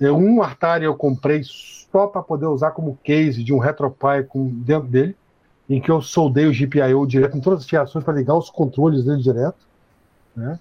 [0.00, 4.48] Eu, um Atari eu comprei só para poder usar como case de um RetroPie com
[4.48, 5.14] dentro dele,
[5.68, 9.04] em que eu soldei o GPIO direto em todas as fiações para ligar os controles
[9.04, 9.58] dele direto,
[10.34, 10.58] né?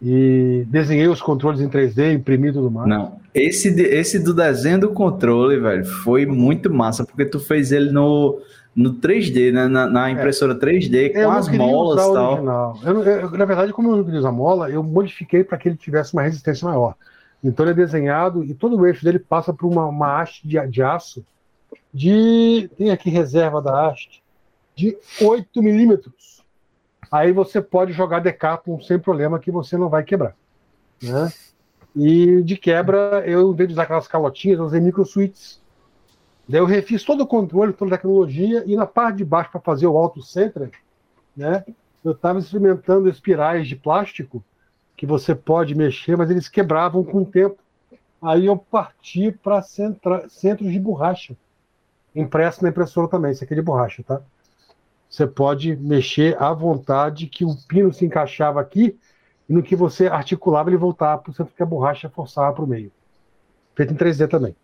[0.00, 2.88] E desenhei os controles em 3D, imprimi tudo mais.
[2.88, 7.90] Não, esse, esse do desenho do controle, velho, foi muito massa, porque tu fez ele
[7.90, 8.40] no,
[8.74, 9.66] no 3D, né?
[9.66, 10.56] na, na impressora é.
[10.56, 12.78] 3D, com as molas e tal.
[12.84, 15.76] Eu, eu, na verdade, como eu não queria usar mola, eu modifiquei para que ele
[15.76, 16.94] tivesse uma resistência maior.
[17.42, 20.64] Então ele é desenhado e todo o eixo dele passa por uma, uma haste de,
[20.68, 21.24] de aço
[21.92, 22.70] de.
[22.76, 24.22] Tem aqui reserva da haste,
[24.74, 26.37] de 8 milímetros.
[27.10, 30.34] Aí você pode jogar Decathlon sem problema que você não vai quebrar.
[31.02, 31.32] Né?
[31.96, 35.60] E de quebra, eu, em vez de usar aquelas calotinhas, eu usei micro suítes.
[36.48, 39.60] Daí eu refiz todo o controle, toda a tecnologia, e na parte de baixo, para
[39.60, 40.70] fazer o auto center,
[41.36, 41.64] né,
[42.04, 44.42] eu estava experimentando espirais de plástico
[44.96, 47.58] que você pode mexer, mas eles quebravam com o tempo.
[48.20, 51.36] Aí eu parti para centros de borracha,
[52.14, 54.20] impresso na impressora também, isso aqui é de borracha, tá?
[55.08, 58.98] Você pode mexer à vontade, que o pino se encaixava aqui,
[59.48, 62.64] e no que você articulava, ele voltava para o centro que a borracha forçava para
[62.64, 62.92] o meio.
[63.74, 64.54] Feito em 3D também.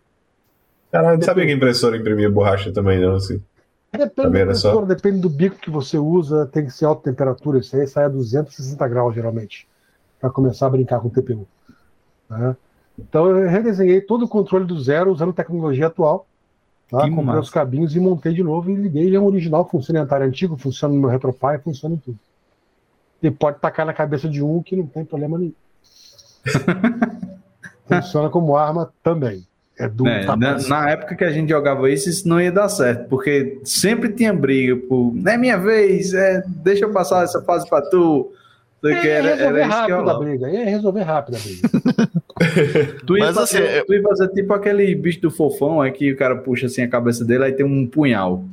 [0.91, 3.41] Caralho, não sabia que a impressora imprimia borracha também, não, assim.
[3.91, 7.75] Depende, da impressora, depende do bico que você usa, tem que ser alta temperatura, isso
[7.75, 9.67] aí sai a 260 graus, geralmente
[10.19, 11.47] para começar a brincar com o TPU.
[12.29, 12.55] Né?
[12.97, 16.27] Então eu redesenhei todo o controle do zero usando tecnologia atual.
[16.89, 17.01] Tá?
[17.01, 17.39] Comprei massa.
[17.39, 19.05] os cabinhos e montei de novo e liguei.
[19.05, 22.19] Ele é um original, funciona em Atari antigo, funciona no meu RetroPie, funciona em tudo.
[23.21, 25.53] E pode tacar na cabeça de um que não tem problema nenhum.
[27.87, 29.45] funciona como arma também.
[29.77, 32.69] É do é, na, na, época que a gente jogava isso, isso não ia dar
[32.69, 35.13] certo, porque sempre tinha briga por.
[35.13, 38.31] Não é minha vez, é, deixa eu passar essa fase para tu
[38.83, 40.49] é, era, resolver era rápido a briga.
[40.49, 42.99] Ia resolver rápido a briga.
[43.05, 46.11] tu, ia Mas, fazer, assim, tu ia fazer tipo aquele bicho do fofão, é que
[46.11, 48.43] o cara puxa assim a cabeça dele, aí tem um punhal.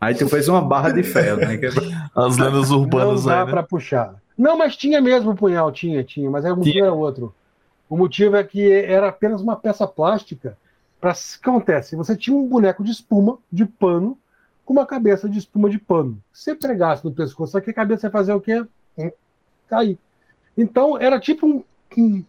[0.00, 1.58] Aí tu fez uma barra de ferro, né?
[2.16, 3.50] As lendas urbanas Não dá aí, né?
[3.50, 4.14] pra puxar.
[4.36, 6.84] Não, mas tinha mesmo o punhal, tinha, tinha, mas aí o motivo tinha.
[6.84, 7.34] era outro.
[7.88, 10.56] O motivo é que era apenas uma peça plástica.
[11.00, 11.96] Para que acontece?
[11.96, 14.16] Você tinha um boneco de espuma, de pano,
[14.64, 16.18] com uma cabeça de espuma de pano.
[16.32, 18.64] Se você pregasse no pescoço aqui, a cabeça ia fazer o quê?
[19.70, 19.98] Cair.
[20.56, 21.64] Então, era tipo um,
[21.96, 22.24] um,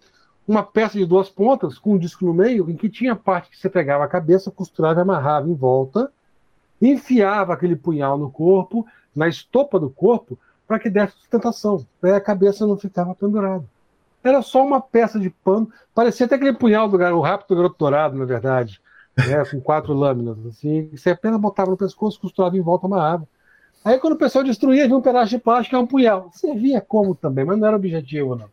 [0.47, 3.57] uma peça de duas pontas com um disco no meio, em que tinha parte que
[3.57, 6.11] você pegava a cabeça, costurava amarrava em volta,
[6.81, 8.85] enfiava aquele punhal no corpo,
[9.15, 10.37] na estopa do corpo,
[10.67, 13.65] para que desse sustentação, para a cabeça não ficava pendurada.
[14.23, 17.75] Era só uma peça de pano, parecia até aquele punhal do o rápido do garoto
[17.77, 18.79] dourado, na verdade,
[19.17, 23.27] né, com quatro lâminas, assim, você apenas botava no pescoço, costurava em volta, amarrava.
[23.83, 26.29] Aí quando o pessoal destruía, vinha um pedaço de plástico e um punhal.
[26.33, 28.47] Servia como também, mas não era objetivo, não.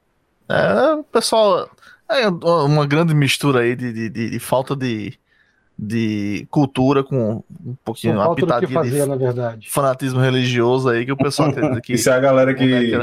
[0.48, 1.68] É, o pessoal.
[2.10, 5.18] É uma grande mistura aí de, de, de, de falta de,
[5.78, 9.70] de cultura com um pouquinho uma pitadinha fazer, de na verdade.
[9.70, 11.92] fanatismo religioso aí que o pessoal acredita que.
[11.92, 12.98] Isso é a galera que,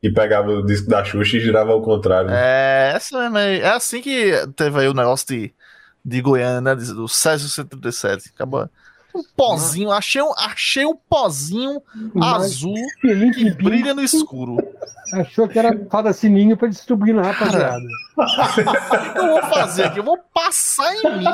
[0.00, 2.30] que pegava o disco da Xuxa e girava ao contrário.
[2.30, 5.52] É, essa é, é assim que teve aí o negócio de,
[6.04, 6.76] de Goiânia, né?
[6.76, 8.30] Do Césio 137.
[8.32, 8.70] Acabou
[9.14, 11.80] um pozinho, achei um, achei um pozinho
[12.12, 12.74] Mas, azul
[13.32, 14.56] que brilha no escuro.
[15.12, 17.84] Achou que era fada sininho pra distribuir na rapaziada.
[18.16, 18.24] o
[19.12, 19.98] que eu vou fazer aqui?
[20.00, 21.24] Eu vou passar em mim.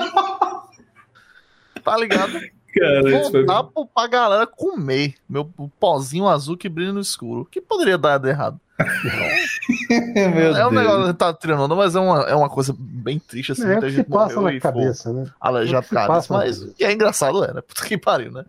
[1.83, 2.33] Tá ligado?
[2.75, 3.87] Cara, vou dar foi...
[3.87, 5.45] pra galera comer meu
[5.79, 7.43] pozinho azul que brilha no escuro.
[7.43, 8.61] O que poderia dar de errado?
[10.15, 13.65] é um negócio que tá tirando, mas é uma, é uma coisa bem triste, assim.
[13.65, 15.27] É, muita gente passa na cabeça, né?
[15.41, 17.61] Aleijado é cabeça, mas o que é engraçado é, né?
[17.67, 18.45] Puta que pariu, né?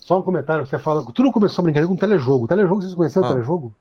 [0.00, 1.04] Só um comentário, você fala.
[1.12, 2.46] Tudo começou a brincadeira com telejogo.
[2.46, 3.30] Telejogo, vocês conheceram ah.
[3.30, 3.74] o telejogo?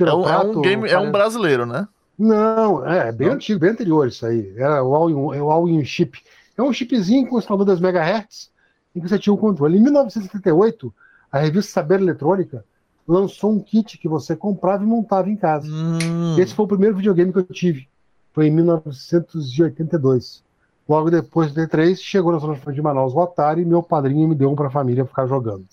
[0.00, 1.86] É um, prato, é um game, é um brasileiro, né?
[2.18, 3.34] Não, é, é bem Não.
[3.34, 4.52] antigo, bem anterior isso aí.
[4.56, 6.18] Era o All-in é All Chip.
[6.56, 8.50] É um chipzinho com instalador das megahertz
[8.94, 9.76] em que você tinha um controle.
[9.76, 10.92] Em 1978,
[11.30, 12.64] a revista Saber Eletrônica
[13.06, 15.68] lançou um kit que você comprava e montava em casa.
[15.68, 16.38] Hum.
[16.38, 17.88] Esse foi o primeiro videogame que eu tive.
[18.32, 20.42] Foi em 1982.
[20.88, 24.34] Logo depois do D3, chegou na zona de Manaus o Atari e meu padrinho me
[24.34, 25.64] deu um para a família ficar jogando.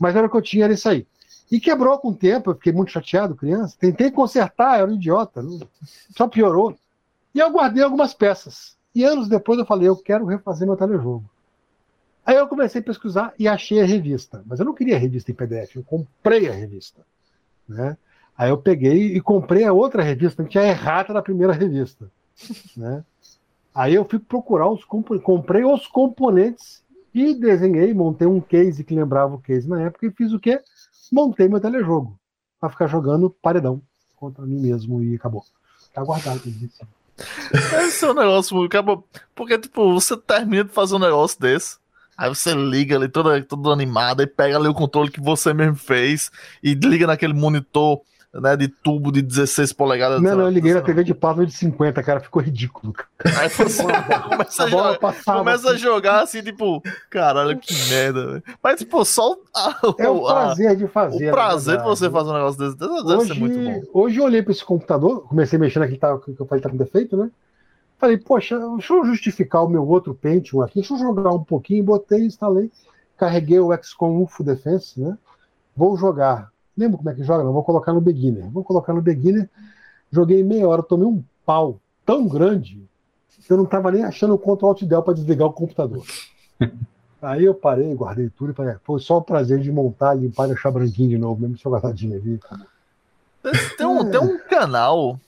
[0.00, 1.06] Mas era o que eu tinha, era isso aí.
[1.50, 3.76] E quebrou com o tempo, eu fiquei muito chateado, criança.
[3.78, 5.44] Tentei consertar, era um idiota,
[6.16, 6.74] só piorou.
[7.34, 8.76] E eu guardei algumas peças.
[8.94, 11.24] E anos depois eu falei, eu quero refazer meu telejogo.
[12.24, 14.42] Aí eu comecei a pesquisar e achei a revista.
[14.46, 17.02] Mas eu não queria a revista em PDF, eu comprei a revista.
[17.68, 17.96] Né?
[18.36, 22.10] Aí eu peguei e comprei a outra revista, que tinha errata da primeira revista.
[22.76, 23.04] Né?
[23.74, 26.82] Aí eu fui procurar os comprei os componentes
[27.12, 30.60] e desenhei, montei um case que lembrava o case na época e fiz o quê?
[31.12, 32.18] Montei meu telejogo
[32.60, 33.80] para ficar jogando paredão
[34.16, 35.44] contra mim mesmo e acabou.
[35.92, 36.40] Tá guardado.
[37.84, 41.78] Esse é um negócio acabou- Porque, tipo, você termina de fazer um negócio desse.
[42.16, 45.76] Aí você liga ali toda, todo animado e pega ali o controle que você mesmo
[45.76, 46.30] fez
[46.62, 48.00] e liga naquele monitor
[48.32, 50.20] né, de tubo de 16 polegadas.
[50.20, 52.92] Não, não, eu liguei na TV de plasma de 50, cara, ficou ridículo.
[53.38, 54.98] Aí você começa a A jogar.
[54.98, 55.38] passava.
[55.38, 58.42] Começa a jogar assim, tipo, caralho, que merda, velho.
[58.60, 61.26] Mas, tipo, só o, a- É o prazer de o fazer.
[61.26, 63.70] na prazer de você fazer um negócio desse deve deve ser muito bom.
[63.70, 66.44] Hoje, hoje eu olhei para esse computador, comecei a mexer naquele que, tava- que eu
[66.46, 67.30] falei que tá com defeito, né?
[68.04, 71.82] Falei, poxa, deixa eu justificar o meu outro Pentium aqui, deixa eu jogar um pouquinho,
[71.82, 72.70] botei, instalei,
[73.16, 75.16] carreguei o XCOM UFO Defense, né?
[75.74, 76.52] Vou jogar.
[76.76, 77.42] Lembra como é que joga?
[77.42, 78.46] Não, vou colocar no beginner.
[78.50, 79.48] Vou colocar no beginner.
[80.12, 82.86] Joguei meia hora, tomei um pau tão grande
[83.42, 86.04] que eu não estava nem achando o Ctrl Alt Del para desligar o computador.
[87.22, 90.48] Aí eu parei, guardei tudo e falei, foi só o prazer de montar, limpar e
[90.48, 92.38] deixar branquinho de novo, mesmo se eu guardadinho ali.
[93.78, 95.18] Tem um, tem um canal.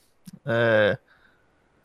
[0.45, 0.99] é,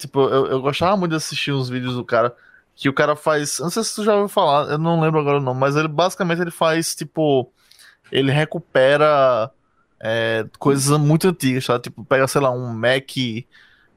[0.03, 2.35] tipo, eu, eu gostava muito de assistir uns vídeos do cara.
[2.75, 3.59] Que o cara faz.
[3.59, 5.77] eu Não sei se tu já ouviu falar, eu não lembro agora o nome, mas
[5.77, 7.51] ele basicamente ele faz, tipo.
[8.11, 9.51] Ele recupera
[10.01, 11.67] é, coisas muito antigas?
[11.83, 13.07] Tipo, pega, sei lá, um Mac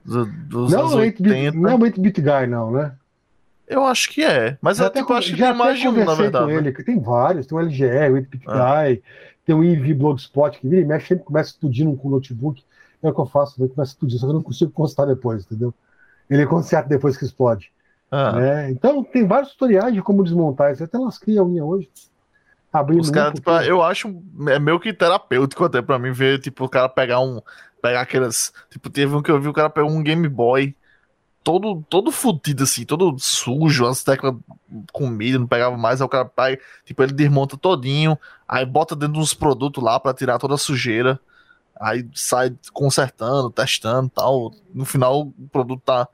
[0.03, 1.57] do- dos Não, anos é 8-bit 80.
[1.57, 2.93] não é um 8-bit guy, não, né?
[3.67, 4.57] Eu acho que é.
[4.61, 6.45] Mas eu até tipo, acho que já um, na verdade.
[6.45, 6.55] com né?
[6.57, 8.83] ele, que tem vários, tem o LGE, o 8-bit Ah.
[8.85, 9.03] guy,
[9.45, 12.63] tem o EV Blogspot, que vira e mexe, sempre começa explodindo com o notebook.
[13.01, 15.07] É o que eu faço, ele começa a explodir, só que eu não consigo constar
[15.07, 15.73] depois, entendeu?
[16.29, 17.71] Ele conserta depois que explode.
[18.11, 18.71] Ah, né?
[18.71, 20.83] Então, tem vários tutoriais de como desmontar isso.
[20.83, 21.89] Até lasquei a unha hoje.
[22.71, 26.65] Abrindo Os caras, tipo, eu acho é meio que terapêutico até pra mim ver, tipo,
[26.65, 27.41] o cara pegar um.
[27.81, 28.51] Pegar aquelas.
[28.69, 30.75] Tipo, teve um que eu vi, o cara pegou um Game Boy
[31.45, 34.33] todo, todo fudido, assim, todo sujo, as teclas
[34.91, 38.95] com milho, não pegava mais, aí o cara pega, tipo, ele desmonta todinho, aí bota
[38.95, 41.19] dentro dos produtos lá pra tirar toda a sujeira,
[41.79, 44.51] aí sai consertando, testando e tal.
[44.73, 46.07] No final o produto tá.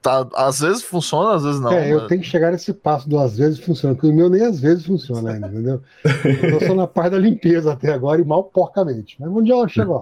[0.00, 1.72] tá às vezes funciona, às vezes não.
[1.72, 2.08] é, eu né?
[2.08, 4.84] tenho que chegar nesse passo do às vezes funciona, porque o meu nem às vezes
[4.84, 5.82] funciona ainda, entendeu?
[6.42, 9.16] Eu tô só na parte da limpeza até agora e mal porcamente.
[9.18, 9.94] Mas um dia eu chego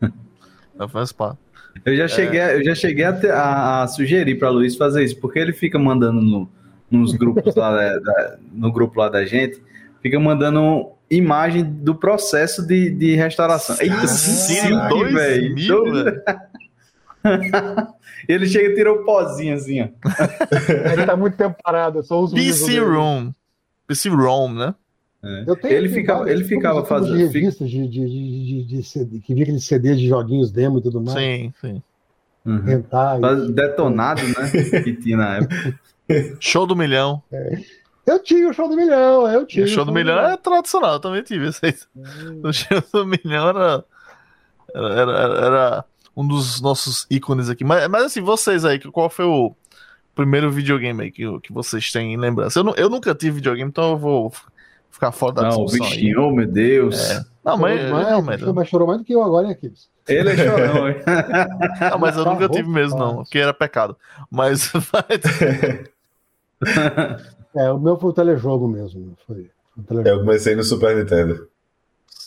[0.00, 0.08] lá.
[1.16, 1.38] Parte.
[1.84, 5.38] Eu já cheguei, eu já cheguei a, a- a sugerir para Luiz fazer isso, porque
[5.38, 6.48] ele fica mandando no,
[6.90, 9.62] nos grupos lá da- da- no grupo lá da gente,
[10.02, 13.76] fica mandando imagem do processo de, de restauração.
[13.80, 14.32] Eita, Sim,
[14.68, 15.54] sim, dois velho.
[18.28, 19.88] Ele chega e tira o pozinho assim, ó.
[20.92, 22.78] Ele tá muito tempo parado, eu só uso o PC.
[22.80, 23.32] Room.
[23.86, 24.74] PC ROM, né?
[25.46, 29.18] Eu tenho Ele ficava- vários ele ficava fazendo- revistas de, de, de, de, de CD,
[29.20, 31.18] que vinha aqueles CD de joguinhos demo e tudo mais.
[31.18, 31.82] Sim, sim.
[32.46, 32.82] Uhum.
[33.52, 34.82] Detonado, né?
[34.84, 35.78] Que tinha na época.
[36.40, 37.22] Show do Milhão.
[38.08, 39.64] Eu tinha o show do milhão, eu E tinha.
[39.64, 41.74] o Show do Milhão é tradicional, eu também tive esse aí.
[42.42, 43.84] O Show do Milhão era,
[44.74, 45.84] era, era, era
[46.16, 47.64] um dos nossos ícones aqui.
[47.64, 49.54] Mas, mas assim, vocês aí, qual foi o
[50.14, 52.58] primeiro videogame aí que, que vocês têm em lembrança?
[52.60, 54.32] Eu, eu nunca tive videogame, então eu vou
[54.90, 55.92] ficar fora da Não, o discussão aí.
[55.92, 57.10] bichinho, oh, meu Deus.
[57.10, 57.24] É.
[57.44, 59.88] Não, mas, Chorou demais, realmente, mas chorou mais do que eu agora, hein, Aquiles?
[60.08, 60.96] Ele é chorão, hein?
[61.90, 63.96] não, mas eu Tá nunca tive mesmo, não, porque era pecado.
[64.30, 64.72] Mas,
[67.58, 69.14] É, o meu foi o telejogo mesmo.
[69.26, 69.36] Foi,
[69.74, 70.08] foi o telejogo.
[70.08, 71.48] Eu comecei no Super Nintendo.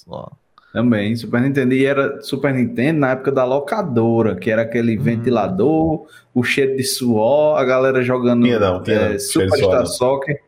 [0.07, 0.27] ó,
[0.73, 1.73] Também, Super Nintendo.
[1.73, 5.01] E era Super Nintendo na época da locadora, que era aquele Hum.
[5.03, 9.43] ventilador, o cheiro de suor, a galera jogando Tinha não, tinha não, cheiro de suor
[9.49, 9.85] Superstar não.
[9.85, 10.41] Soccer.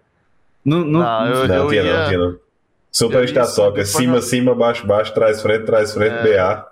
[0.64, 2.36] No, no, Não, eu- Não, tinha ia- não, tinha não.
[2.90, 6.24] Super eu ia Star Soccer, cima, cima, baixo, baixo, trás, frente, trás, frente, É.
[6.38, 6.68] BA.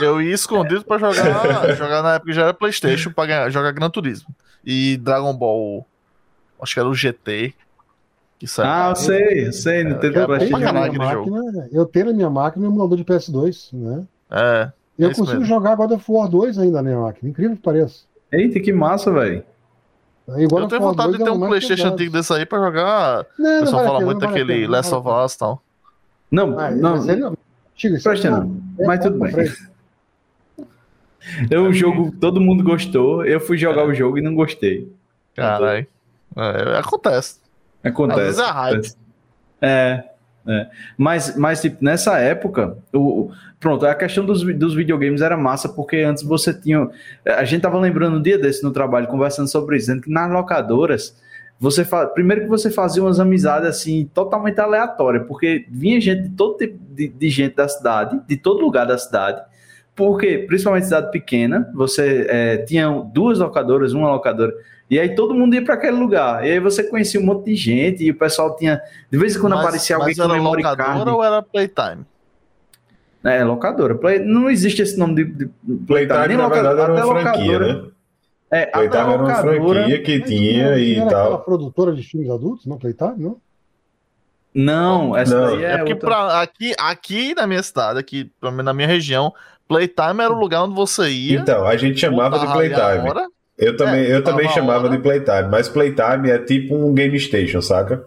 [0.00, 1.12] Eu ia escondido pra jogar,
[1.76, 4.28] jogar na época que já era Playstation pra ganhar, jogar Gran Turismo.
[4.64, 5.86] E Dragon Ball,
[6.60, 7.54] acho que era o GT.
[8.38, 8.70] Que saiu.
[8.70, 10.58] Ah, eu sei, eu sei, não teve É, Eu pra tenho, PlayStation.
[10.58, 14.04] na caralho minha aquele máquina, eu tenho na minha máquina um emulador de PS2, né?
[14.30, 15.44] É, eu É consigo mesmo.
[15.44, 18.04] jogar God of War 2 ainda na minha máquina, incrível que pareça.
[18.30, 19.42] Eita, que massa, velho.
[20.28, 23.26] Eu tenho vontade 2 de ter é o um Playstation antigo desse aí pra jogar.
[23.38, 25.62] Não, O não pessoal fala muito daquele Last of Us e tal.
[26.30, 27.36] Não, Ah, não, não.
[27.74, 29.32] Chega, Presta não, mas É, tudo bem.
[31.50, 33.24] é um jogo que todo mundo gostou.
[33.24, 34.92] Eu fui jogar o jogo e não gostei.
[35.34, 35.86] Caralho.
[36.36, 37.40] É, acontece.
[37.82, 38.20] Acontece.
[38.20, 38.88] Às vezes é hype.
[39.60, 40.04] É,
[40.46, 40.66] é.
[40.96, 43.30] Mas, mas tipo, nessa época, o,
[43.60, 46.88] pronto, a questão dos, dos videogames era massa, porque antes você tinha.
[47.26, 50.30] A gente tava lembrando um dia desse no trabalho, conversando sobre isso, dizendo que nas
[50.30, 51.14] locadoras,
[51.60, 52.06] você fa...
[52.06, 56.78] primeiro que você fazia umas amizades assim, totalmente aleatórias, porque vinha gente de todo tipo
[56.94, 59.42] de, de gente da cidade, de todo lugar da cidade.
[59.94, 64.54] Porque, principalmente cidade pequena, você é, tinha duas locadoras, uma locadora,
[64.90, 66.44] e aí todo mundo ia para aquele lugar.
[66.46, 68.80] E aí você conhecia um monte de gente, e o pessoal tinha.
[69.10, 71.10] De vez em quando Mas- aparecia alguém mas com era memory locadora card.
[71.10, 72.04] ou era Playtime?
[73.24, 73.94] É, locadora.
[73.96, 75.50] Play- Não existe esse nome de, de
[75.86, 77.82] Playtime, nem na loca- verdade, era até uma franquia, locadora.
[77.82, 77.88] né?
[78.50, 81.38] É, a Playtime era uma locadora- franquia que tinha Não e era tal.
[81.40, 83.36] produtora de filmes adultos, não Playtime, não?
[84.54, 85.46] Não, essa Não.
[85.56, 86.08] daí é, É porque outra.
[86.08, 89.32] pra, aqui, aqui na minha cidade, aqui pelo menos na minha região,
[89.68, 91.38] Playtime era o lugar onde você ia.
[91.40, 93.08] Então, a gente chamava de Playtime.
[93.08, 93.26] hora.
[93.58, 94.96] Eu também, É, eu também tava chamava hora.
[94.96, 98.02] de Playtime, mas Playtime é tipo um game station, saca?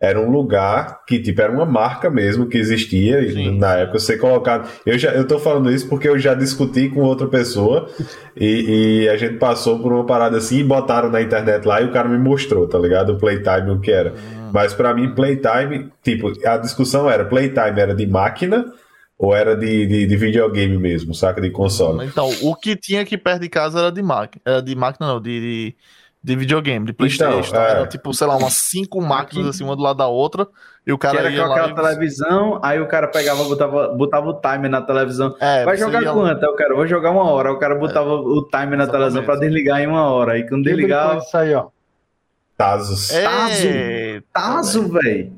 [0.00, 3.58] Era um lugar que, tipo, era uma marca mesmo que existia e Sim.
[3.58, 4.68] na época você colocava.
[4.84, 7.88] Eu, já, eu tô falando isso porque eu já discuti com outra pessoa
[8.36, 11.86] e, e a gente passou por uma parada assim e botaram na internet lá e
[11.86, 13.12] o cara me mostrou, tá ligado?
[13.14, 14.10] O Playtime, o que era.
[14.10, 14.50] Hum.
[14.52, 18.66] Mas pra mim, Playtime, tipo, a discussão era: Playtime era de máquina
[19.18, 21.40] ou era de, de, de videogame mesmo, saca?
[21.40, 22.04] De console.
[22.06, 24.42] Então, o que tinha aqui perto de casa era de máquina.
[24.44, 25.76] Era de máquina, não, de, de,
[26.22, 27.48] de videogame, de Playstation.
[27.48, 27.70] Então, é.
[27.70, 30.46] Era tipo, sei lá, umas cinco máquinas assim, uma do lado da outra.
[30.86, 34.28] E o Que cara era ia aquela e- televisão, aí o cara pegava, botava, botava
[34.28, 35.34] o timer na televisão.
[35.40, 36.44] É, Vai jogar ia- quanto?
[36.44, 37.48] O cara, vou jogar uma hora.
[37.48, 40.32] Aí o cara botava o timer na televisão pra desligar em uma hora.
[40.32, 41.68] Aí quando desligava, Isso aí, ó.
[42.56, 43.10] Tazos.
[43.10, 45.32] É, tazo, velho.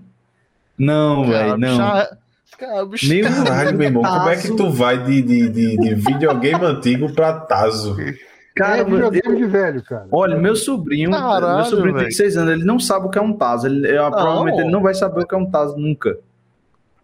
[0.79, 1.77] Não, velho, não.
[1.77, 2.17] Já...
[2.59, 3.09] Cara, o bicho...
[3.09, 7.13] Meu Caralho, meu irmão, como é que tu vai de, de, de, de videogame antigo
[7.13, 7.97] pra Tazo?
[8.55, 10.07] Cara, é meu- videogame de velho, cara.
[10.11, 12.17] olha, meu sobrinho, Caralho, meu sobrinho tem velho.
[12.17, 13.67] 6 anos, ele não sabe o que é um tazo.
[13.67, 16.17] Ele, eu- provavelmente ele não vai saber o que é um tazo nunca.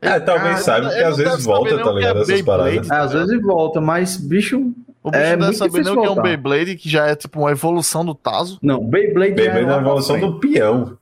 [0.01, 2.19] É, talvez Cara, saiba, porque não às vezes deve saber volta, tá ligado?
[2.19, 2.91] é Essas paradas.
[2.91, 6.01] É, às vezes volta, mas, bicho, O bicho É não deve muito saber nem o
[6.01, 6.23] que é um.
[6.23, 8.59] Beyblade, que já é tipo uma evolução do Tazo.
[8.63, 10.97] não, Beyblade, Beyblade é lá a pra evolução do peão.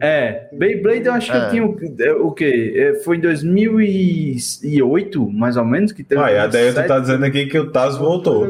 [0.00, 1.46] É, Beyblade eu acho que É.
[1.46, 2.72] eu tinha o, é, o quê?
[2.76, 6.20] É, Foi em 2008, mais ou menos, que teve.
[6.20, 6.88] Ah, e a 2007.
[6.88, 8.44] tá dizendo aqui que o Tazo voltou.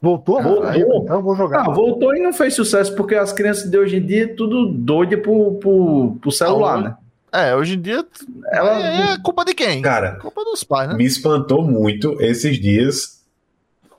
[0.00, 0.42] Voltou?
[0.42, 0.64] Voltou.
[0.64, 1.60] Aí, então vou jogar.
[1.62, 4.66] Ah, voltou e não fez sucesso, porque as crianças de hoje em dia é tudo
[4.70, 6.94] doida pro, pro, pro celular, né?
[7.32, 8.04] É, hoje em dia
[8.52, 9.82] Ela, é culpa de quem?
[9.82, 10.94] Cara, Culpa dos pais, né?
[10.94, 13.13] me espantou muito esses dias.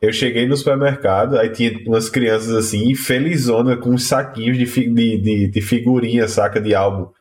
[0.01, 4.89] Eu cheguei no supermercado, aí tinha umas crianças assim, felizona, com uns saquinhos de, fi-
[4.89, 7.11] de, de, de figurinha, saca de álbum.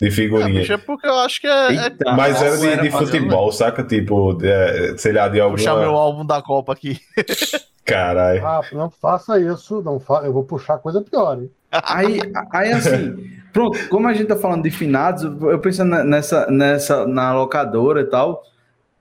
[0.00, 0.62] De É, figurinha.
[0.68, 3.84] é porque eu acho que é, é Eita, Mas era de, era de futebol, saca?
[3.84, 6.00] Tipo, é, sei lá, de puxar meu alguma.
[6.00, 6.98] álbum da Copa aqui.
[7.84, 8.42] Caralho.
[8.44, 10.22] Ah, não faça isso, não fa...
[10.24, 11.50] eu vou puxar coisa pior, hein?
[11.70, 12.18] Aí,
[12.52, 13.16] aí assim,
[13.52, 18.04] pronto, como a gente tá falando de finados, eu pensando nessa, nessa, na locadora e
[18.04, 18.42] tal,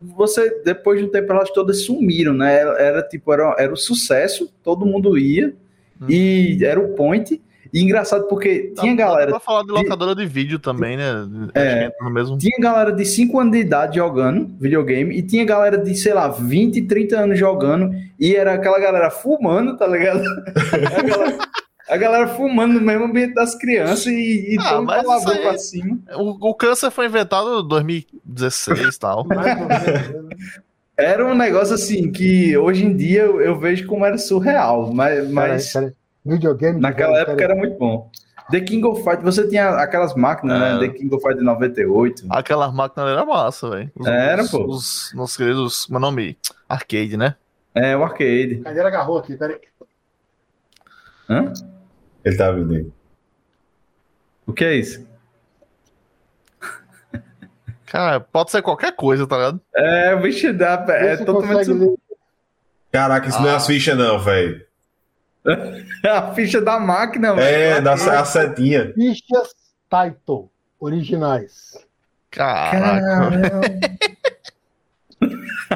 [0.02, 2.56] você, depois de um tempo, elas todas sumiram, né?
[2.56, 5.54] Era, era tipo, era, era o sucesso, todo mundo ia,
[6.10, 7.42] e era o point.
[7.74, 11.26] E engraçado porque tinha dá galera Pra falar de locadora de vídeo também, né?
[11.54, 11.90] É.
[12.10, 12.38] Mesmo.
[12.38, 16.28] Tinha galera de 5 anos de idade jogando videogame e tinha galera de, sei lá,
[16.28, 20.22] 20, 30 anos jogando e era aquela galera fumando, tá ligado?
[21.92, 25.48] A galera, fumando no mesmo ambiente das crianças e, e Ah, mas palavrão isso aí-
[25.50, 26.00] pra cima.
[26.16, 29.26] O, o câncer foi inventado em 2016 e tal.
[29.28, 30.14] Né?
[30.98, 35.30] Era um negócio assim que hoje em dia eu, eu vejo como era surreal, mas,
[35.32, 35.96] mas Peraí, peraí.
[36.38, 36.76] Videogame.
[36.76, 38.10] de naquela época era muito bom.
[38.52, 40.74] The King of Fight, você tinha aquelas máquinas, É.
[40.74, 40.80] né?
[40.80, 42.26] The King of Fight 98.
[42.30, 43.92] Aquelas máquinas eram massa, velho.
[43.98, 44.66] Os- Era, os- pô.
[44.66, 46.38] Os nossos queridos, como é nome?
[46.70, 47.36] Arcade, né?
[47.74, 48.60] É, o arcade.
[48.62, 49.58] A cadeira agarrou aqui, peraí.
[51.30, 51.52] Hã?
[52.24, 52.88] Ele tá vindo aí.
[54.46, 55.08] O que é isso?
[57.86, 59.62] Cara, pode ser qualquer coisa, tá ligado?
[59.76, 60.86] É, o bicho dá.
[60.90, 61.96] É totalmente consegue
[62.92, 63.56] Caraca, isso não é Ah.
[63.56, 64.66] as fichas, não, velho.
[66.06, 67.48] a ficha da máquina, velho.
[67.48, 68.94] É, da a setinha.
[68.94, 69.56] fichas
[69.90, 70.50] Taito
[70.80, 71.78] originais.
[72.30, 73.42] Caraca.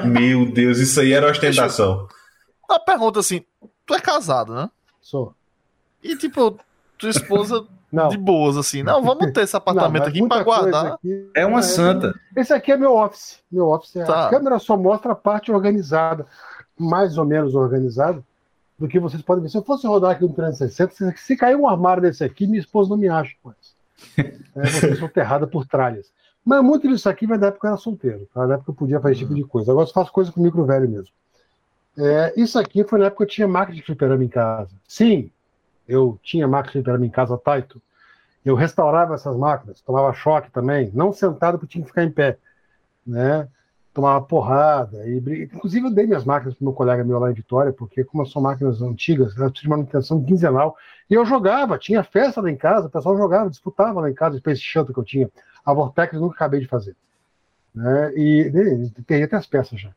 [0.06, 2.08] Meu Deus, isso aí era ostentação.
[2.70, 3.44] Uma pergunta assim:
[3.86, 4.70] tu é casado, né?
[5.02, 5.34] Sou.
[6.11, 6.57] E tipo,
[6.98, 8.10] tua esposa Não.
[8.10, 8.84] de boas, assim.
[8.84, 10.86] Não, vamos ter esse apartamento mas aqui pra guardar.
[10.94, 12.14] aqui- É uma santa.
[12.36, 13.40] Esse aqui é meu office.
[13.52, 14.27] Meu office é Tá.
[14.27, 16.26] a câmera só mostra a parte organizada,
[16.77, 18.22] mais ou menos organizada,
[18.77, 19.49] do que vocês podem ver.
[19.49, 22.90] Se eu fosse rodar aqui um 360, se, cair um armário desse aqui, minha esposa
[22.90, 23.76] não me acha mais.
[24.56, 26.11] É, vocês são terrada por tralhas.
[26.44, 28.27] Mas muito disso aqui vai da época que eu era solteiro.
[28.34, 28.45] Tá?
[28.45, 29.72] Na época eu podia fazer esse tipo de coisa.
[29.72, 31.07] Agora eu faço coisa com micro velho mesmo.
[31.98, 34.69] É, isso aqui foi na época que eu tinha máquina de fliperama em casa.
[34.88, 35.32] Sim,
[35.88, 37.82] eu tinha máquina de fliperama em casa, Taito.
[38.44, 42.38] Eu restaurava essas máquinas, tomava choque também, não sentado porque tinha que ficar em pé,
[43.06, 43.48] né?
[43.91, 47.72] Tomava porrada, e inclusive eu dei minhas máquinas para meu colega meu lá em Vitória,
[47.72, 50.78] porque como são máquinas antigas, elas precisam de manutenção quinzenal,
[51.10, 54.36] e eu jogava, tinha festa lá em casa, o pessoal jogava, disputava lá em casa,
[54.36, 55.32] o Space Shuttle que eu tinha,
[55.66, 56.95] a Vortex eu nunca acabei de fazer,
[57.74, 58.12] né?
[58.16, 59.91] E, e perdi até as peças já.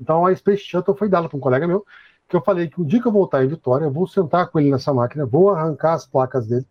[0.00, 1.84] Então a Space Shuttle foi dada para um colega meu,
[2.32, 4.58] que eu falei que o dia que eu voltar em Vitória, eu vou sentar com
[4.58, 6.66] ele nessa máquina, vou arrancar as placas dele,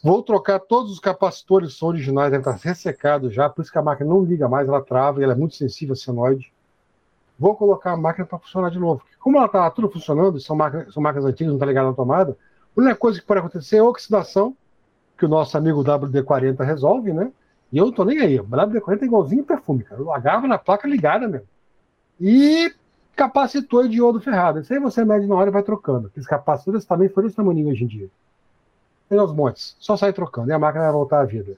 [0.00, 4.08] Vou trocar todos os capacitores originais, deve estar ressecados já, por isso que a máquina
[4.08, 6.52] não liga mais, ela trava, ela é muito sensível a senoide.
[7.36, 9.02] vou colocar a máquina para funcionar de novo.
[9.18, 12.36] Como ela está tudo funcionando, são máquinas, são máquinas antigas, não está ligada na tomada,
[12.76, 14.56] a única coisa que pode acontecer é oxidação,
[15.18, 17.32] que o nosso amigo WD-40 resolve, né?
[17.72, 18.38] E eu não tô nem aí.
[18.38, 20.00] O WD-40 é igualzinho perfume, cara.
[20.00, 21.48] Eu agarro na placa ligada mesmo.
[22.20, 22.72] E
[23.18, 24.60] capacitor de iodo ferrado.
[24.60, 26.06] Isso aí você mede na hora e vai trocando.
[26.06, 28.08] Aqueles capacitores também foram esse tamanho hoje em dia.
[29.08, 29.74] Tem aos montes.
[29.80, 31.56] Só sai trocando e a máquina vai voltar à vida.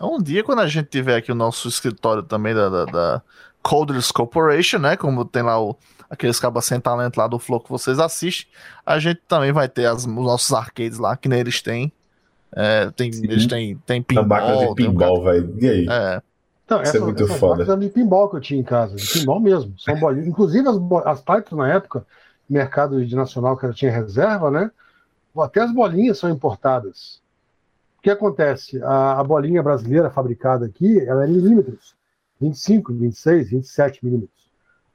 [0.00, 3.22] Um dia, quando a gente tiver aqui o nosso escritório também da, da, da
[3.62, 4.96] Codeless Corporation, né?
[4.96, 5.76] Como tem lá o,
[6.10, 8.50] aqueles cabas sem talento lá do Flow que vocês assistem,
[8.84, 11.92] a gente também vai ter as, os nossos arcades lá, que nem eles têm.
[12.54, 14.26] É, tem eles têm, tem pinball.
[14.26, 15.24] Máquina de pinball, um...
[15.24, 15.54] velho.
[15.60, 15.86] E aí?
[15.88, 16.22] É.
[16.72, 17.76] Então, Isso é muito foda.
[17.76, 19.78] de pinball que eu tinha em casa, de pinball mesmo.
[19.78, 20.26] São bolinhas.
[20.26, 22.06] Inclusive as, as Python na época,
[22.48, 24.70] mercado de nacional que ela tinha reserva, né?
[25.38, 27.20] Até as bolinhas são importadas.
[27.98, 28.82] O que acontece?
[28.82, 31.94] A, a bolinha brasileira fabricada aqui, ela é em milímetros.
[32.40, 34.42] 25, 26, 27 milímetros.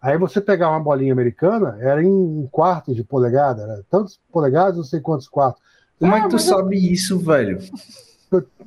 [0.01, 4.83] Aí você pegar uma bolinha americana, era em quartos de polegada, era tantos polegadas, não
[4.83, 5.61] sei quantos quartos.
[5.99, 6.93] Como é que tu sabe eu...
[6.93, 7.59] isso, velho?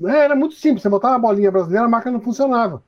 [0.04, 2.82] É, era muito simples, você botava uma bolinha brasileira, a máquina não funcionava.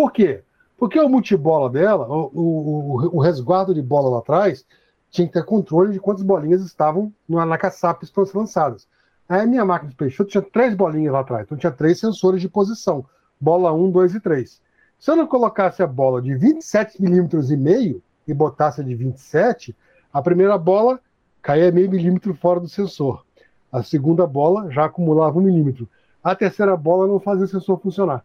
[0.00, 0.42] Por quê?
[0.78, 4.64] Porque o multibola dela, o, o, o resguardo de bola lá atrás,
[5.10, 8.88] tinha que ter controle de quantas bolinhas estavam na, na caçapa estão lançadas.
[9.28, 12.40] Aí a minha máquina de Peixoto tinha três bolinhas lá atrás, então tinha três sensores
[12.40, 13.04] de posição:
[13.38, 14.62] bola 1, 2 e 3.
[14.98, 18.94] Se eu não colocasse a bola de 27 milímetros e meio e botasse a de
[18.94, 19.76] 27,
[20.10, 20.98] a primeira bola
[21.42, 23.22] caía meio milímetro fora do sensor.
[23.70, 25.86] A segunda bola já acumulava um milímetro.
[26.24, 28.24] A terceira bola não fazia o sensor funcionar.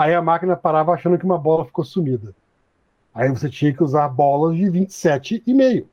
[0.00, 2.34] Aí a máquina parava achando que uma bola ficou sumida.
[3.14, 5.84] Aí você tinha que usar bolas de 27,5.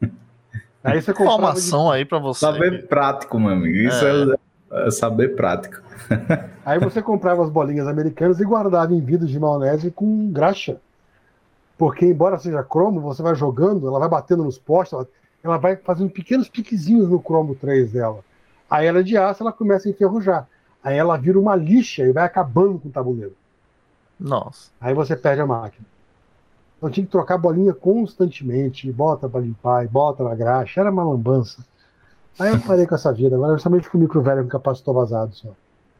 [0.82, 1.96] Aí você Informação de...
[1.96, 2.40] aí para você.
[2.40, 3.76] Saber prático, meu amigo.
[3.76, 4.36] Isso é,
[4.72, 5.82] é, é saber prático.
[6.64, 10.80] aí você comprava as bolinhas americanas e guardava em vidros de maionese com graxa.
[11.76, 15.08] Porque, embora seja cromo, você vai jogando, ela vai batendo nos postes, ela,
[15.44, 18.20] ela vai fazendo pequenos piquezinhos no cromo 3 dela.
[18.70, 20.48] Aí ela é de aço, ela começa a enferrujar.
[20.82, 23.34] Aí ela vira uma lixa e vai acabando com o tabuleiro.
[24.18, 24.70] Nossa.
[24.80, 25.86] Aí você perde a máquina.
[26.76, 30.90] Então tinha que trocar a bolinha constantemente, bota para limpar, e bota na graxa, era
[30.90, 31.62] uma lambança.
[32.38, 35.34] Aí eu parei com essa vida, agora somente com o micro velho com capacitor vazado
[35.34, 35.48] só.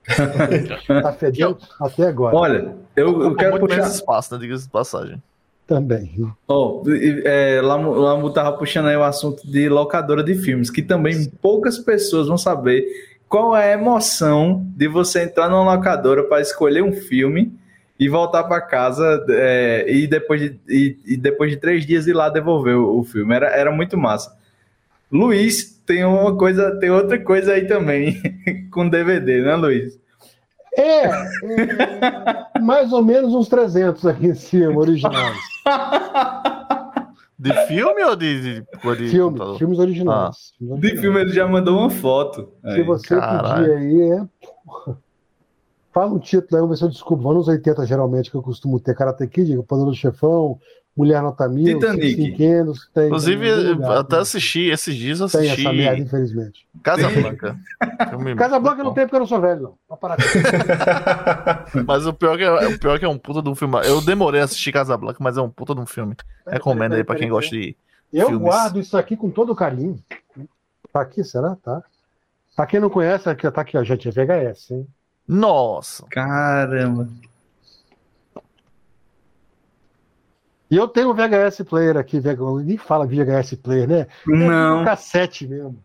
[1.03, 2.35] tá fedendo até agora.
[2.35, 5.23] Olha, eu, eu quero puxar espaço, né, diga-se de passagem.
[5.67, 6.35] Também.
[6.49, 6.83] Oh,
[7.25, 12.27] é, Lamu estava puxando aí o assunto de locadora de filmes, que também poucas pessoas
[12.27, 17.57] vão saber qual é a emoção de você entrar numa locadora para escolher um filme
[17.97, 22.13] e voltar para casa é, e, depois de, e, e, depois de três dias ir
[22.13, 23.33] lá devolver o, o, filme.
[23.33, 24.37] Era, era muito massa.
[25.13, 28.21] Luiz tem uma coisa, tem outra coisa aí também
[28.73, 29.97] com DVD, né, Luiz?
[30.77, 35.39] É, é mais ou menos uns 300 aqui em cima, originais.
[37.41, 40.53] De filme ou de, de, de filme, filmes originais.
[40.53, 40.59] Ah.
[40.59, 40.81] Filmes originais.
[40.81, 42.51] De filme ele já mandou uma foto.
[42.61, 42.83] Se aí.
[42.83, 43.65] você Caralho.
[43.65, 44.95] pedir aí, é.
[45.91, 47.31] Fala um título aí, vamos ver se eu desculpo.
[47.31, 50.61] Anos 80, geralmente, que eu costumo ter Karate Kid, O Poderoso Chefão,
[51.01, 52.37] Mulher Nota Mil, Titanic.
[52.37, 55.57] tem, Inclusive, lugar, até assisti, esses dias eu assisti.
[55.57, 56.67] Tem essa merda, infelizmente.
[56.83, 57.57] Casa Blanca.
[58.37, 59.79] Casa Blanca não tem porque eu não sou velho, não.
[61.87, 63.79] mas o pior, que é, o pior que é um puta de um filme.
[63.87, 66.15] Eu demorei a assistir Casa Blanca, mas é um puta de um filme.
[66.47, 67.75] Recomendo aí pra quem gosta de.
[68.13, 68.47] Eu filmes.
[68.47, 69.99] guardo isso aqui com todo carinho.
[70.93, 71.57] Tá aqui, será?
[71.65, 71.83] Tá.
[72.55, 74.87] Pra quem não conhece, aqui, tá aqui, ó, gente, é VHS, hein?
[75.27, 76.05] Nossa!
[76.11, 77.09] Caramba!
[80.71, 84.07] E eu tenho um VHS player aqui, ninguém fala VHS player, né?
[84.25, 84.83] Não.
[84.83, 85.77] É cassete mesmo.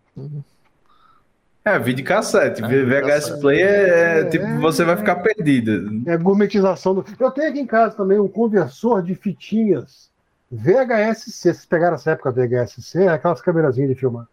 [1.64, 2.64] É, vídeo cassete.
[2.64, 3.41] É, VHS cassete.
[3.41, 6.03] player é, é, tipo, você vai ficar perdido.
[6.07, 7.06] É gourmetização do.
[7.20, 10.12] Eu tenho aqui em casa também um conversor de fitinhas
[10.52, 11.32] VHS-C.
[11.32, 13.06] Vocês pegaram essa época VHS-C?
[13.06, 14.28] É aquelas câmerazinhas de filmar.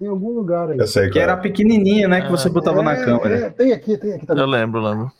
[0.00, 0.78] Em algum lugar aí.
[0.78, 2.22] Eu sei, que era pequenininha, né?
[2.22, 2.50] Que você é.
[2.50, 3.50] botava na câmera.
[3.50, 4.42] tem aqui, tem aqui também.
[4.42, 5.04] Eu lembro, lembro.
[5.04, 5.14] Deixa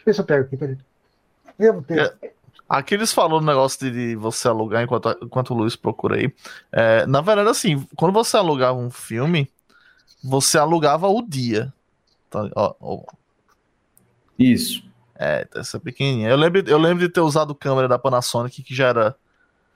[0.00, 0.76] eu ver se eu pego aqui, peraí.
[1.58, 2.10] Eu tenho.
[2.68, 6.32] Aqui eles falaram no negócio de, de, você alugar enquanto, enquanto o Luiz procura aí.
[6.72, 9.48] É, na verdade, assim, quando você alugava um filme,
[10.22, 11.72] você alugava o dia.
[12.28, 13.02] Tá, ó, ó.
[14.38, 14.82] Isso.
[15.14, 16.28] É, essa pequenininha.
[16.28, 19.16] Eu lembro, eu lembro de ter usado câmera da Panasonic, que já era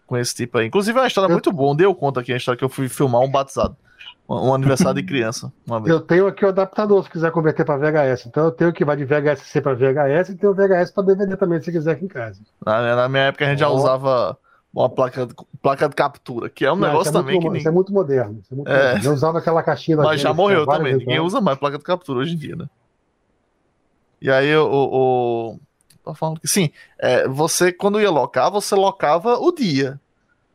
[0.06, 0.66] com esse tipo aí.
[0.66, 1.76] Inclusive, é uma história muito boa.
[1.76, 3.76] Deu conta aqui a história que eu fui filmar um batizado
[4.30, 5.52] um aniversário de criança.
[5.84, 8.26] Eu tenho aqui o adaptador se quiser converter para VHS.
[8.26, 11.60] Então eu tenho que vai de VHS para VHS e tenho VHS para DVD também,
[11.60, 12.40] se quiser aqui em casa.
[12.64, 13.66] Na, na minha época a gente oh.
[13.66, 14.38] já usava
[14.72, 15.26] uma placa,
[15.60, 17.50] placa de captura, que é um Não, negócio é também muito, que.
[17.50, 17.58] Nem...
[17.58, 18.40] Isso é muito moderno.
[18.50, 18.74] É muito é...
[18.74, 19.04] moderno.
[19.04, 20.96] Eu usava aquela caixinha Mas já morreu também.
[20.96, 22.66] Ninguém usa mais placa de captura hoje em dia, né?
[24.22, 25.58] E aí o.
[26.06, 26.14] o...
[26.14, 26.70] Falando que sim.
[26.98, 30.00] É, você, quando ia locar, você locava o dia.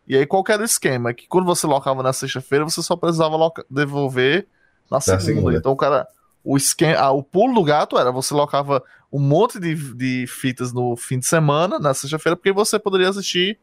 [0.07, 1.13] E aí, qual que era o esquema?
[1.13, 3.37] Que quando você locava na sexta-feira, você só precisava
[3.69, 4.47] devolver
[4.89, 5.23] na segunda.
[5.23, 5.57] segunda.
[5.57, 6.07] Então, o cara.
[6.43, 10.71] O, esquema, ah, o pulo do gato era você locava um monte de, de fitas
[10.71, 13.57] no fim de semana, na sexta-feira, porque você poderia assistir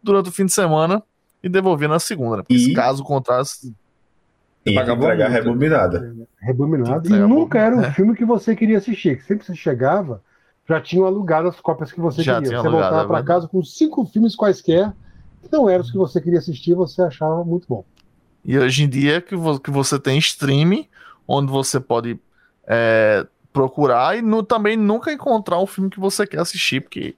[0.00, 1.02] durante o fim de semana
[1.42, 2.36] e devolver na segunda.
[2.36, 2.42] Né?
[2.42, 2.74] Porque e...
[2.74, 3.44] caso contrário.
[4.64, 6.14] E entregar rebobinada.
[6.40, 7.08] Rebobinada.
[7.08, 7.90] E nunca era um é.
[7.90, 9.16] filme que você queria assistir.
[9.16, 10.22] Que sempre você chegava,
[10.68, 12.50] já tinham alugado as cópias que você já queria.
[12.50, 14.94] Você alugado, voltava para é casa com cinco filmes quaisquer que
[15.50, 17.84] não eram os que você queria assistir você achava muito bom.
[18.44, 20.88] E hoje em dia que, que você tem streaming,
[21.26, 22.18] onde você pode
[22.66, 27.16] é, procurar e no, também nunca encontrar um filme que você quer assistir, porque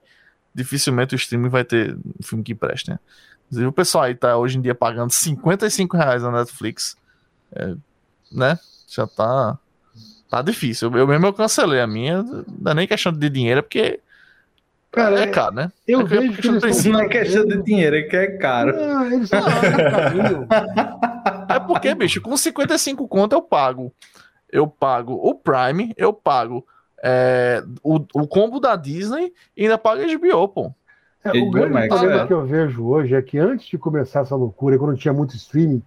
[0.54, 2.98] dificilmente o streaming vai ter um filme que preste, né?
[3.46, 6.96] Inclusive o pessoal aí tá hoje em dia pagando 55 reais na Netflix,
[7.52, 7.74] é,
[8.30, 8.58] né?
[8.88, 9.58] Já tá
[10.28, 10.90] tá difícil.
[10.94, 14.00] Eu, mesmo eu cancelei a minha, não é nem questão de dinheiro, é porque
[14.90, 15.70] Cara, é caro, né?
[15.86, 18.74] Eu é vejo que eles não é questão de dinheiro, é que é caro.
[18.74, 19.30] Não, eles
[21.48, 23.92] é porque, bicho, com 55 conto eu pago.
[24.50, 26.66] Eu pago o Prime, eu pago
[27.02, 30.74] é, o, o combo da Disney e ainda pago HBO, pô.
[31.22, 32.26] É, o grande Max, problema é.
[32.26, 35.82] que eu vejo hoje é que antes de começar essa loucura, quando tinha muito streaming,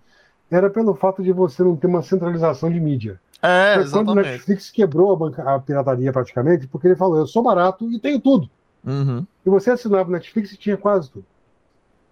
[0.50, 3.20] era pelo fato de você não ter uma centralização de mídia.
[3.42, 7.28] É, Foi quando o Netflix quebrou a, banca, a pirataria praticamente, porque ele falou, eu
[7.28, 8.50] sou barato e tenho tudo.
[8.86, 9.26] Uhum.
[9.46, 11.26] E você assinava Netflix e tinha quase tudo.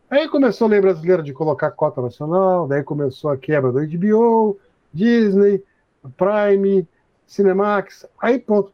[0.09, 4.59] Aí começou a lei brasileira de colocar cota nacional, daí começou a quebra do HBO,
[4.93, 5.63] Disney,
[6.17, 6.87] Prime,
[7.25, 8.73] Cinemax, aí pronto.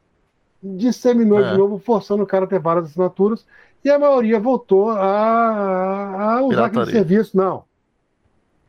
[0.64, 1.52] Disseminou é.
[1.52, 3.46] de novo, forçando o cara a ter várias assinaturas,
[3.86, 6.82] e a maioria voltou a, a usar Pirataria.
[6.82, 7.38] aquele serviço.
[7.38, 7.64] Não.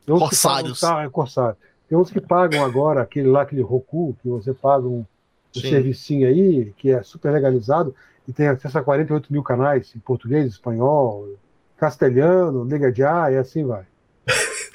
[0.05, 0.79] Corsários.
[0.79, 1.57] Pagam, tá, é corsário.
[1.87, 5.03] Tem uns que pagam agora aquele lá, aquele Roku, que você paga um,
[5.55, 7.95] um servicinho aí, que é super legalizado,
[8.29, 11.27] e tem acesso a 48 mil canais em português, espanhol,
[11.77, 13.81] castelhano, liga já e assim vai.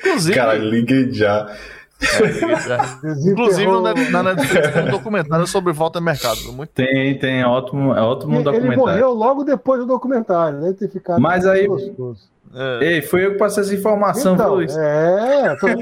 [0.00, 0.34] Inclusive.
[0.34, 1.54] Cara, liga já.
[2.02, 3.70] É, Inclusive
[4.10, 6.52] na Netflix tem um documentário sobre volta ao mercado.
[6.52, 6.70] Muito...
[6.70, 8.72] Tem, tem, é ótimo, é ótimo e, documentário.
[8.72, 10.74] Ele morreu logo depois do documentário, né?
[10.76, 11.68] Ter ficado Mas aí.
[11.68, 12.28] Gostoso.
[12.52, 12.84] É.
[12.84, 14.76] Ei, foi eu que passei essa informação, então, Luiz.
[14.76, 15.66] É, tô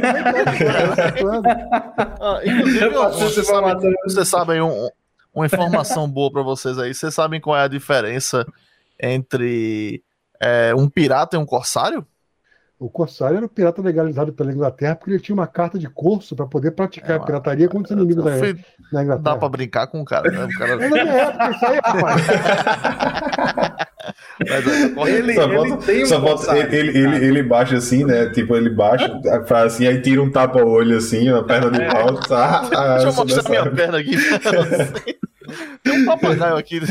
[2.20, 3.10] ah, Inclusive, eu.
[4.04, 4.88] Você sabe aí um,
[5.34, 6.94] uma informação boa para vocês aí.
[6.94, 8.46] Vocês sabem qual é a diferença
[9.00, 10.02] entre
[10.40, 12.06] é, um pirata e um corsário?
[12.78, 16.34] O corsário era o pirata legalizado pela Inglaterra porque ele tinha uma carta de curso
[16.34, 18.54] para poder praticar é, a pirataria contra os inimigos da, fui...
[18.92, 19.34] da, Inglaterra.
[19.34, 20.44] Dá para brincar com o cara, né?
[20.44, 20.84] O cara...
[20.84, 22.26] é minha época, isso aí, rapaz.
[24.48, 24.66] Mas,
[25.08, 28.30] ele, só ele tem um só bota, ele, ele, ele, ele, baixa assim, né?
[28.30, 31.88] Tipo, ele baixa, faz assim, aí tira um tapa-olho assim, uma perna de é.
[31.88, 32.14] pau.
[32.20, 34.16] Tá, ah, Deixa eu mostrar minha perna aqui.
[35.82, 36.80] Tem um papagaio aqui.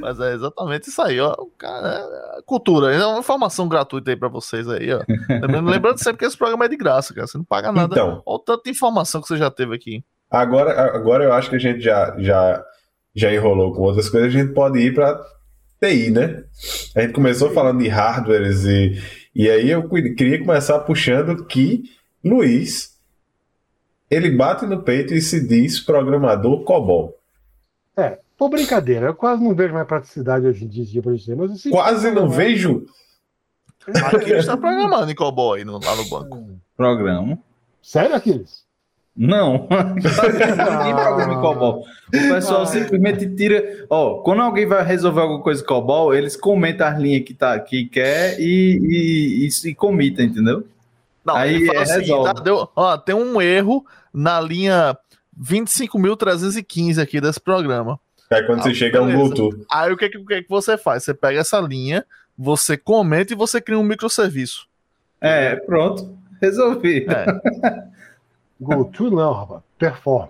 [0.00, 1.36] Mas é exatamente isso aí, ó.
[1.56, 2.04] Cara,
[2.38, 5.00] é cultura, é uma informação gratuita aí pra vocês aí, ó.
[5.62, 7.26] Lembrando sempre que esse programa é de graça, cara.
[7.26, 7.94] Você não paga nada.
[7.94, 10.04] Então, Olha o tanto de informação que você já teve aqui.
[10.30, 12.64] Agora, agora eu acho que a gente já, já,
[13.14, 15.20] já enrolou com outras coisas, a gente pode ir pra
[15.80, 16.44] TI, né?
[16.94, 19.00] A gente começou falando de hardwares e,
[19.34, 21.84] e aí eu queria começar puxando que
[22.24, 22.98] Luiz
[24.10, 27.16] ele bate no peito e se diz programador COBOL.
[27.96, 31.36] É, por brincadeira, eu quase não vejo mais praticidade hoje em dia para isso.
[31.36, 32.86] Mas assim, quase não vejo?
[33.86, 36.60] Aquiles está programando em COBOL aí no, lá no banco.
[36.76, 37.38] Programa.
[37.80, 38.64] Sério, Aquiles?
[39.20, 41.84] Não, ninguém programa em COBOL.
[42.08, 42.66] O pessoal ah.
[42.66, 43.84] simplesmente tira.
[43.90, 47.60] Ó, quando alguém vai resolver alguma coisa em COBOL, eles comentam as linhas que, tá,
[47.60, 50.66] que quer e, e, e, e comita, entendeu?
[51.22, 54.96] Não, aí é, assim, tá, deu, ó, tem um erro na linha
[55.38, 58.00] 25.315 aqui desse programa.
[58.30, 59.66] É quando ah, você chega a um Bluetooth.
[59.70, 61.04] Aí o que, o que, que você faz?
[61.04, 62.06] Você pega essa linha,
[62.38, 64.66] você comenta e você cria um microserviço.
[65.20, 66.16] É, pronto.
[66.40, 67.06] Resolvi.
[67.06, 67.90] É.
[68.60, 69.62] GoTo não, rapaz.
[69.78, 70.28] Perform.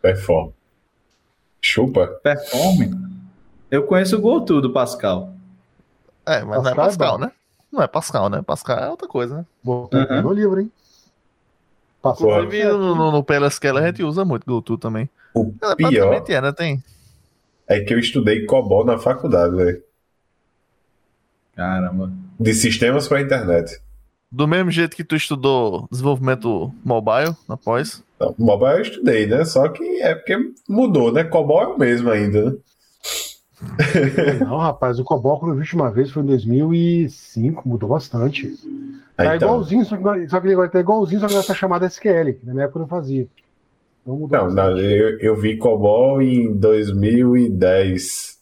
[0.00, 0.50] Perform.
[1.60, 2.06] Chupa.
[2.22, 2.90] Perform?
[3.70, 5.34] Eu conheço o GoTo do Pascal.
[6.24, 7.32] É, mas Pascal não é Pascal, é né?
[7.70, 8.42] Não é Pascal, né?
[8.42, 9.46] Pascal é outra coisa, né?
[9.62, 10.22] Botei uhum.
[10.22, 10.72] no livro, hein?
[12.00, 12.30] Passou.
[12.30, 15.10] Inclusive, no, no, no PLSQL a gente usa muito GoTo também.
[15.34, 16.52] O é, pior é, né?
[16.52, 16.82] Tem.
[17.66, 19.82] é que eu estudei COBOL na faculdade, velho.
[21.54, 22.12] Caramba.
[22.38, 23.80] De sistemas para internet.
[24.30, 28.02] Do mesmo jeito que tu estudou desenvolvimento mobile na pós?
[28.20, 29.44] Não, mobile eu estudei, né?
[29.44, 30.36] Só que é porque
[30.68, 31.24] mudou, né?
[31.24, 32.56] COBOL é o mesmo ainda, né?
[34.40, 38.54] Não, rapaz, o COBOL quando eu vi uma vez foi em 2005, mudou bastante.
[39.16, 39.48] Tá então.
[39.48, 42.46] igualzinho, só que, só que agora tá igualzinho, só que agora tá chamado SQL, que
[42.46, 43.26] na minha época eu não fazia.
[44.06, 48.38] Não, mudou não, não eu, eu vi COBOL em 2010.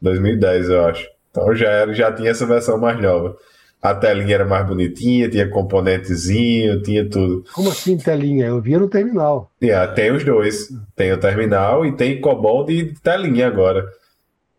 [0.00, 1.08] 2010, eu acho.
[1.30, 3.36] Então já, era, já tinha essa versão mais nova.
[3.80, 7.44] A telinha era mais bonitinha, tinha componentezinho, tinha tudo.
[7.52, 8.46] Como assim telinha?
[8.46, 9.52] Eu via no terminal.
[9.62, 10.68] Yeah, tem os dois.
[10.96, 13.86] Tem o terminal e tem COBOL de telinha agora.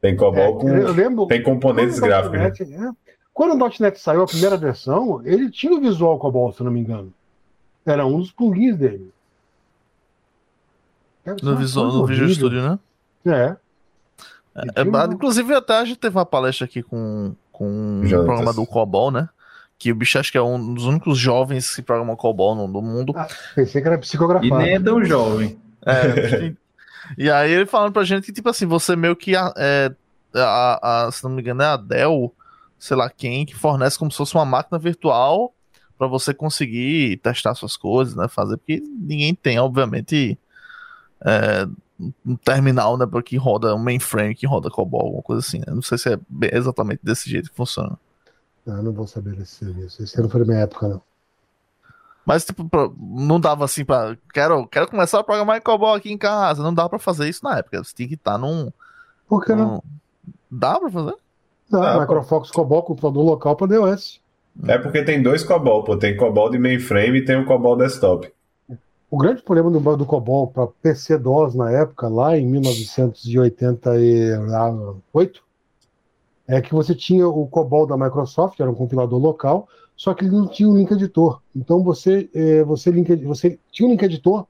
[0.01, 0.69] Tem COBOL é, com.
[0.69, 2.39] Eu lembro, tem componentes gráficos.
[2.39, 2.93] Net, né?
[3.33, 6.79] Quando o .NET saiu a primeira versão, ele tinha o visual COBOL, se não me
[6.79, 7.13] engano.
[7.85, 9.11] Era um dos plugins dele.
[11.43, 12.79] No Visual, no Visual Studio, né?
[13.25, 13.55] É.
[14.55, 19.11] é, é inclusive, até a gente teve uma palestra aqui com, com o programador COBOL,
[19.11, 19.27] né?
[19.77, 22.81] Que o bicho acho que é um dos únicos jovens que programam COBOL no, no
[22.81, 23.13] mundo.
[23.15, 24.47] Ah, pensei que era psicografado.
[24.47, 25.59] E nem é tão jovem.
[25.85, 26.53] É,
[27.17, 29.33] e aí ele falando pra gente que, tipo assim, você meio que.
[29.57, 29.91] É,
[30.33, 32.33] a, a, se não me engano, é a Dell,
[32.77, 35.53] sei lá quem, que fornece como se fosse uma máquina virtual
[35.97, 38.29] para você conseguir testar suas coisas, né?
[38.29, 40.39] Fazer, porque ninguém tem, obviamente,
[41.25, 41.67] é,
[42.25, 43.05] um terminal, né?
[43.23, 45.59] Que roda um mainframe que roda COBOL, alguma coisa assim.
[45.59, 45.65] Né?
[45.67, 46.17] Não sei se é
[46.53, 47.97] exatamente desse jeito que funciona.
[48.65, 50.01] Não, não vou saber desse serviço.
[50.01, 51.01] Esse não foi da minha época, não.
[52.25, 52.69] Mas, tipo,
[52.99, 54.15] não dava assim pra.
[54.33, 56.61] Quero, quero começar a programar em COBOL aqui em casa.
[56.61, 57.83] Não dava pra fazer isso na época.
[57.83, 58.71] Você tinha que estar num.
[59.27, 59.57] Por que num...
[59.57, 59.83] não?
[60.49, 61.15] Dá pra fazer?
[61.69, 64.21] Dá, ah, Microfox COBOL, computador local pra DOS.
[64.67, 65.97] É porque tem dois COBOL, pô.
[65.97, 68.31] Tem COBOL de mainframe e tem o COBOL desktop.
[69.11, 75.43] O grande problema do, do COBOL para PC-DOS na época, lá em 1988,
[76.47, 80.35] é que você tinha o COBOL da Microsoft, era um compilador local, só que ele
[80.35, 81.41] não tinha um link editor.
[81.55, 84.45] Então você, é, você, link, você tinha um link editor,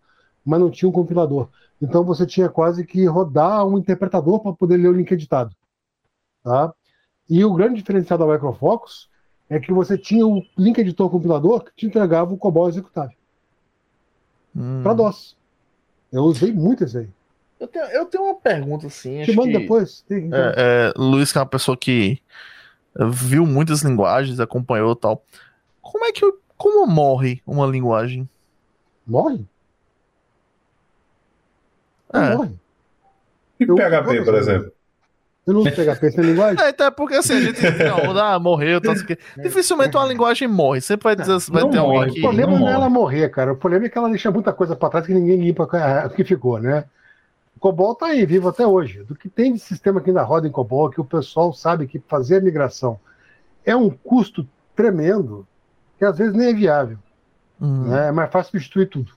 [0.46, 1.48] mas não tinha um compilador.
[1.82, 5.56] Então você tinha quase que rodar um interpretador para poder ler o link editado.
[6.44, 6.74] Tá?
[7.30, 9.08] E o grande diferencial da Microfocus
[9.50, 13.18] é que você tinha o link editor compilador que te entregava o COBOL executável
[14.56, 14.82] hum.
[14.84, 15.38] para DOS.
[16.12, 17.10] Eu usei muito esse aí.
[17.60, 19.22] Eu tenho, eu tenho uma pergunta assim.
[19.24, 20.04] Te mando que, depois.
[20.10, 22.20] É, é, Luiz, que é uma pessoa que
[23.12, 25.24] viu muitas linguagens, acompanhou tal.
[25.82, 26.26] Como é que
[26.58, 28.28] como morre uma linguagem?
[29.06, 29.46] Morre?
[32.14, 32.36] É.
[32.36, 32.52] Morre.
[33.60, 34.74] E PHP, por exemplo?
[35.50, 36.60] Eu não uso PHP sem linguagem?
[36.64, 39.18] É, então é porque assim, a gente não, ah, morreu, tá, que...
[39.42, 40.82] Dificilmente uma linguagem morre.
[40.82, 41.98] Sempre vai dizer vai ter morre.
[41.98, 42.20] alguém que.
[42.20, 43.54] O problema não, não é ela morrer, cara.
[43.54, 46.24] O problema é que ela deixa muita coisa para trás que ninguém limpa o que
[46.24, 46.86] ficou, né?
[47.56, 49.04] O COBOL tá aí, vivo até hoje.
[49.04, 52.00] Do que tem de sistema aqui na roda em COBOL, que o pessoal sabe que
[52.00, 53.00] fazer a migração
[53.66, 55.48] é um custo tremendo,
[55.98, 56.98] que às vezes nem é viável.
[57.60, 57.90] Uhum.
[57.90, 58.08] Né?
[58.08, 59.12] É mais fácil substituir tudo.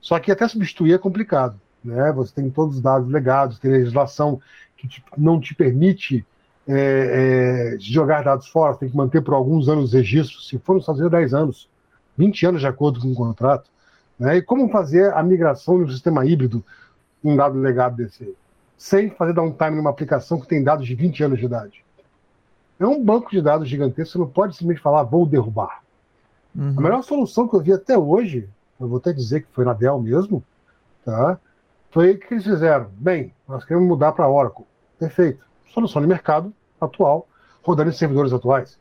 [0.00, 1.58] Só que até substituir é complicado.
[1.82, 2.12] Né?
[2.12, 4.40] Você tem todos os dados legados, tem legislação
[4.76, 6.24] que te, não te permite
[6.66, 10.74] é, é, jogar dados fora, tem que manter por alguns anos os registros, se for
[10.74, 11.68] nos Estados Unidos, 10 anos,
[12.16, 13.70] 20 anos de acordo com o contrato.
[14.18, 14.38] Né?
[14.38, 16.64] E como fazer a migração de um sistema híbrido,
[17.22, 18.34] um dado legado desse,
[18.76, 21.84] sem fazer downtime numa aplicação que tem dados de 20 anos de idade?
[22.78, 25.82] É um banco de dados gigantesco, você não pode simplesmente falar, vou derrubar.
[26.54, 26.74] Uhum.
[26.76, 28.48] A melhor solução que eu vi até hoje,
[28.80, 30.42] eu vou até dizer que foi na Dell mesmo,
[31.04, 31.38] tá?
[31.94, 32.90] Foi o que eles fizeram.
[32.94, 34.64] Bem, nós queremos mudar para Oracle.
[34.98, 35.44] Perfeito.
[35.72, 37.28] Solução de mercado atual,
[37.62, 38.76] rodando em servidores atuais.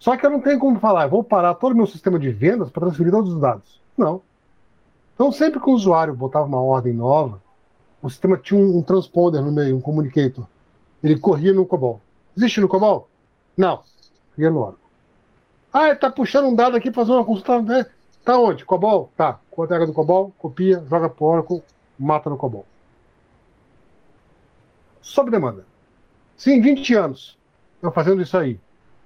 [0.00, 2.68] Só que eu não tenho como falar, vou parar todo o meu sistema de vendas
[2.68, 3.80] para transferir todos os dados.
[3.96, 4.20] Não.
[5.14, 7.40] Então, sempre que o usuário botava uma ordem nova,
[8.02, 10.44] o sistema tinha um, um transponder no meio, um communicator.
[11.04, 12.00] Ele corria no COBOL.
[12.36, 13.08] Existe no COBOL?
[13.56, 13.80] Não.
[14.34, 14.80] Corria no Oracle.
[15.72, 17.62] Ah, ele está puxando um dado aqui para fazer uma consulta.
[17.62, 17.86] Né?
[18.24, 18.64] Tá onde?
[18.64, 19.08] COBOL?
[19.16, 19.38] Tá.
[19.52, 21.62] Com a tag do COBOL, copia, joga para o Oracle,
[22.00, 22.66] mata no COBOL
[25.10, 25.64] sob demanda.
[26.36, 27.38] Se em 20 anos
[27.82, 28.58] eu fazendo isso aí,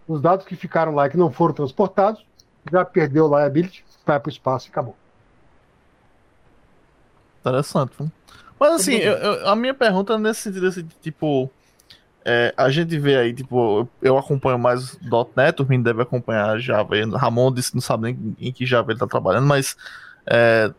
[0.07, 2.25] os dados que ficaram lá e que não foram transportados,
[2.71, 4.97] já perdeu o liability, vai para o espaço e acabou.
[7.41, 7.95] Interessante.
[8.59, 11.51] Mas assim, eu, eu, a minha pergunta é nesse sentido, assim, tipo,
[12.25, 14.99] é, a gente vê aí, tipo, eu acompanho mais
[15.37, 16.95] .NET, o Rin deve acompanhar Java.
[17.17, 19.77] Ramon disse que não sabe nem em que Java ele está trabalhando, mas
[20.27, 20.73] é,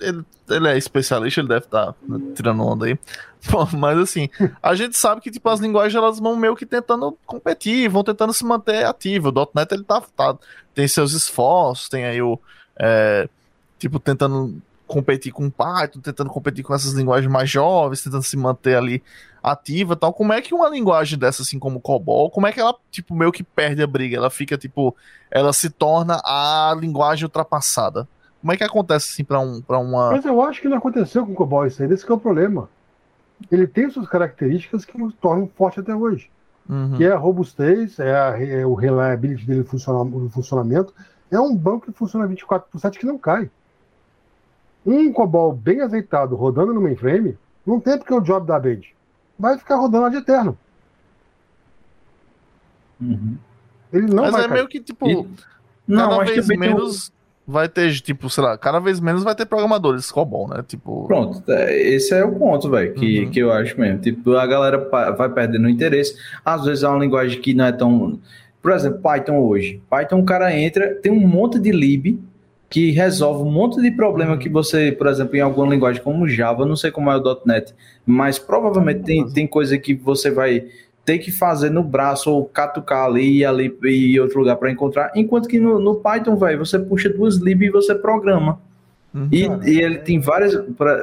[0.00, 1.94] ele, ele é especialista, ele deve estar tá
[2.34, 2.98] tirando onda aí.
[3.76, 4.28] Mas assim,
[4.62, 8.32] a gente sabe que tipo, as linguagens elas vão meio que tentando competir, vão tentando
[8.32, 9.28] se manter ativo.
[9.28, 10.36] O .NET ele tá, tá
[10.74, 12.38] tem seus esforços, tem aí o
[12.78, 13.28] é,
[13.78, 18.76] tipo tentando competir com Python, tentando competir com essas linguagens mais jovens, tentando se manter
[18.76, 19.02] ali
[19.42, 20.12] ativa, tal.
[20.12, 23.32] Como é que uma linguagem dessa assim como COBOL, como é que ela tipo meio
[23.32, 24.16] que perde a briga?
[24.16, 24.96] Ela fica tipo,
[25.30, 28.08] ela se torna a linguagem ultrapassada.
[28.44, 30.10] Como é que acontece assim para um, pra uma.
[30.10, 32.68] Mas eu acho que não aconteceu com o COBOL isso aí, esse é o problema.
[33.50, 36.30] Ele tem suas características que o tornam forte até hoje.
[36.68, 36.94] Uhum.
[36.98, 40.92] Que é a robustez, é, a, é o reliability dele funciona, o funcionamento.
[41.30, 43.50] É um banco que funciona 24 por 7 que não cai.
[44.84, 48.94] Um COBOL bem azeitado rodando no mainframe, não tem porque o job da bed.
[49.38, 50.58] Vai ficar rodando de eterno.
[53.00, 53.38] Uhum.
[53.90, 54.54] Ele não Mas vai é cair.
[54.54, 55.28] meio que, tipo, E-
[55.88, 57.10] Não, tem um- menos
[57.46, 60.64] vai ter, tipo, sei lá, cada vez menos vai ter programadores COBOL, né?
[60.66, 63.30] Tipo, Pronto, é, esse é o ponto, velho, que, Uhum.
[63.30, 64.00] que eu acho mesmo.
[64.00, 64.78] Tipo, a galera
[65.16, 66.16] vai perdendo interesse.
[66.44, 68.18] Às vezes é uma linguagem que não é tão.
[68.62, 69.82] Por exemplo, Python hoje.
[69.90, 72.18] Python, o cara entra, tem um monte de lib
[72.70, 76.64] que resolve um monte de problema que você, por exemplo, em alguma linguagem como Java,
[76.66, 77.72] não sei como é o .NET,
[78.06, 80.64] mas provavelmente tem, tem coisa que você vai
[81.04, 85.12] ter que fazer no braço ou catucar ali e ali e outro lugar para encontrar,
[85.14, 88.58] enquanto que no, no Python, velho, você puxa duas lib e você programa.
[89.14, 89.28] Uhum.
[89.30, 90.54] E, e ele tem várias,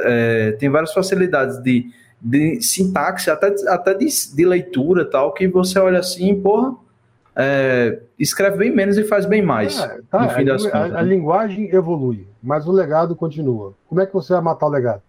[0.03, 5.79] é, tem várias facilidades de, de sintaxe, até, até de, de leitura tal, que você
[5.79, 6.75] olha assim, porra,
[7.35, 9.79] é, escreve bem menos e faz bem mais.
[9.79, 11.03] É, tá, fim a, a- contas, a né?
[11.03, 13.73] linguagem evolui, mas o legado continua.
[13.87, 15.01] Como é que você vai matar o legado?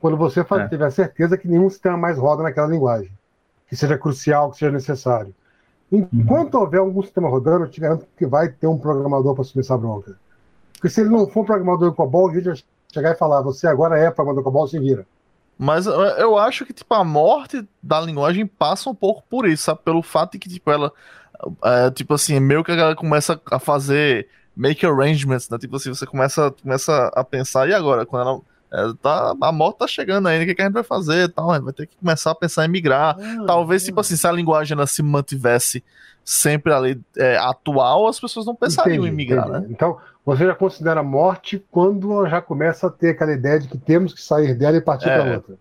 [0.00, 0.68] Quando você faz, É.
[0.68, 3.10] tiver certeza que nenhum sistema mais roda naquela linguagem,
[3.68, 5.34] que seja crucial, que seja necessário.
[5.92, 9.62] Enquanto houver algum sistema rodando, eu te garanto que vai ter um programador para assumir
[9.64, 10.16] essa bronca.
[10.74, 12.56] Porque se ele não for um programador de COBOL, a gente vai
[12.92, 15.06] chegar e falar: você agora é programador COBOL, se vira.
[15.56, 19.64] Mas eu- eu acho que, tipo, a morte da linguagem passa um pouco por isso,
[19.64, 19.80] sabe?
[19.84, 20.92] Pelo fato de que, tipo, ela.
[21.64, 25.58] é, tipo assim, meio que a galera começa a fazer make arrangements, né?
[25.58, 28.06] Tipo assim, você começa, começa a pensar, e agora?
[28.06, 28.40] Quando ela.
[28.74, 31.50] É, tá, a morte tá chegando ainda, o que, que a gente vai fazer tal?
[31.50, 33.16] A gente vai ter que começar a pensar em migrar.
[33.46, 35.82] Talvez, tipo assim, se a linguagem se mantivesse
[36.24, 39.66] sempre ali é, atual, as pessoas não pensariam Entendi, em migrar, entendi.
[39.66, 39.68] né?
[39.70, 43.76] Então, você já considera a morte quando já começa a ter aquela ideia de que
[43.78, 45.20] temos que sair dela e partir É.
[45.20, 45.54] para outra.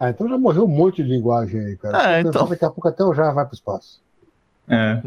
[0.00, 2.12] Ah, então já morreu um monte de linguagem aí, cara.
[2.16, 2.48] É, eu então.
[2.48, 4.00] Daqui a pouco até o já vai para o espaço.
[4.66, 5.02] É.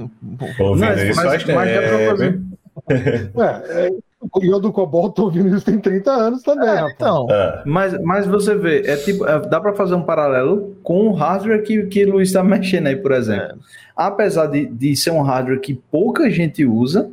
[0.60, 2.32] Ouvindo Mas- isso mas- mas dá fazer.
[2.34, 3.42] tempo.
[3.42, 3.92] É, é,
[4.42, 6.94] e eu do Cobol tô ouvindo isso tem 30 anos também, É, rapaz.
[6.96, 7.28] então.
[7.30, 7.64] É.
[7.66, 11.64] Mas, mas você vê, é tipo, é, dá para fazer um paralelo com o hardware
[11.64, 13.58] que, que o Luiz está mexendo aí, por exemplo.
[13.96, 17.12] Apesar de, de ser um hardware que pouca gente usa,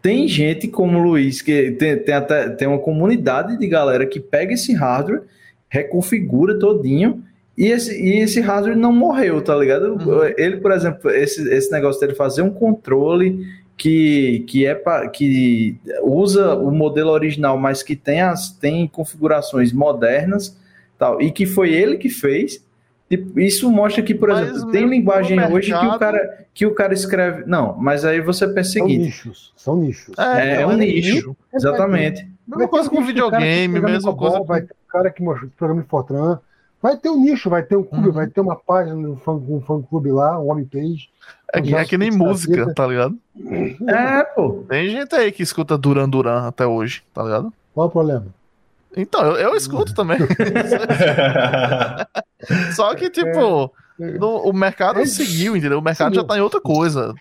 [0.00, 4.18] tem gente como o Luiz, que tem, tem até tem uma comunidade de galera que
[4.18, 5.22] pega esse hardware,
[5.68, 7.22] reconfigura todinho,
[7.56, 9.94] e esse, e esse hardware não morreu, tá ligado?
[9.94, 10.24] Uhum.
[10.36, 15.76] Ele, por exemplo, esse, esse negócio dele fazer um controle que, que é pa, que
[16.02, 20.56] usa o modelo original, mas que tem as tem configurações modernas,
[20.98, 22.64] tal, e que foi ele que fez.
[23.36, 26.94] Isso mostra que, por Mas exemplo, tem linguagem hoje que o cara que o cara
[26.94, 27.44] escreve.
[27.46, 30.18] Não, mas aí você pensa o São seguinte, nichos, são nichos.
[30.18, 31.36] É, é um nicho.
[31.52, 32.26] É, exatamente.
[32.46, 34.44] Mesma coisa com videogame, mesma coisa com...
[34.44, 36.38] Vai ter um cara que mostra programa em Fortran.
[36.80, 38.12] Vai ter um nicho, vai ter um clube, Uhum.
[38.12, 41.08] vai ter uma página no fã, um fã clube lá, um homepage.
[41.54, 43.14] É, que- é que nem música, tá ligado?
[43.88, 44.64] É, pô.
[44.68, 47.52] Tem gente aí que escuta Duran Duran até hoje, tá ligado?
[47.74, 48.26] Qual o problema?
[48.96, 50.18] Então, eu, eu escuto também.
[52.74, 55.06] Só que, tipo, no- o mercado É.
[55.06, 55.78] seguiu, entendeu?
[55.78, 57.14] O mercado já tá em outra coisa.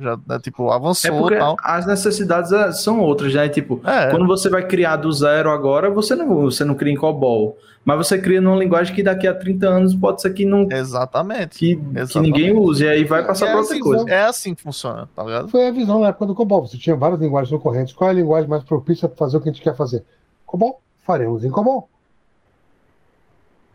[0.00, 1.56] Já, né, tipo, É avançou porque e tal.
[1.62, 3.48] as necessidades é, são outras, né?
[3.48, 6.96] Tipo, É, quando você vai criar do zero agora, você não, você não cria em
[6.96, 7.56] COBOL.
[7.84, 11.58] Mas você cria numa linguagem que daqui a 30 anos pode ser que, não, exatamente.
[11.58, 12.32] que, que Exatamente.
[12.32, 12.84] ninguém use.
[12.84, 14.10] E aí vai passar é, para outra coisa.
[14.10, 15.48] é assim que funciona, tá ligado?
[15.48, 16.66] Foi a visão na época do COBOL.
[16.66, 17.94] Você tinha várias linguagens concorrentes.
[17.94, 20.04] Qual é a linguagem mais propícia para fazer o que a gente quer fazer?
[20.44, 20.80] COBOL.
[21.04, 21.88] Faremos em COBOL.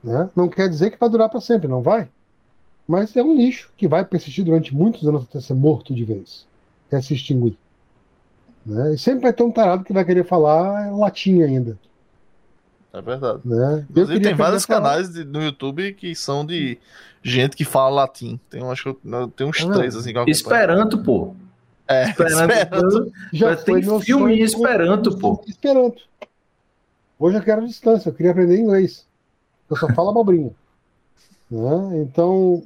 [0.03, 0.29] Né?
[0.35, 2.07] Não quer dizer que vai durar para sempre, não vai.
[2.87, 6.45] Mas é um nicho que vai persistir durante muitos anos até ser morto de vez,
[6.87, 7.57] até se extinguir.
[8.65, 8.93] Né?
[8.93, 11.77] E sempre vai ter um tarado que vai querer falar latim ainda.
[12.91, 13.39] É verdade.
[13.45, 13.73] Né?
[13.73, 16.77] Eu Inclusive, tem vários falar- canais de- no YouTube que são de
[17.23, 18.39] gente que fala latim.
[18.49, 20.31] Tem, acho que eu, tem uns Ah, três, assim, que eu acompanho.
[20.31, 21.33] Esperanto, pô.
[21.87, 22.53] É, Esperanto.
[22.53, 23.13] Esperanto.
[23.33, 25.43] Já tem filme em Esperanto, de- pô.
[25.47, 26.03] Esperanto.
[27.17, 29.05] Hoje eu quero a distância, eu queria aprender inglês.
[29.69, 30.51] Eu só falo abobrinha.
[31.49, 32.01] Né?
[32.03, 32.63] Então,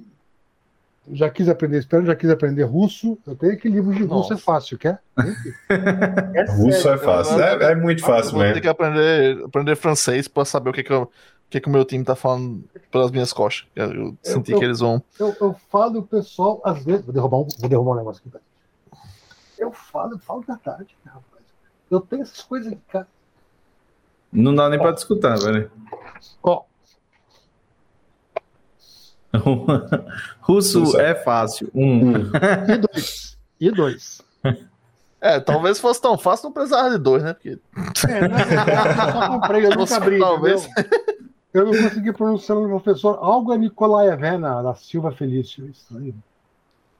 [1.11, 3.17] já quis aprender Esperanto, já quis aprender russo.
[3.25, 4.33] Eu tenho aqui livro de russo, Nossa.
[4.33, 4.99] é fácil, quer?
[6.33, 6.99] É Russo sério.
[7.01, 7.41] é fácil.
[7.41, 8.61] É, é muito Eu fácil vou ter mesmo.
[8.61, 11.09] que aprender, aprender francês pra saber o que, que, eu- o
[11.49, 13.67] que, que o meu time tá falando pelas minhas costas.
[13.75, 15.01] Eu, eu senti eu- que eles vão.
[15.19, 17.03] Eu, eu falo e o pessoal, às vezes.
[17.05, 18.37] Vou derrubar um, vou derrubar um negócio aqui.
[19.57, 21.43] Eu falo, eu falo verdade, rapaz.
[21.89, 23.07] Eu tenho essas coisas aqui, cara.
[24.31, 25.71] Não dá nem para discutir, velho.
[26.43, 26.63] Ó,
[30.41, 30.99] Russo Russo.
[30.99, 31.69] é fácil.
[31.73, 32.11] Um.
[32.13, 33.37] e dois.
[33.59, 34.21] E dois.
[35.19, 37.33] É, talvez fosse tão fácil não precisar de dois, né?
[37.33, 37.57] Porque
[38.07, 38.61] É, verdade,
[39.01, 40.69] eu só comprei, eu nunca abri, talvez.
[41.53, 45.65] Eu não consegui pronunciar o nome do professor Olga Nikolaevna da Silva Felício.
[45.69, 46.13] Estranho.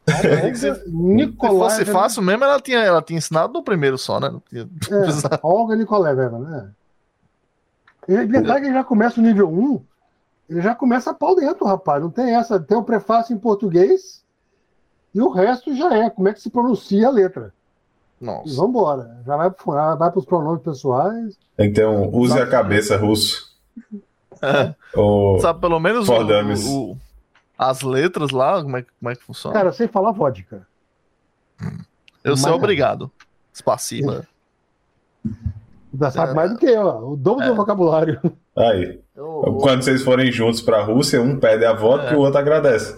[0.10, 1.70] Olga Se- se Nikolaevna.
[1.70, 4.30] fosse fácil mesmo, ela tinha, ela tinha ensinado no primeiro só, né?
[4.30, 6.70] Não tinha- É, precisava- Olga Nikolaevna, né?
[8.26, 9.82] Detalhe que já começa o nível 1,
[10.50, 12.02] ele já começa pau dentro, rapaz.
[12.02, 12.60] Não tem essa.
[12.60, 14.24] Tem o prefácio em português
[15.14, 16.10] e o resto já é.
[16.10, 17.54] Como é que se pronuncia a letra?
[18.22, 18.56] E Nossa.
[18.56, 19.22] vambora.
[19.26, 19.50] Já vai,
[19.98, 21.38] vai para os pronomes pessoais.
[21.60, 23.56] Um use a cabeça russo.
[24.42, 24.74] É.
[24.96, 26.14] Ou Sabe pelo menos o-
[26.92, 26.98] o-
[27.58, 29.54] as letras lá, como é, que- como é que funciona?
[29.56, 30.66] Cara, sem falar vodka.
[32.24, 33.12] eu sou mas- obrigado.
[33.54, 34.28] Espaciba.
[36.00, 36.36] Já sabe É.
[36.36, 37.12] mais do que eu, ó.
[37.14, 38.20] o dobro do vocabulário.
[38.56, 39.00] aí.
[39.16, 42.14] Eu- Quando vocês forem juntos pra Rússia, um pede a vodka É.
[42.14, 42.98] e o outro agradece.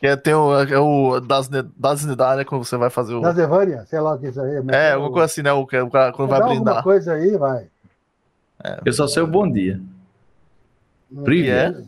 [0.00, 3.20] Que é, tem o, é o das, das unidades, né, quando você vai fazer o.
[3.20, 4.54] Da Zevânia, sei lá o que é isso aí.
[4.70, 5.52] É, o- alguma coisa assim, né?
[5.52, 6.82] O, que- o cara quando vai dá alguma brindar.
[6.82, 7.66] coisa aí, vai.
[8.84, 9.80] Eu só sei o bom dia.
[11.24, 11.84] Privet.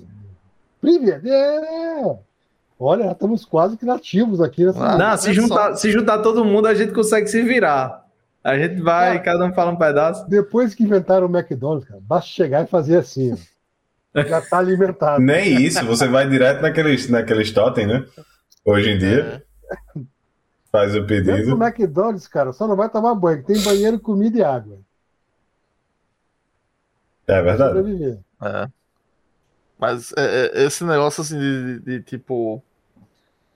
[0.81, 2.17] Privet, é.
[2.79, 4.83] Olha, já estamos quase criativos aqui nessa.
[4.85, 8.00] Ah, Não, se é juntar, se juntar todo mundo, a gente consegue se virar.
[8.43, 9.21] A gente vai, Cara.
[9.21, 10.27] cada um fala um pedaço.
[10.29, 13.35] Depois que inventaram o McDonald's, cara, basta chegar e fazer assim.
[14.15, 14.23] ó.
[14.23, 15.23] Já tá alimentado.
[15.23, 18.05] Nem isso, você vai direto naqueles, naqueles totem, né?
[18.65, 19.45] Hoje em dia,
[19.97, 20.01] É.
[20.73, 21.63] faz o Dentro do pedido.
[21.65, 24.79] McDonald's, cara, só não vai tomar banho, que tem banheiro, comida e água.
[27.27, 28.19] É verdade.
[28.43, 28.69] É.
[29.79, 32.63] Mas é, é, esse negócio assim de, de- de, tipo.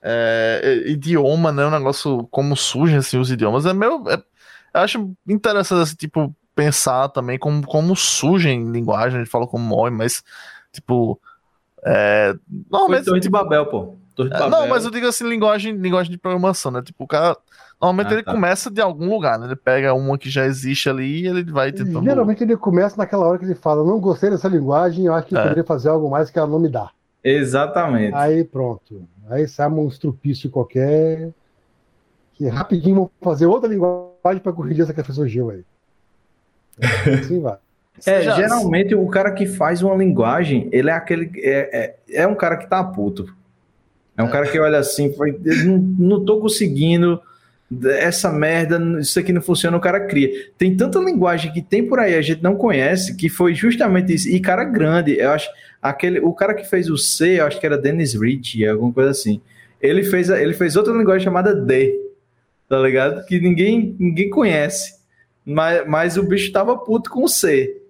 [0.01, 1.65] é, é, idioma, né?
[1.65, 3.65] Um negócio como surgem assim, os idiomas.
[3.65, 4.03] É meio.
[4.09, 4.23] é-
[4.75, 9.19] eu acho interessante assim, tipo, pensar também como, como surgem linguagem.
[9.19, 10.23] A gente fala como morre, mas,
[10.71, 11.19] tipo.
[11.83, 12.39] É, Foi
[12.71, 13.05] normalmente.
[13.05, 13.95] Torre de Babel, pô.
[14.15, 14.59] Torre de é, Babel.
[14.59, 16.81] não, mas eu digo assim, linguagem, linguagem de programação, né?
[16.81, 17.37] Tipo, o cara.
[17.81, 18.31] Normalmente Ah, ele tá.
[18.31, 19.47] começa de algum lugar, né?
[19.47, 22.03] Ele pega uma que já existe ali e ele vai tentando.
[22.05, 25.35] Geralmente ele começa naquela hora que ele fala: Não gostei dessa linguagem, eu acho que
[25.35, 25.43] eu É.
[25.43, 26.89] poderia fazer algo mais que ela não me dá.
[27.21, 28.15] Exatamente.
[28.15, 29.05] Aí pronto.
[29.29, 31.31] Aí sai um estrupício qualquer.
[32.35, 35.63] Que rapidinho vão fazer outra linguagem para corrigir essa que surgiu aí.
[37.19, 37.57] Assim vai.
[38.05, 41.31] É, Já- geralmente o cara que faz uma linguagem, ele é aquele.
[41.37, 43.33] É, é, é um cara que tá puto.
[44.17, 45.13] É um cara que olha assim,
[45.65, 47.21] não, não tô conseguindo.
[47.99, 50.29] Essa merda, isso aqui não funciona, o cara cria.
[50.57, 54.29] Tem tanta linguagem que tem por aí, a gente não conhece, que foi justamente isso.
[54.29, 55.49] E cara grande, eu acho.
[55.81, 59.09] Aquele, o cara que fez o C, eu acho que era Dennis Rich, alguma coisa
[59.11, 59.41] assim.
[59.81, 61.99] Ele fez, a- ele fez outra linguagem chamada D,
[62.67, 63.25] tá ligado?
[63.25, 64.95] Que ninguém, ninguém conhece.
[65.45, 67.81] Mas, mas o bicho tava puto com o C.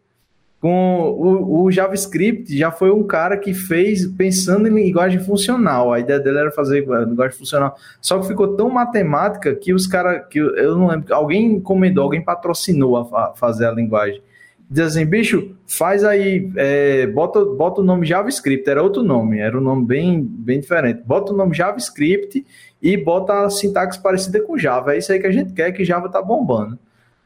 [0.60, 5.94] Com o, o JavaScript, já foi um cara que fez pensando em linguagem funcional.
[5.94, 7.76] A ideia dele era fazer linguagem funcional.
[8.02, 10.26] Só que ficou tão matemática que os caras.
[10.30, 11.14] que Eu não lembro.
[11.14, 14.22] Alguém encomendou, alguém patrocinou a fa- fazer a linguagem.
[14.70, 19.58] Diz assim, bicho, faz aí, é, bota, bota o nome JavaScript, era outro nome, era
[19.58, 21.04] um nome bem, bem diferente.
[21.06, 22.46] Bota o nome JavaScript
[22.82, 24.96] e bota a sintaxe parecida com Java.
[24.96, 26.80] É isso aí que a gente quer, que Java tá bombando.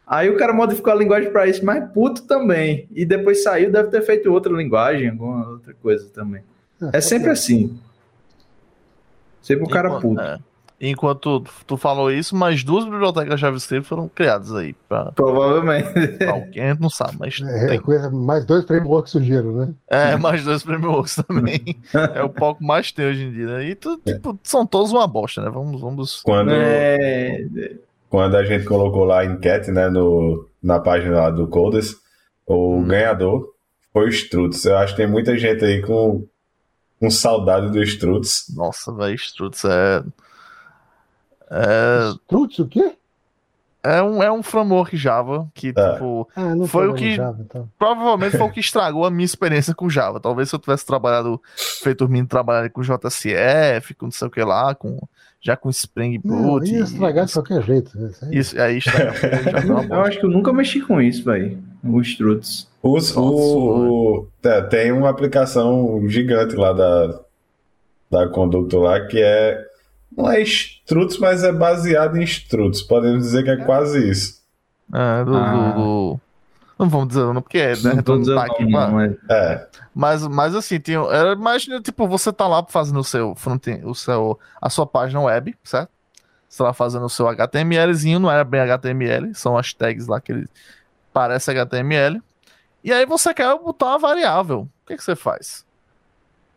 [0.05, 2.87] Aí o cara modificou a linguagem para isso, mas puto também.
[2.91, 6.41] E depois saiu, deve ter feito outra linguagem, alguma outra coisa também.
[6.91, 7.77] É sempre assim.
[9.41, 10.21] Sempre o cara puto.
[10.81, 10.89] É.
[10.89, 14.73] Enquanto tu, falou isso, mais duas bibliotecas JavaScript foram criadas aí.
[14.87, 15.91] Pra, Provavelmente.
[16.17, 17.79] pra alguém, a gente não sabe, mas É, tem.
[17.81, 19.73] coisa, mais dois frameworks surgiram, né?
[19.89, 21.61] É, mais dois frameworks também.
[22.15, 23.65] é o pouco mais tem hoje em dia, né?
[23.69, 25.49] E tu, tipo, são todos uma bosta, né?
[25.49, 26.21] Vamos, vamos.
[26.23, 27.45] Quando, É,
[28.09, 31.95] quando a gente colocou lá a enquete, né, no, na página lá do Codes,
[32.47, 32.87] o Hum.
[32.87, 33.49] ganhador
[33.91, 34.65] foi o Struts.
[34.65, 36.25] Eu acho que tem muita gente aí com,
[36.99, 38.45] com saudade do Struts.
[38.55, 40.03] Nossa, velho, Struts é.
[41.51, 42.91] É, Struts, o quê?
[43.83, 45.93] é, um, é um framework Java que, É.
[45.93, 47.67] tipo, Ah, não Foi o que- Java, então.
[47.79, 50.19] provavelmente foi o que estragou a minha experiência com Java.
[50.19, 51.41] Talvez se eu tivesse trabalhado,
[51.81, 54.99] feito os meninos trabalharem com JSF, com não sei o que lá, com,
[55.41, 56.69] já com Spring Não, Boot.
[56.71, 57.97] ia estragar de isso, qualquer jeito.
[57.97, 58.09] né?
[58.09, 58.37] Isso aí.
[58.37, 59.13] isso, aí estraga
[59.51, 61.57] já uma eu acho que eu nunca mexi com isso, velho.
[61.83, 62.67] O Struts.
[62.83, 67.19] Os, Nossa, o, o- é, tem uma aplicação gigante lá da,
[68.11, 69.68] da Conducto lá que é.
[70.19, 72.81] Não é Struts, mas é baseado em Struts.
[72.81, 74.39] Podemos dizer que é quase isso.
[74.93, 75.51] É, do, Ah.
[75.51, 76.19] do- do-
[76.77, 77.93] Não vamos dizer não, porque é, né?
[77.95, 79.67] Não tô dizendo tá aqui, não, mas- É.
[79.93, 83.93] Mas, mas assim, tem, era, imagina, tipo, você tá lá fazendo o seu frontend, o
[83.93, 85.89] seu, a sua página web, certo?
[86.47, 90.21] Você tá lá fazendo o seu HTMLzinho, não era bem HTML, são as tags lá
[90.21, 90.47] que ele
[91.13, 92.21] parece HTML.
[92.83, 94.61] E aí você quer botar uma variável.
[94.61, 95.65] O que, que você faz?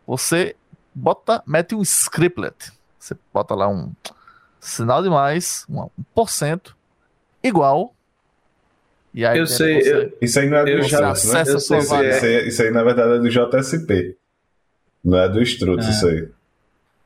[0.07, 0.55] Você
[0.95, 2.71] bota, mete um scriptlet.
[3.03, 3.91] Você bota lá um
[4.61, 6.73] sinal de mais, um, um porcento,
[7.43, 7.93] igual.
[9.13, 11.11] E aí Eu sei, você- eu- Isso aí não é do já né?
[11.11, 11.41] Isso, é.
[11.41, 14.15] isso aí, isso aí, na verdade, é do JSP.
[15.03, 15.89] Não é do Struts, É.
[15.89, 16.17] isso aí.
[16.19, 16.31] Isso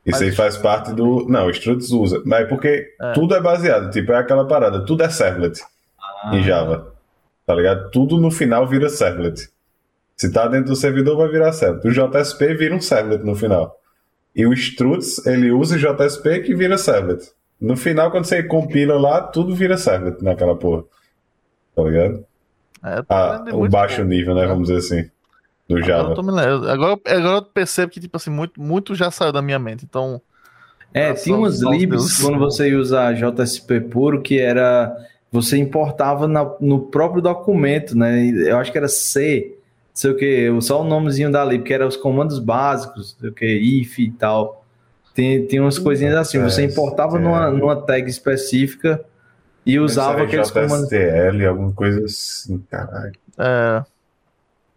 [0.05, 1.27] Mas aí faz parte do.
[1.27, 2.21] Não, o Struts usa.
[2.23, 3.13] Mas é porque É.
[3.13, 3.89] tudo é baseado.
[3.89, 4.85] Tipo, é aquela parada.
[4.85, 5.59] Tudo é servlet
[5.99, 6.29] Ah.
[6.35, 6.93] em Java.
[7.43, 7.89] Tá ligado?
[7.89, 9.49] Tudo no final vira servlet.
[10.15, 11.87] Se tá dentro do servidor, vai virar servlet.
[11.87, 13.75] O JSP vira um servlet no final.
[14.37, 17.31] E o struts, ele usa o JSP que vira servlet.
[17.59, 20.83] No final, quando você compila lá, tudo vira servlet naquela porra.
[21.75, 22.23] Tá ligado?
[22.85, 24.45] É, Ah, o baixo nível, né?
[24.45, 25.09] Vamos dizer assim.
[25.67, 26.15] Do Agora eu, Java.
[26.15, 26.69] tô me lembrando.
[26.69, 29.83] agora, agora eu percebo que, tipo assim, muito, muito já saiu da minha mente.
[29.83, 30.21] Então,
[30.93, 34.95] É, Ah, tinha umas libs quando você ia usar JSP puro que era
[35.31, 38.25] você importava na- no próprio documento, né?
[38.29, 39.56] Eu acho que era C,
[39.97, 43.29] sei o que, só o nomezinho da lib, que eram os comandos básicos, não sei
[43.29, 43.45] o que,
[43.81, 44.63] if e tal.
[45.13, 47.19] Tem, tem umas coisinhas assim, você é, importava é.
[47.21, 49.03] numa, numa tag específica
[49.65, 50.89] e usava aqueles comandos.
[50.89, 53.13] JSTL, alguma coisa assim, caralho.
[53.37, 53.83] é.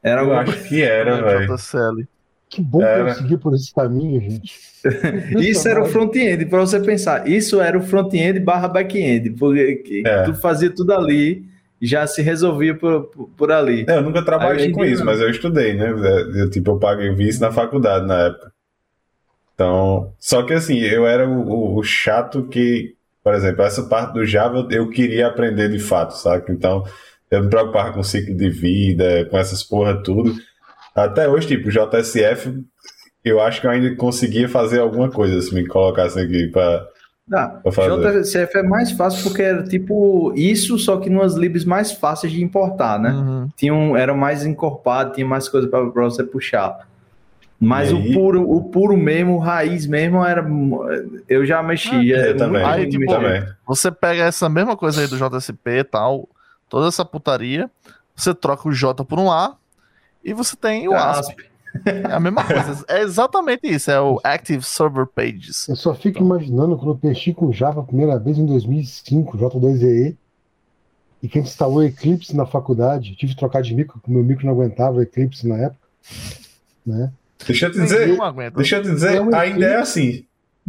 [0.03, 1.55] Era Eu acho que era, velho.
[1.57, 2.09] JCL.
[2.49, 3.11] Que bom que Era.
[3.11, 4.59] eu segui por esse caminho, gente.
[5.39, 7.29] Isso era o front-end, para você pensar.
[7.29, 10.23] Isso era o front-end barra back-end, porque que É.
[10.25, 11.45] tu fazia tudo ali
[11.81, 13.05] já se resolvia por,
[13.37, 13.85] por, ali.
[13.89, 15.13] É, Eu nunca trabalhei com isso, não.
[15.13, 15.91] mas eu estudei, né?
[16.35, 18.53] Eu, tipo, eu paguei vi isso na faculdade na época.
[19.55, 24.15] Então, só que assim, eu era o, o- o chato que, por exemplo, essa parte
[24.15, 26.45] do Java eu, queria aprender de fato, sabe?
[26.51, 26.85] Então,
[27.31, 30.35] eu me preocupava com ciclo de vida, com essas porra tudo.
[30.95, 32.63] Até hoje, tipo, o JSF,
[33.25, 36.87] eu acho que eu ainda conseguia fazer alguma coisa se me colocassem aqui pra.
[37.33, 37.61] Ah.
[37.65, 42.43] JCF é mais fácil porque era tipo isso, só que numas libs mais fáceis de
[42.43, 43.11] importar, né?
[43.11, 43.49] Uhum.
[43.57, 46.89] Tinha um, era mais encorpado, tinha mais coisa para você puxar.
[47.63, 50.43] Mas o puro, o puro mesmo, o raiz mesmo, era.
[51.29, 52.29] Eu já mexia.
[52.29, 52.65] eu também.
[52.65, 53.05] Aí, tipo.
[53.07, 53.47] Também.
[53.67, 56.27] Você pega essa mesma coisa aí do JSP e tal,
[56.71, 57.71] toda essa putaria,
[58.17, 59.57] você troca o J por um A
[60.25, 61.50] e você tem o ASP.
[61.85, 62.85] É a mesma coisa.
[62.89, 63.91] É exatamente isso.
[63.91, 65.69] É o Active Server Pages.
[65.69, 70.17] Eu só fico imaginando quando eu mexi com Java a primeira vez em 2005, J2EE,
[71.23, 73.15] e que a gente instalou Eclipse na faculdade.
[73.15, 75.89] Tive que trocar de micro, porque meu micro não aguentava o Eclipse na época.
[76.85, 77.13] Né?
[77.47, 78.19] Deixa eu te dizer,
[78.55, 80.25] deixa eu te dizer, É um ainda é assim.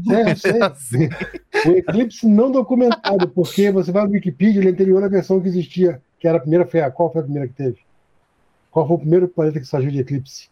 [0.09, 1.09] É, eu sei.
[1.65, 5.47] O Eclipse não documentado, porque você vai no Wikipedia, ele é anterior à versão que
[5.47, 7.77] existia, que era a primeira, foi a, qual foi a primeira que teve?
[8.71, 10.50] Qual foi o primeiro planeta que saiu de Eclipse?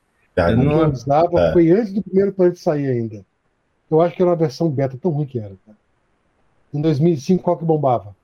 [0.49, 1.53] Eu que não- usava É.
[1.53, 3.25] foi antes do primeiro planeta sair ainda.
[3.89, 5.53] Eu acho que era uma versão beta, tão ruim que era.
[5.65, 5.77] cara.
[6.73, 8.15] Em 2005, qual que bombava?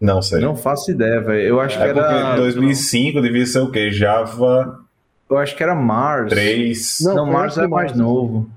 [0.00, 0.40] Não sei.
[0.40, 1.40] Não faço ideia, velho.
[1.42, 2.32] Eu acho que É porque era.
[2.34, 3.90] em 2005 devia ser o quê?
[3.90, 4.80] Java
[5.28, 6.28] Eu acho que era Mars.
[6.30, 6.98] 3.
[7.02, 7.96] Não, Não, Mars é mais Mars.
[7.98, 8.48] novo.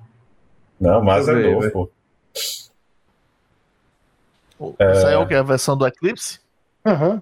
[0.79, 1.89] Não, eu é ver, novo, pô.
[4.93, 5.33] Isso aí é o que?
[5.35, 6.39] A versão do Eclipse?
[6.85, 7.21] Aham.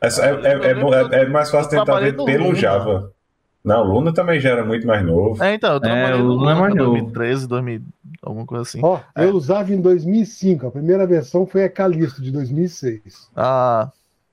[0.00, 2.54] É, só- é, é, é, é- é mais fácil tentar ver pelo Luna.
[2.54, 3.12] Java.
[3.68, 5.42] Não, Luna também já era muito mais novo.
[5.44, 6.92] É, então, eu trabalhei o no Luna é mais Luna, novo.
[6.96, 7.80] 2013, 2000,
[8.22, 8.80] alguma coisa assim.
[8.82, 10.66] Ó, eu usava em 2005.
[10.66, 13.30] A primeira versão foi a Calixto, de 2006.
[13.36, 13.90] Ah,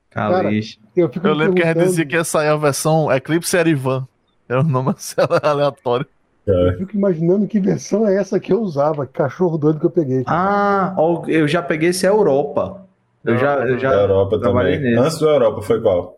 [0.08, 0.82] Calixto.
[0.96, 4.08] Eu, fico eu lembro que a gente dizia que ia sair a versão Eclipse Erivan.
[4.48, 6.06] Era um nome assim, aleatório.
[6.46, 6.68] É.
[6.70, 9.06] Eu fico imaginando que versão é essa que eu usava.
[9.06, 10.24] Que cachorro doido que eu peguei.
[10.26, 10.94] Ah,
[11.28, 12.86] eu já peguei esse Europa.
[13.22, 14.80] Eu já, eu Da já Europa também.
[14.80, 14.98] nesse.
[14.98, 16.16] Antes do Europa foi qual?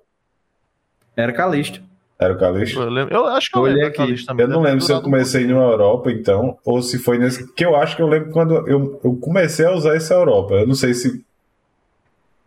[1.17, 1.88] era Calixto.
[2.21, 2.81] Era o Calixto?
[2.81, 4.27] Eu, lembro, eu acho que eu Olhei lembro aqui.
[4.27, 4.45] também.
[4.45, 7.53] Eu não lembro se eu comecei na Europa, então, ou se foi nesse.
[7.55, 10.55] Que eu acho que eu lembro quando eu, eu comecei a usar esse Europa.
[10.55, 11.25] Eu não sei se.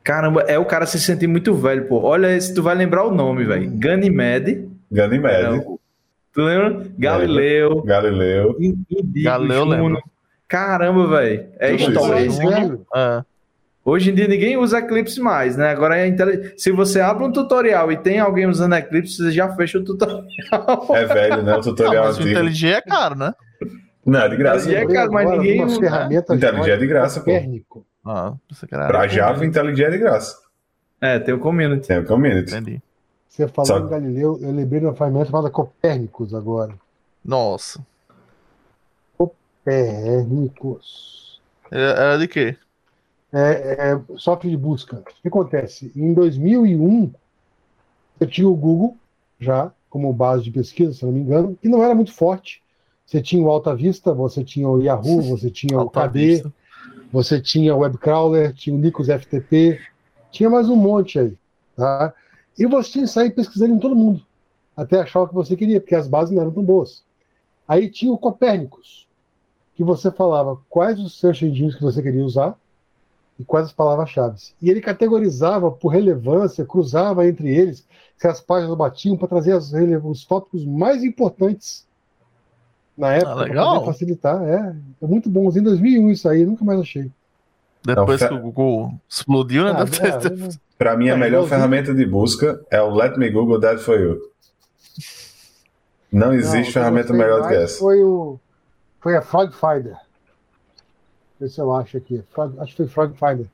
[0.03, 2.01] Caramba, é o cara se sentir muito velho, pô.
[2.01, 3.69] Olha esse, tu vai lembrar o nome, velho.
[3.75, 4.67] Ganymede.
[4.91, 5.79] Ganymede, Era o-
[6.33, 6.85] Tu lembra?
[6.97, 7.81] Galileu.
[7.83, 8.55] Galileu.
[9.23, 9.71] Galileu, Juno.
[9.71, 10.03] lembro.
[10.47, 11.45] Caramba, velho.
[11.59, 12.15] É história.
[12.15, 12.27] aí.
[12.27, 12.41] isso.
[13.85, 13.89] É.
[13.89, 15.69] Hoje em dia ninguém usa Eclipse mais, né?
[15.71, 16.53] Agora é intele...
[16.57, 20.23] se você abre um tutorial e tem alguém usando Eclipse, você já fecha o tutorial.
[20.91, 21.53] É velho, né?
[21.53, 22.39] O Não, tutorial mas o antigo.
[22.39, 23.33] IntelliJ é caro, né?
[24.05, 24.71] Não, é de graça.
[24.71, 27.25] E é cara, mas ninguém usa, ferramenta Intelligent é de graça, pô.
[27.31, 27.85] Copérnico.
[28.05, 30.37] Ah, você quer Pra Java, IntelliJ é de graça.
[30.99, 31.87] É, tem o community.
[31.87, 32.53] Tem o community.
[32.53, 32.81] Entendi.
[33.27, 36.73] Você falou Só- em Galileu, eu lembrei de uma ferramenta chamada Copérnicos agora.
[37.23, 37.79] Nossa.
[39.17, 41.39] Copérnicos.
[41.71, 42.57] Era era de quê?
[43.33, 44.97] É, é software de busca.
[44.97, 45.91] O que acontece?
[45.95, 47.11] Em 2001,
[48.19, 48.97] eu tinha o Google
[49.39, 52.61] já como base de pesquisa, se não me engano, que não era muito forte.
[53.05, 56.53] Você tinha o Alta Vista, você tinha o Yahoo, você tinha o KD, Vista.
[57.11, 59.79] você tinha o Webcrawler, tinha o Nicos FTP,
[60.31, 61.37] tinha mais um monte aí,
[61.75, 62.13] tá?
[62.57, 64.21] E você tinha que sair pesquisando em todo mundo,
[64.77, 67.03] até achar o que você queria, porque as bases não eram tão boas.
[67.67, 69.07] Aí tinha o Copérnicos,
[69.75, 72.57] que você falava quais os search engines que você queria usar
[73.41, 74.37] e quais as palavras-chave.
[74.61, 77.85] E ele categorizava por relevância, cruzava entre eles,
[78.17, 79.71] se as páginas batiam para trazer as
[80.03, 81.85] os tópicos mais importantes
[82.97, 83.85] na época, para legal.
[83.85, 84.43] facilitar.
[84.43, 85.49] É, é muito bom.
[85.49, 87.09] Em 2001 isso aí, nunca mais achei.
[87.83, 89.71] Depois Não, que o Google explodiu, né?
[89.75, 93.29] Ah, ter- é, Pra mim, a É, melhor ferramenta de busca é o Let Me
[93.29, 94.19] Google That For You.
[96.11, 97.79] Não existe Não, ferramenta melhor do que essa.
[97.79, 98.39] Foi, o,
[98.99, 99.95] foi a Frog Finder.
[101.41, 102.23] Deixa eu acho aqui.
[102.31, 103.47] Frog- acho que foi Frog Finder.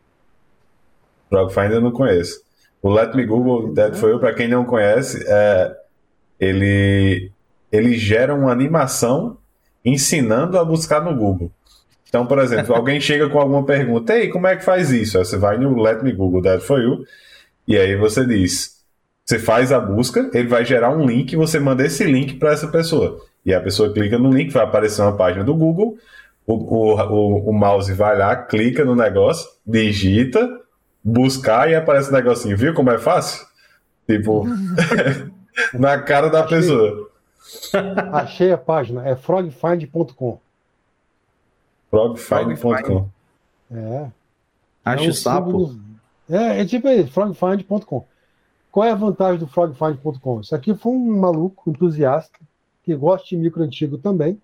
[1.30, 2.41] Frog Finder eu não conheço.
[2.81, 5.76] O Let Me Google That foi eu, para quem não conhece, é,
[6.39, 7.31] ele,
[7.72, 9.38] ele gera uma animação
[9.84, 11.49] ensinando a buscar no Google.
[12.09, 15.18] Então, por exemplo, alguém chega com alguma pergunta, ei, como é que faz isso?
[15.18, 17.05] Aí você vai no Let Me Google That For You,
[17.68, 18.77] e aí você diz,
[19.26, 22.68] você faz a busca, ele vai gerar um link, você manda esse link para essa
[22.68, 23.22] pessoa.
[23.45, 25.97] E a pessoa clica no link, vai aparecer uma página do Google,
[26.48, 30.61] o, o, o, o mouse vai lá, clica no negócio, digita,
[31.03, 32.57] buscar e aparece o negocinho.
[32.57, 33.45] Viu como é fácil?
[34.10, 34.45] Tipo,
[35.78, 36.57] na cara da Achei.
[36.57, 37.10] pessoa.
[38.14, 39.07] Achei a página.
[39.07, 40.40] É frogfind.com.
[41.91, 43.10] Frogfind.com.
[43.72, 44.07] É.
[44.86, 45.45] Acho É um sapo.
[45.48, 45.76] símbolo-
[46.30, 48.06] É, é tipo aí, frogfind.com.
[48.72, 50.41] Qual é a vantagem do frogfind.com?
[50.41, 52.38] Isso aqui foi um maluco entusiasta
[52.84, 54.40] que gosta de micro antigo também,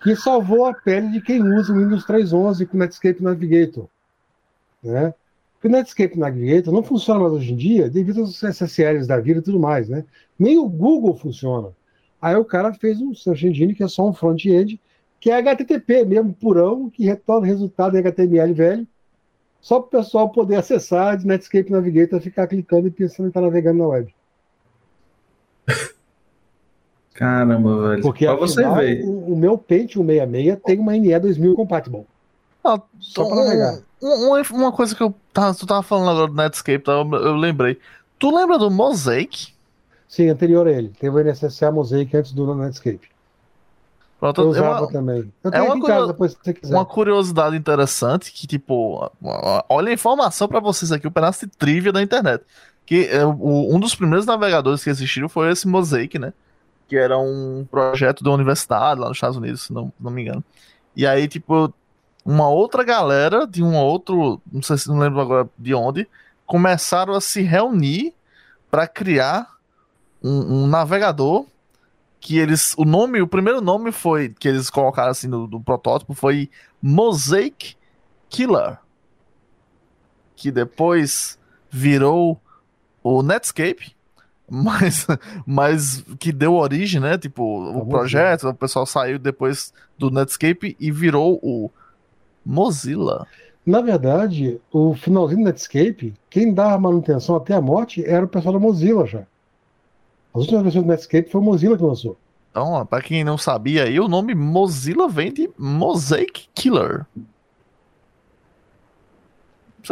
[0.00, 3.88] que salvou a pele de quem usa o Windows 3.11 com o Netscape Navigator.
[4.82, 5.12] Né?
[5.62, 9.42] O Netscape Navigator não funciona mais hoje em dia devido aos SSLs da vida e
[9.42, 9.88] tudo mais.
[9.88, 10.04] Né?
[10.38, 11.72] Nem o Google funciona.
[12.22, 14.80] Aí o cara fez um Search Engine que é só um front-end,
[15.20, 18.86] que é HTTP mesmo, purão, que retorna o resultado em HTML velho,
[19.60, 23.40] só para o pessoal poder acessar de Netscape Navigator, ficar clicando e pensando em estar
[23.40, 24.14] navegando na web.
[27.18, 28.02] Caramba, velho.
[28.02, 29.02] Porque pra você ver.
[29.04, 32.06] o, o meu Pentium 66 tem uma NE 2000 compatible.
[32.64, 33.78] Ah, Só pra navegar.
[34.00, 36.92] um- uma, uma coisa que eu tava, tu tava falando agora do Netscape, tá?
[36.92, 37.78] eu, eu lembrei.
[38.18, 39.48] Tu lembra do Mosaic?
[40.08, 40.92] Sim, anterior a ele.
[41.00, 43.08] Teve o NSSA Mosaic antes do Netscape.
[44.20, 45.32] Pronto, Eu é usava uma, também.
[45.44, 46.74] Eu é tenho uma aqui em coisa- casa, depois se você quiser.
[46.74, 49.10] uma curiosidade interessante que, tipo,
[49.68, 52.42] olha a informação pra vocês aqui, um pedaço de trivia da internet.
[52.86, 56.32] Que é, o- um dos primeiros navegadores que existiram foi esse Mosaic, né?
[56.88, 60.42] Que era um projeto da universidade lá nos Estados Unidos, se não, não me engano.
[60.96, 61.72] E aí, tipo,
[62.24, 66.08] uma outra galera de um outro, não sei se não lembro agora de onde,
[66.46, 68.14] começaram a se reunir
[68.70, 69.58] para criar
[70.22, 71.46] um, um navegador
[72.20, 76.14] que eles, o nome, o primeiro nome foi que eles colocaram assim no, no protótipo
[76.14, 76.50] foi
[76.82, 77.76] Mosaic
[78.28, 78.78] Killer,
[80.34, 81.38] que depois
[81.70, 82.40] virou
[83.02, 83.96] o Netscape,
[84.50, 85.06] mas,
[85.46, 87.18] mas que deu origem, né?
[87.18, 87.86] Tipo, o Famoso.
[87.88, 91.70] projeto, o pessoal saiu depois do Netscape e virou o
[92.44, 93.26] Mozilla.
[93.64, 98.54] Na verdade, o finalzinho do Netscape, quem dava manutenção até a morte era o pessoal
[98.54, 99.24] da Mozilla já.
[100.32, 102.16] As últimas versões do Netscape foi a Mozilla que lançou.
[102.50, 107.04] Então, ó, pra quem não sabia aí, o nome Mozilla vem de Mosaic Killer.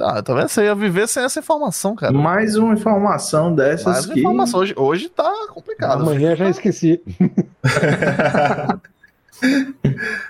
[0.02, 0.48] Ah, tá vendo?
[0.48, 2.12] Você ia viver sem essa informação, cara.
[2.12, 4.20] Mais uma informação dessas Mas que.
[4.20, 6.02] informação hoje, hoje tá complicado.
[6.02, 7.02] Amanhã já esqueci.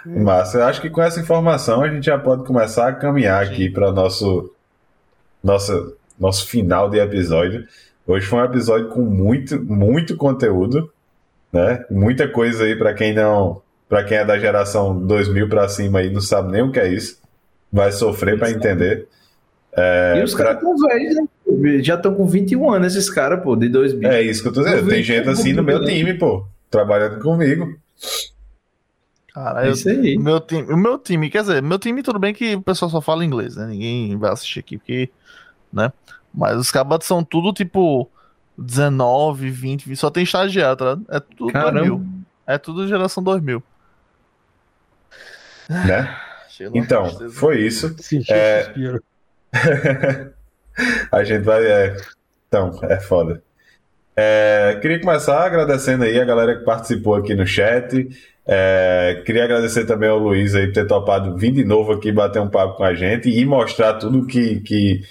[0.04, 3.70] Mas eu acho que com essa informação a gente já pode começar a caminhar aqui
[3.70, 4.52] para nosso
[5.46, 7.66] nossa, nosso final de episódio.
[8.06, 10.90] Hoje foi um episódio com muito, muito conteúdo,
[11.52, 11.84] né?
[11.90, 16.10] Muita coisa aí para quem não, para quem é da geração 2000 para cima aí
[16.10, 17.18] não sabe nem o que é isso,
[17.72, 19.06] vai sofrer para entender.
[19.76, 21.28] E os caras estão velhos, né?
[21.82, 24.08] Já estão com 21 anos, esses caras, pô, de 2000.
[24.10, 24.88] É isso que eu tô dizendo.
[24.88, 25.86] Tem gente assim no meu né?
[25.86, 27.78] time, pô, trabalhando comigo.
[29.34, 30.16] Cara, É eu- isso aí.
[30.16, 32.90] o meu time, o meu time, quer dizer, meu time tudo bem que o pessoal
[32.90, 33.66] só fala inglês, né?
[33.66, 35.10] Ninguém vai assistir aqui porque,
[35.72, 35.92] né?
[36.32, 38.10] Mas os cabas são tudo tipo
[38.56, 40.84] 19, 20, só tem estagiário, tá?
[40.94, 41.04] ligado?
[41.10, 41.52] É tudo 2000.
[41.52, 42.04] Caramba.
[42.46, 43.62] É tudo geração 2000.
[45.68, 46.16] Né?
[46.72, 47.94] Então, foi isso.
[47.98, 48.62] Senti É.
[48.64, 49.04] suspiro.
[51.10, 51.64] A gente vai.
[51.64, 51.96] é,
[52.48, 53.42] Então, é foda.
[54.16, 58.08] É, queria começar agradecendo aí a galera que participou aqui no chat.
[58.46, 62.40] É, queria agradecer também ao Luiz aí por ter topado vir de novo aqui bater
[62.40, 65.02] um papo com a gente e mostrar tudo que, que,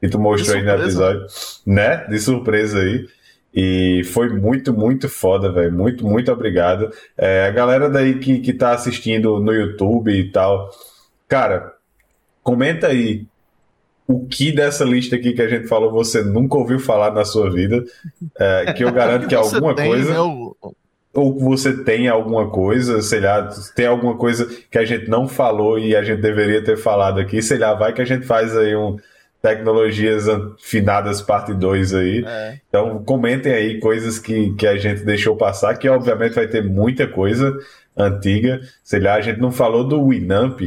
[0.00, 1.26] que tu mostrou aí no episódio,
[1.66, 2.06] né?
[2.08, 3.06] De surpresa aí.
[3.52, 5.72] E foi muito, muito foda, velho.
[5.72, 6.90] Muito, muito obrigado.
[7.16, 10.70] É, a galera daí que, que tá assistindo no YouTube e tal,
[11.28, 11.72] cara,
[12.42, 13.26] comenta aí
[14.08, 17.50] o que dessa lista aqui que a gente falou você nunca ouviu falar na sua
[17.50, 17.84] vida,
[18.38, 20.56] é, que eu garanto que alguma tem, coisa, né, o-
[21.14, 25.26] ou que você tem alguma coisa, sei lá, tem alguma coisa que a gente não
[25.26, 28.56] falou e a gente deveria ter falado aqui, sei lá, vai que a gente faz
[28.56, 28.96] aí um
[29.42, 30.26] Tecnologias
[30.58, 32.24] Finadas Parte 2 aí.
[32.26, 32.58] é.
[32.68, 37.06] Então comentem aí coisas que, que a gente deixou passar, que obviamente vai ter muita
[37.06, 37.56] coisa
[37.96, 38.60] antiga.
[38.84, 40.60] Sei lá, a gente não falou do Winamp.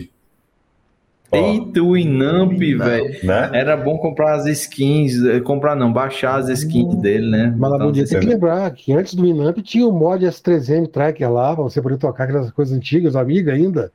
[1.32, 3.20] Eita, o Inamp, velho.
[3.24, 3.50] Né?
[3.54, 7.54] Era bom comprar as skins, eh, comprar não, baixar as skins dele, né?
[7.58, 11.54] Mas Então, tem que lembrar que antes do Winamp tinha o mod S3M Tracker lá,
[11.54, 13.92] pra você poder tocar aquelas coisas antigas, amiga ainda.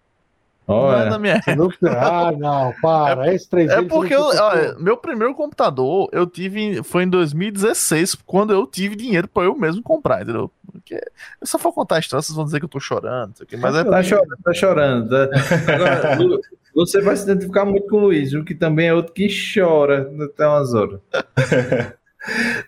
[0.66, 1.68] Não é olha, minha não...
[1.90, 3.26] ah, não, para.
[3.26, 3.70] S3M.
[3.70, 8.66] É você porque eu, olha, meu primeiro computador eu tive foi em 2016, quando eu
[8.66, 10.50] tive dinheiro pra eu mesmo comprar, entendeu?
[10.72, 13.36] Porque eu só for contar a história, vocês vão dizer que eu tô chorando, não
[13.36, 15.08] sei o quê, mas é tá chorando, tá chorando.
[15.10, 15.74] tá?
[15.74, 16.40] Agora, Lu,
[16.74, 18.44] você vai se identificar muito com o Luiz, viu?
[18.44, 21.00] Que também é outro que chora até umas horas.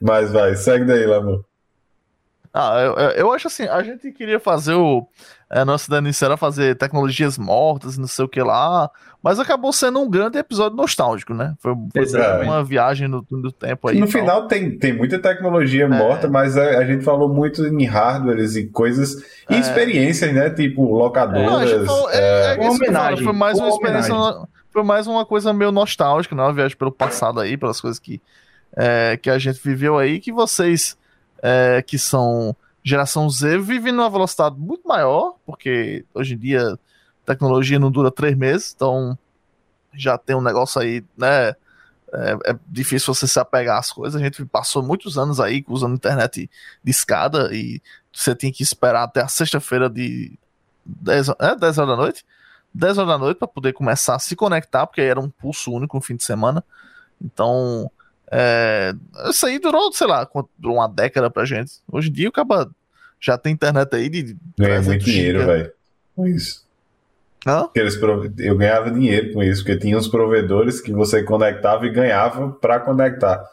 [0.01, 1.43] Mas vai, segue daí, Lamu.
[2.59, 5.07] Ah, eu, eu- acho assim, a gente queria fazer o.
[5.51, 8.91] A nossa ideia inicial era fazer tecnologias mortas, não sei o que lá,
[9.23, 11.55] mas acabou sendo um grande episódio nostálgico, né?
[11.61, 14.01] Foi, foi uma viagem no, no tempo aí.
[14.01, 18.57] No final tem, tem muita tecnologia morta, mas a, a gente falou muito em hardwares
[18.57, 19.59] e coisas e É.
[19.59, 20.51] experiências, né?
[20.51, 21.71] Tipo a locadoras.
[21.71, 24.15] gente falou- é, é falo, homenagem, Foi mais uma uma experiência.
[24.73, 26.43] Foi mais uma coisa meio nostálgica, né?
[26.43, 28.21] Uma viagem pelo passado aí, pelas coisas que,
[28.77, 30.97] é, que a gente viveu aí, que vocês
[31.43, 36.79] é, que são geração Z vivem numa velocidade muito maior, porque hoje em dia
[37.25, 39.19] tecnologia não dura três meses, então
[39.95, 41.55] já tem um negócio aí, né?
[42.13, 44.21] É, é difícil você se apegar às coisas.
[44.21, 46.49] A gente passou muitos anos aí usando internet
[46.83, 47.83] de escada e
[48.13, 50.39] você tinha que esperar até a sexta-feira de
[50.85, 52.25] 10, ho- é, 10 horas da noite.
[52.73, 55.97] 10 horas da noite para poder começar a se conectar, porque era um pulso único
[55.97, 56.63] no fim de semana.
[57.21, 57.91] Então,
[58.31, 58.93] é,
[59.31, 60.29] isso aí durou, sei lá,
[60.59, 61.75] durou uma década pra gente.
[61.91, 62.69] Hoje em dia o cara
[63.21, 65.73] já tem internet aí de 300 muito dinheiro, velho.
[66.15, 66.65] Com isso.
[67.47, 67.69] Hã?
[68.39, 72.81] Eu ganhava dinheiro com isso, porque tinha uns provedores que você conectava e ganhava pra
[72.81, 73.45] conectar.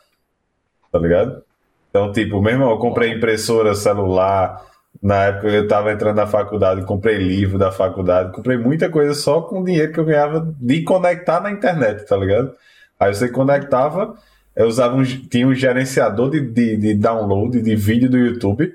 [0.92, 1.44] Tá ligado?
[1.90, 4.66] Então, tipo, meu irmão, eu comprei impressora celular.
[5.02, 9.42] Na época eu tava entrando na faculdade, comprei livro da faculdade, comprei muita coisa só
[9.42, 12.56] com o dinheiro que eu ganhava de conectar na internet, tá ligado?
[13.00, 14.16] Aí você conectava,
[14.56, 18.74] eu usava um, tinha um gerenciador de, de, de download de vídeo do YouTube.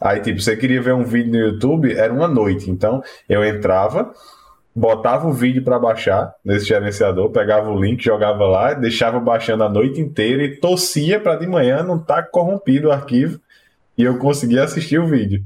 [0.00, 2.70] Aí, tipo, você queria ver um vídeo no YouTube, era uma noite.
[2.70, 4.12] Então, eu entrava,
[4.74, 9.68] botava o vídeo para baixar nesse gerenciador, pegava o link, jogava lá, deixava baixando a
[9.68, 13.40] noite inteira e torcia para de manhã não estar corrompido o arquivo
[13.96, 15.42] e eu conseguia assistir o vídeo.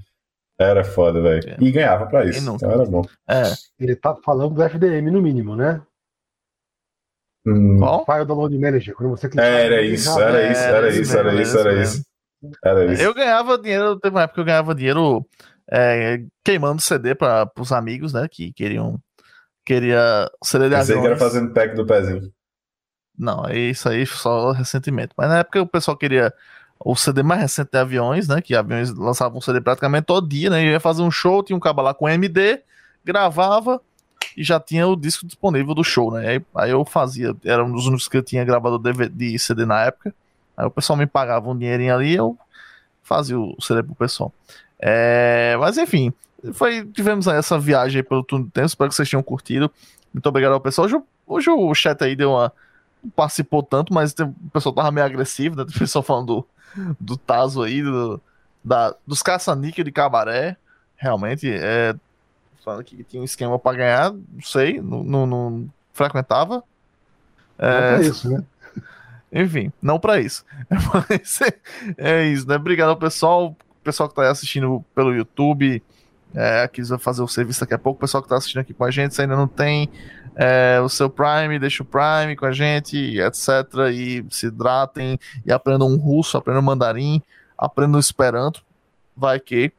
[0.59, 1.49] Era foda, velho.
[1.49, 1.57] É.
[1.59, 2.55] E ganhava para Quem isso.
[2.55, 3.03] Então era bom.
[3.27, 3.43] É.
[3.81, 5.81] Ele tá falando do FDM no mínimo, né?
[7.45, 8.05] Hum, Qual?
[8.05, 8.95] File Download Manager.
[8.95, 12.03] Quando você clica era isso, era isso, era isso, era isso, era isso.
[12.65, 13.03] Era isso.
[13.03, 15.25] Eu ganhava dinheiro, teve uma época que eu ganhava dinheiro
[15.71, 18.29] é, queimando CD para os amigos, né?
[18.31, 18.99] Que queriam.
[19.65, 22.33] Queria CD de Pensei que era fazendo pack do pezinho.
[23.17, 25.13] Não, é isso aí só recentemente.
[25.17, 26.35] Mas na época o pessoal queria
[26.85, 28.41] o CD mais recente de aviões, né?
[28.41, 30.67] Que aviões lançavam um CD praticamente todo dia, né?
[30.67, 32.61] Eu ia fazer um show, tinha um cabo lá com MD,
[33.05, 33.81] gravava
[34.37, 36.29] e já tinha o disco disponível do show, né?
[36.29, 39.65] Aí, aí eu fazia, era um dos únicos que eu tinha gravado DVD, de CD
[39.65, 40.15] na época.
[40.57, 42.37] Aí o pessoal me pagava um dinheirinho ali eu
[43.03, 44.33] fazia o CD pro pessoal.
[44.79, 46.13] É, mas enfim,
[46.53, 49.71] foi, tivemos essa viagem aí pelo túnel do tempo, espero que vocês tenham curtido.
[50.13, 50.87] Muito obrigado ao pessoal.
[50.87, 52.53] Hoje, hoje o chat aí deu uma.
[53.03, 55.65] Não participou tanto, mas o pessoal tava meio agressivo, né?
[55.69, 58.21] O pessoal falando do, do Tazo aí, do,
[58.65, 60.57] da, dos caça-níquel de cabaré.
[60.97, 61.95] Realmente, é.
[62.65, 66.63] Falando que tinha um esquema pra ganhar, não sei, não, não, não frequentava.
[67.59, 68.45] É É, pra isso, né?
[69.33, 70.45] enfim, não pra isso.
[70.71, 71.41] Mas
[71.99, 72.57] é isso, né?
[72.57, 75.83] Obrigado ao pessoal, pessoal que tá aí assistindo pelo YouTube.
[76.35, 77.99] É, que vai fazer o serviço daqui a pouco.
[77.99, 79.91] O pessoal que tá assistindo aqui com a gente, se ainda não tem
[80.35, 83.49] é, o seu Prime, deixa o Prime com a gente, etc.
[83.93, 87.21] E se hidratem e aprendam um russo, aprendam mandarim,
[87.59, 88.65] aprendam Esperanto.
[89.15, 89.73] Vai que.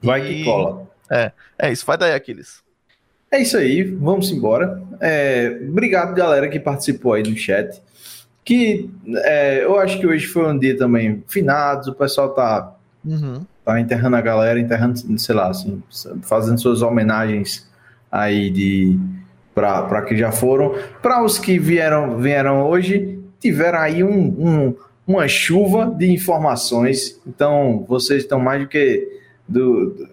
[0.00, 0.86] Vai E- que cola.
[1.10, 2.62] É isso, vai daí, Aquiles.
[3.30, 4.80] É isso aí, vamos embora.
[5.00, 7.80] É, obrigado, galera, que participou aí no chat.
[8.44, 8.90] Que
[9.24, 12.74] é, eu acho que hoje foi um dia também finados, o pessoal tá,
[13.04, 13.44] Uhum.
[13.64, 15.82] tá enterrando a galera, enterrando, sei lá, assim,
[16.22, 17.68] fazendo suas homenagens
[18.10, 18.98] aí de
[19.54, 20.74] para que já foram.
[21.02, 24.74] Para os que vieram, vieram hoje, tiveram aí um, um-
[25.06, 27.20] uma chuva de informações.
[27.26, 29.08] Então, vocês estão mais do que
[29.46, 30.08] do, do-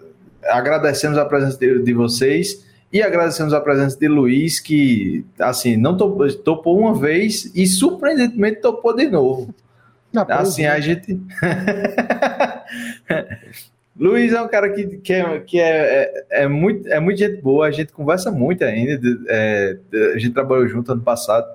[0.45, 5.95] agradecemos a presença de, de vocês e agradecemos a presença de Luiz, que assim não
[5.95, 9.53] topou, topou uma vez e surpreendentemente topou de novo.
[10.41, 10.81] Assim, a né?
[10.81, 11.17] gente.
[13.97, 17.41] Luiz é um cara que, que, é, que é, é, é muito, é muito gente
[17.41, 18.99] boa, a gente conversa muito ainda.
[19.27, 19.77] é,
[20.13, 21.47] a gente trabalhou junto ano passado,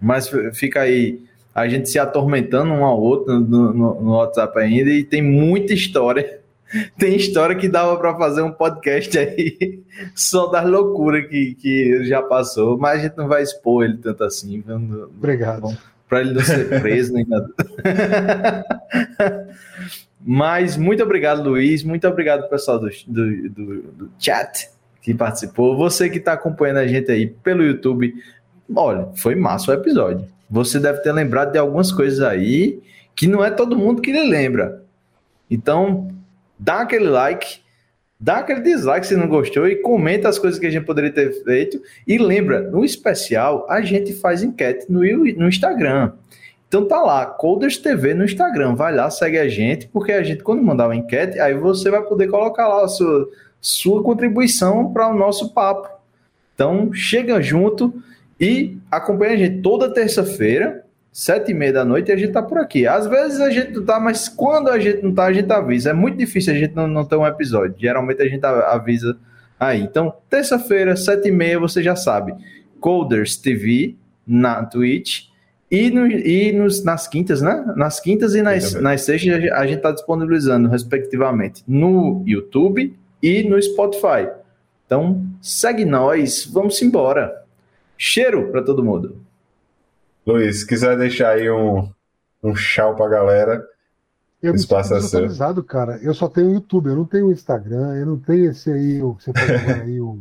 [0.00, 1.20] mas fica aí
[1.54, 5.74] a gente se atormentando um ao outro no, no- no WhatsApp ainda e tem muita
[5.74, 6.40] história
[6.98, 9.82] tem história que dava para fazer um podcast aí
[10.14, 14.24] só das loucuras que, que já passou, mas a gente não vai expor ele tanto
[14.24, 14.62] assim.
[15.16, 15.76] Obrigado.
[16.08, 17.48] Para ele não ser preso nem nada.
[20.20, 21.82] mas muito obrigado, Luiz.
[21.82, 24.68] Muito obrigado, pessoal do, do, do, do chat
[25.00, 25.76] que participou.
[25.76, 28.14] Você que está acompanhando a gente aí pelo YouTube.
[28.74, 30.26] Olha, foi massa o episódio.
[30.50, 32.80] Você deve ter lembrado de algumas coisas aí
[33.14, 34.82] que não é todo mundo que lembra.
[35.50, 36.08] Então,
[36.62, 37.60] dá aquele like,
[38.18, 41.42] dá aquele dislike se não gostou e comenta as coisas que a gente poderia ter
[41.42, 41.82] feito.
[42.06, 46.12] E lembra, no especial, a gente faz enquete no, no Instagram.
[46.68, 48.74] Então tá lá, Coders TV no Instagram.
[48.74, 52.02] Vai lá, segue a gente, porque a gente, quando mandar uma enquete, aí você vai
[52.02, 53.28] poder colocar lá a sua,
[53.60, 55.88] sua contribuição para o nosso papo.
[56.54, 57.92] Então, chega junto
[58.40, 60.81] e acompanha a gente toda terça-feira
[61.12, 62.86] sete e meia da noite e a gente tá por aqui.
[62.86, 65.90] Às vezes a gente não tá, mas quando a gente não tá, a gente avisa.
[65.90, 67.76] É muito difícil a gente não, não ter um episódio.
[67.78, 69.18] Geralmente a gente avisa
[69.60, 69.82] aí.
[69.82, 72.34] Então, terça-feira, sete e meia, você já sabe.
[72.80, 73.94] Coders TV
[74.26, 75.26] na Twitch
[75.70, 77.62] e, no, e nos, nas quintas, né?
[77.76, 83.60] Nas quintas e nas, nas sextas a gente tá disponibilizando, respectivamente, no YouTube e no
[83.60, 84.28] Spotify.
[84.86, 87.42] Então, segue nós, vamos embora.
[87.96, 89.16] Cheiro para todo mundo.
[90.26, 91.90] Luiz, se quiser deixar aí um,
[92.42, 93.66] um tchau pra galera,
[94.42, 95.64] eu espaço é seu.
[95.64, 95.98] cara.
[96.02, 99.24] Eu só tenho YouTube, eu não tenho Instagram, eu não tenho esse aí, o que
[99.24, 100.18] você pode aí, o,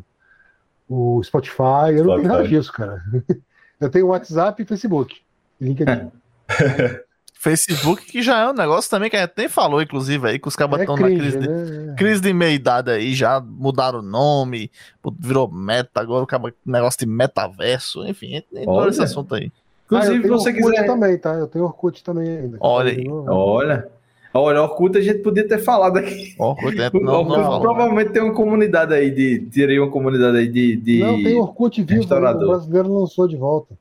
[0.87, 3.01] o Spotify, eu não tenho nada disso, cara.
[3.79, 5.21] Eu tenho WhatsApp e Facebook,
[5.59, 6.11] LinkedIn.
[7.33, 10.47] Facebook, que já é um negócio também que a gente nem falou, inclusive, aí, que
[10.47, 11.47] os caras estão é na crise, né?
[11.47, 14.69] de, crise de meia-idade aí, já mudaram o nome,
[15.19, 19.51] virou meta, agora o negócio de metaverso, enfim, entrou nesse assunto aí.
[19.91, 20.85] Inclusive, ah, você Orkut quiser.
[20.85, 21.33] também, tá?
[21.33, 22.57] Eu tenho Orkut também ainda.
[22.61, 23.05] Olha aí.
[23.09, 23.87] Olha.
[24.33, 26.33] Olha, Orkut a gente podia ter falado aqui.
[26.39, 29.39] Orkut, é, não, Orkut não provavelmente tem uma comunidade aí de.
[29.53, 30.77] Teria uma comunidade aí de.
[30.77, 33.75] de não, tem Orkut vivo, o brasileiro lançou de volta.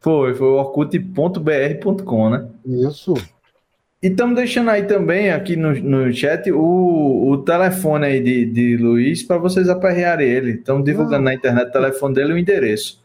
[0.00, 2.48] Foi, foi orkut.br.com, né?
[2.64, 3.14] Isso.
[4.02, 8.76] E estamos deixando aí também, aqui no, no chat, o, o telefone aí de, de
[8.78, 10.52] Luiz para vocês aperrearem ele.
[10.52, 11.20] Estamos divulgando ah.
[11.30, 12.98] na internet o telefone dele e o endereço.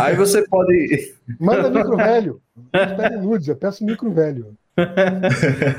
[0.00, 1.14] Aí você pode.
[1.40, 2.40] Manda micro velho.
[3.22, 4.56] Nudes, eu peço micro velho.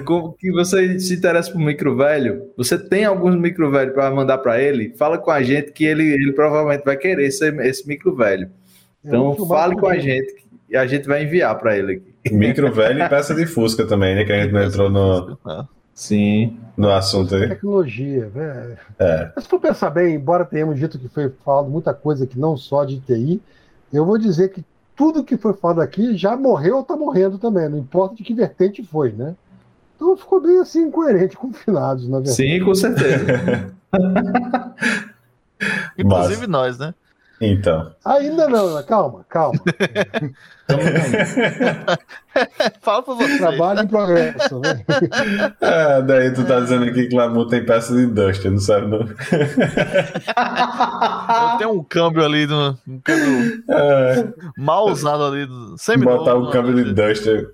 [0.06, 2.49] Como que você se interessa por micro velho?
[2.57, 4.94] Você tem alguns micro velho para mandar para ele?
[4.98, 8.49] Fala com a gente que ele, ele provavelmente vai querer esse, esse micro velho.
[9.03, 12.34] Então fale com a gente e a gente vai enviar para ele aqui.
[12.34, 14.26] Micro velho e peça de Fusca também, né?
[14.26, 15.38] Que a gente não entrou no.
[15.94, 16.57] Sim.
[16.76, 17.48] No assunto aí.
[17.48, 18.78] Tecnologia, né?
[18.99, 19.32] É.
[19.34, 22.57] Mas se for pensar bem, embora tenhamos dito que foi falado muita coisa que não
[22.57, 23.41] só de TI,
[23.96, 24.64] eu vou dizer que
[24.96, 28.34] tudo que foi falado aqui já morreu ou está morrendo também, não importa de que
[28.34, 29.36] vertente foi, né?
[29.96, 32.36] Então ficou bem assim incoerente com finados, na verdade.
[32.36, 33.74] Sim, com certeza.
[35.98, 36.50] Inclusive Mas...
[36.50, 36.94] nós, né?
[37.41, 37.91] Então.
[38.06, 39.60] Ainda não, calma, calma.
[42.82, 43.38] Fala pra você.
[43.38, 44.84] Trabalho em progresso, né?
[45.62, 49.07] Ah, daí tu tá dizendo aqui que Lamu tem peça de indústria, não sabe não?
[51.57, 54.28] Tenho um câmbio ali, no, um câmbio é.
[54.57, 55.48] mal usado ali.
[55.78, 57.48] Sem Botar um câmbio de indústria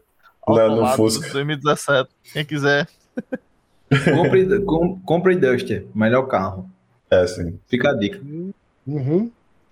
[0.47, 1.29] lá no Fusca.
[1.33, 2.87] 2017, quem quiser.
[4.13, 6.69] Compre, com, compre Duster, melhor carro.
[7.09, 7.59] É, sim.
[7.67, 8.21] Fica a dica.
[8.87, 9.29] Uhum.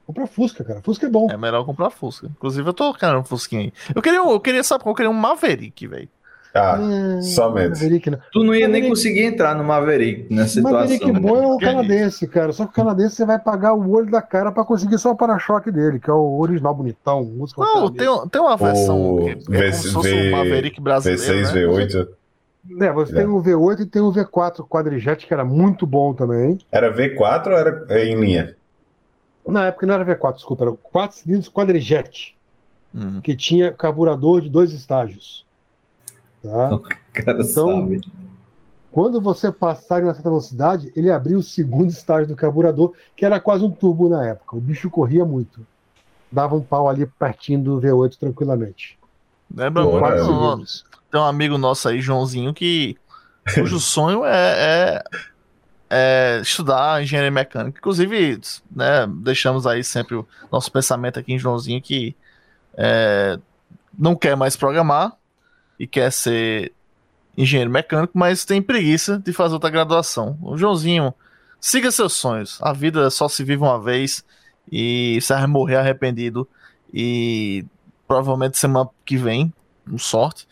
[0.09, 0.81] Compra Fusca, cara.
[0.81, 1.27] Fusca é bom.
[1.29, 2.25] É melhor comprar Fusca.
[2.25, 3.73] Inclusive, eu tô querendo um Fusquinha aí.
[3.93, 6.09] Eu queria, eu queria saber eu queria um Maverick, velho.
[6.51, 7.69] Ah, hum, somente.
[7.69, 8.17] Maverick, não.
[8.31, 8.81] Tu não ia Maverick...
[8.81, 10.79] nem conseguir entrar no Maverick nessa situação.
[10.79, 12.51] Maverick bom é o canadense, cara.
[12.51, 15.15] Só que o canadense você vai pagar o olho da cara pra conseguir só o
[15.15, 17.23] para-choque dele, que é o original bonitão.
[17.23, 19.25] Música não, tem, tem uma versão o...
[19.25, 20.27] que é v, como se v...
[20.27, 21.47] um Maverick brasileiro.
[21.47, 21.61] V6, né?
[21.61, 22.07] V8.
[22.81, 23.15] É, você é.
[23.17, 26.57] tem o V8 e tem o V4 quadrijet, que era muito bom também.
[26.71, 28.55] Era V4 ou era em linha?
[29.51, 32.35] Na época não era V4, desculpa, era 4 cilindros quadrijet,
[32.93, 33.21] uhum.
[33.21, 35.45] que tinha carburador de dois estágios.
[36.43, 36.79] Tá?
[37.15, 38.01] então, sabe.
[38.91, 43.25] quando você passar em uma certa velocidade, ele abriu o segundo estágio do carburador, que
[43.25, 44.55] era quase um turbo na época.
[44.55, 45.65] O bicho corria muito.
[46.31, 48.99] Dava um pau ali pertinho do V8 tranquilamente.
[49.53, 50.85] Lembra muito?
[51.11, 52.95] Tem um amigo nosso aí, Joãozinho, que
[53.55, 55.03] cujo sonho é, é
[55.89, 57.79] é, estudar engenharia mecânica.
[57.79, 58.39] Inclusive,
[58.71, 62.15] né, deixamos aí sempre o nosso pensamento aqui em Joãozinho que
[62.77, 63.39] é,
[63.97, 65.13] não quer mais programar
[65.79, 66.71] e quer ser
[67.37, 70.37] engenheiro mecânico, mas tem preguiça de fazer outra graduação.
[70.41, 71.13] O Joãozinho,
[71.59, 72.59] siga seus sonhos.
[72.61, 74.23] A vida só se vive uma vez
[74.71, 76.47] e você vai morrer arrependido.
[76.93, 77.65] E
[78.07, 79.53] provavelmente semana que vem,
[79.87, 80.47] com sorte,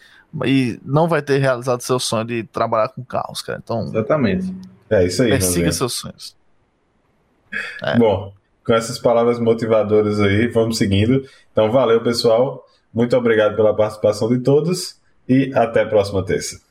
[0.45, 3.59] e não vai ter realizado seu sonho de trabalhar com carros, cara.
[3.61, 4.53] Então, Exatamente.
[4.89, 5.29] É isso aí.
[5.29, 6.35] Persiga seus sonhos.
[7.83, 7.97] É.
[7.99, 8.33] Bom,
[8.65, 11.23] com essas palavras motivadoras aí, vamos seguindo.
[11.51, 12.65] Então, valeu, pessoal.
[12.93, 16.66] Muito obrigado pela participação de todos e até a próxima terça.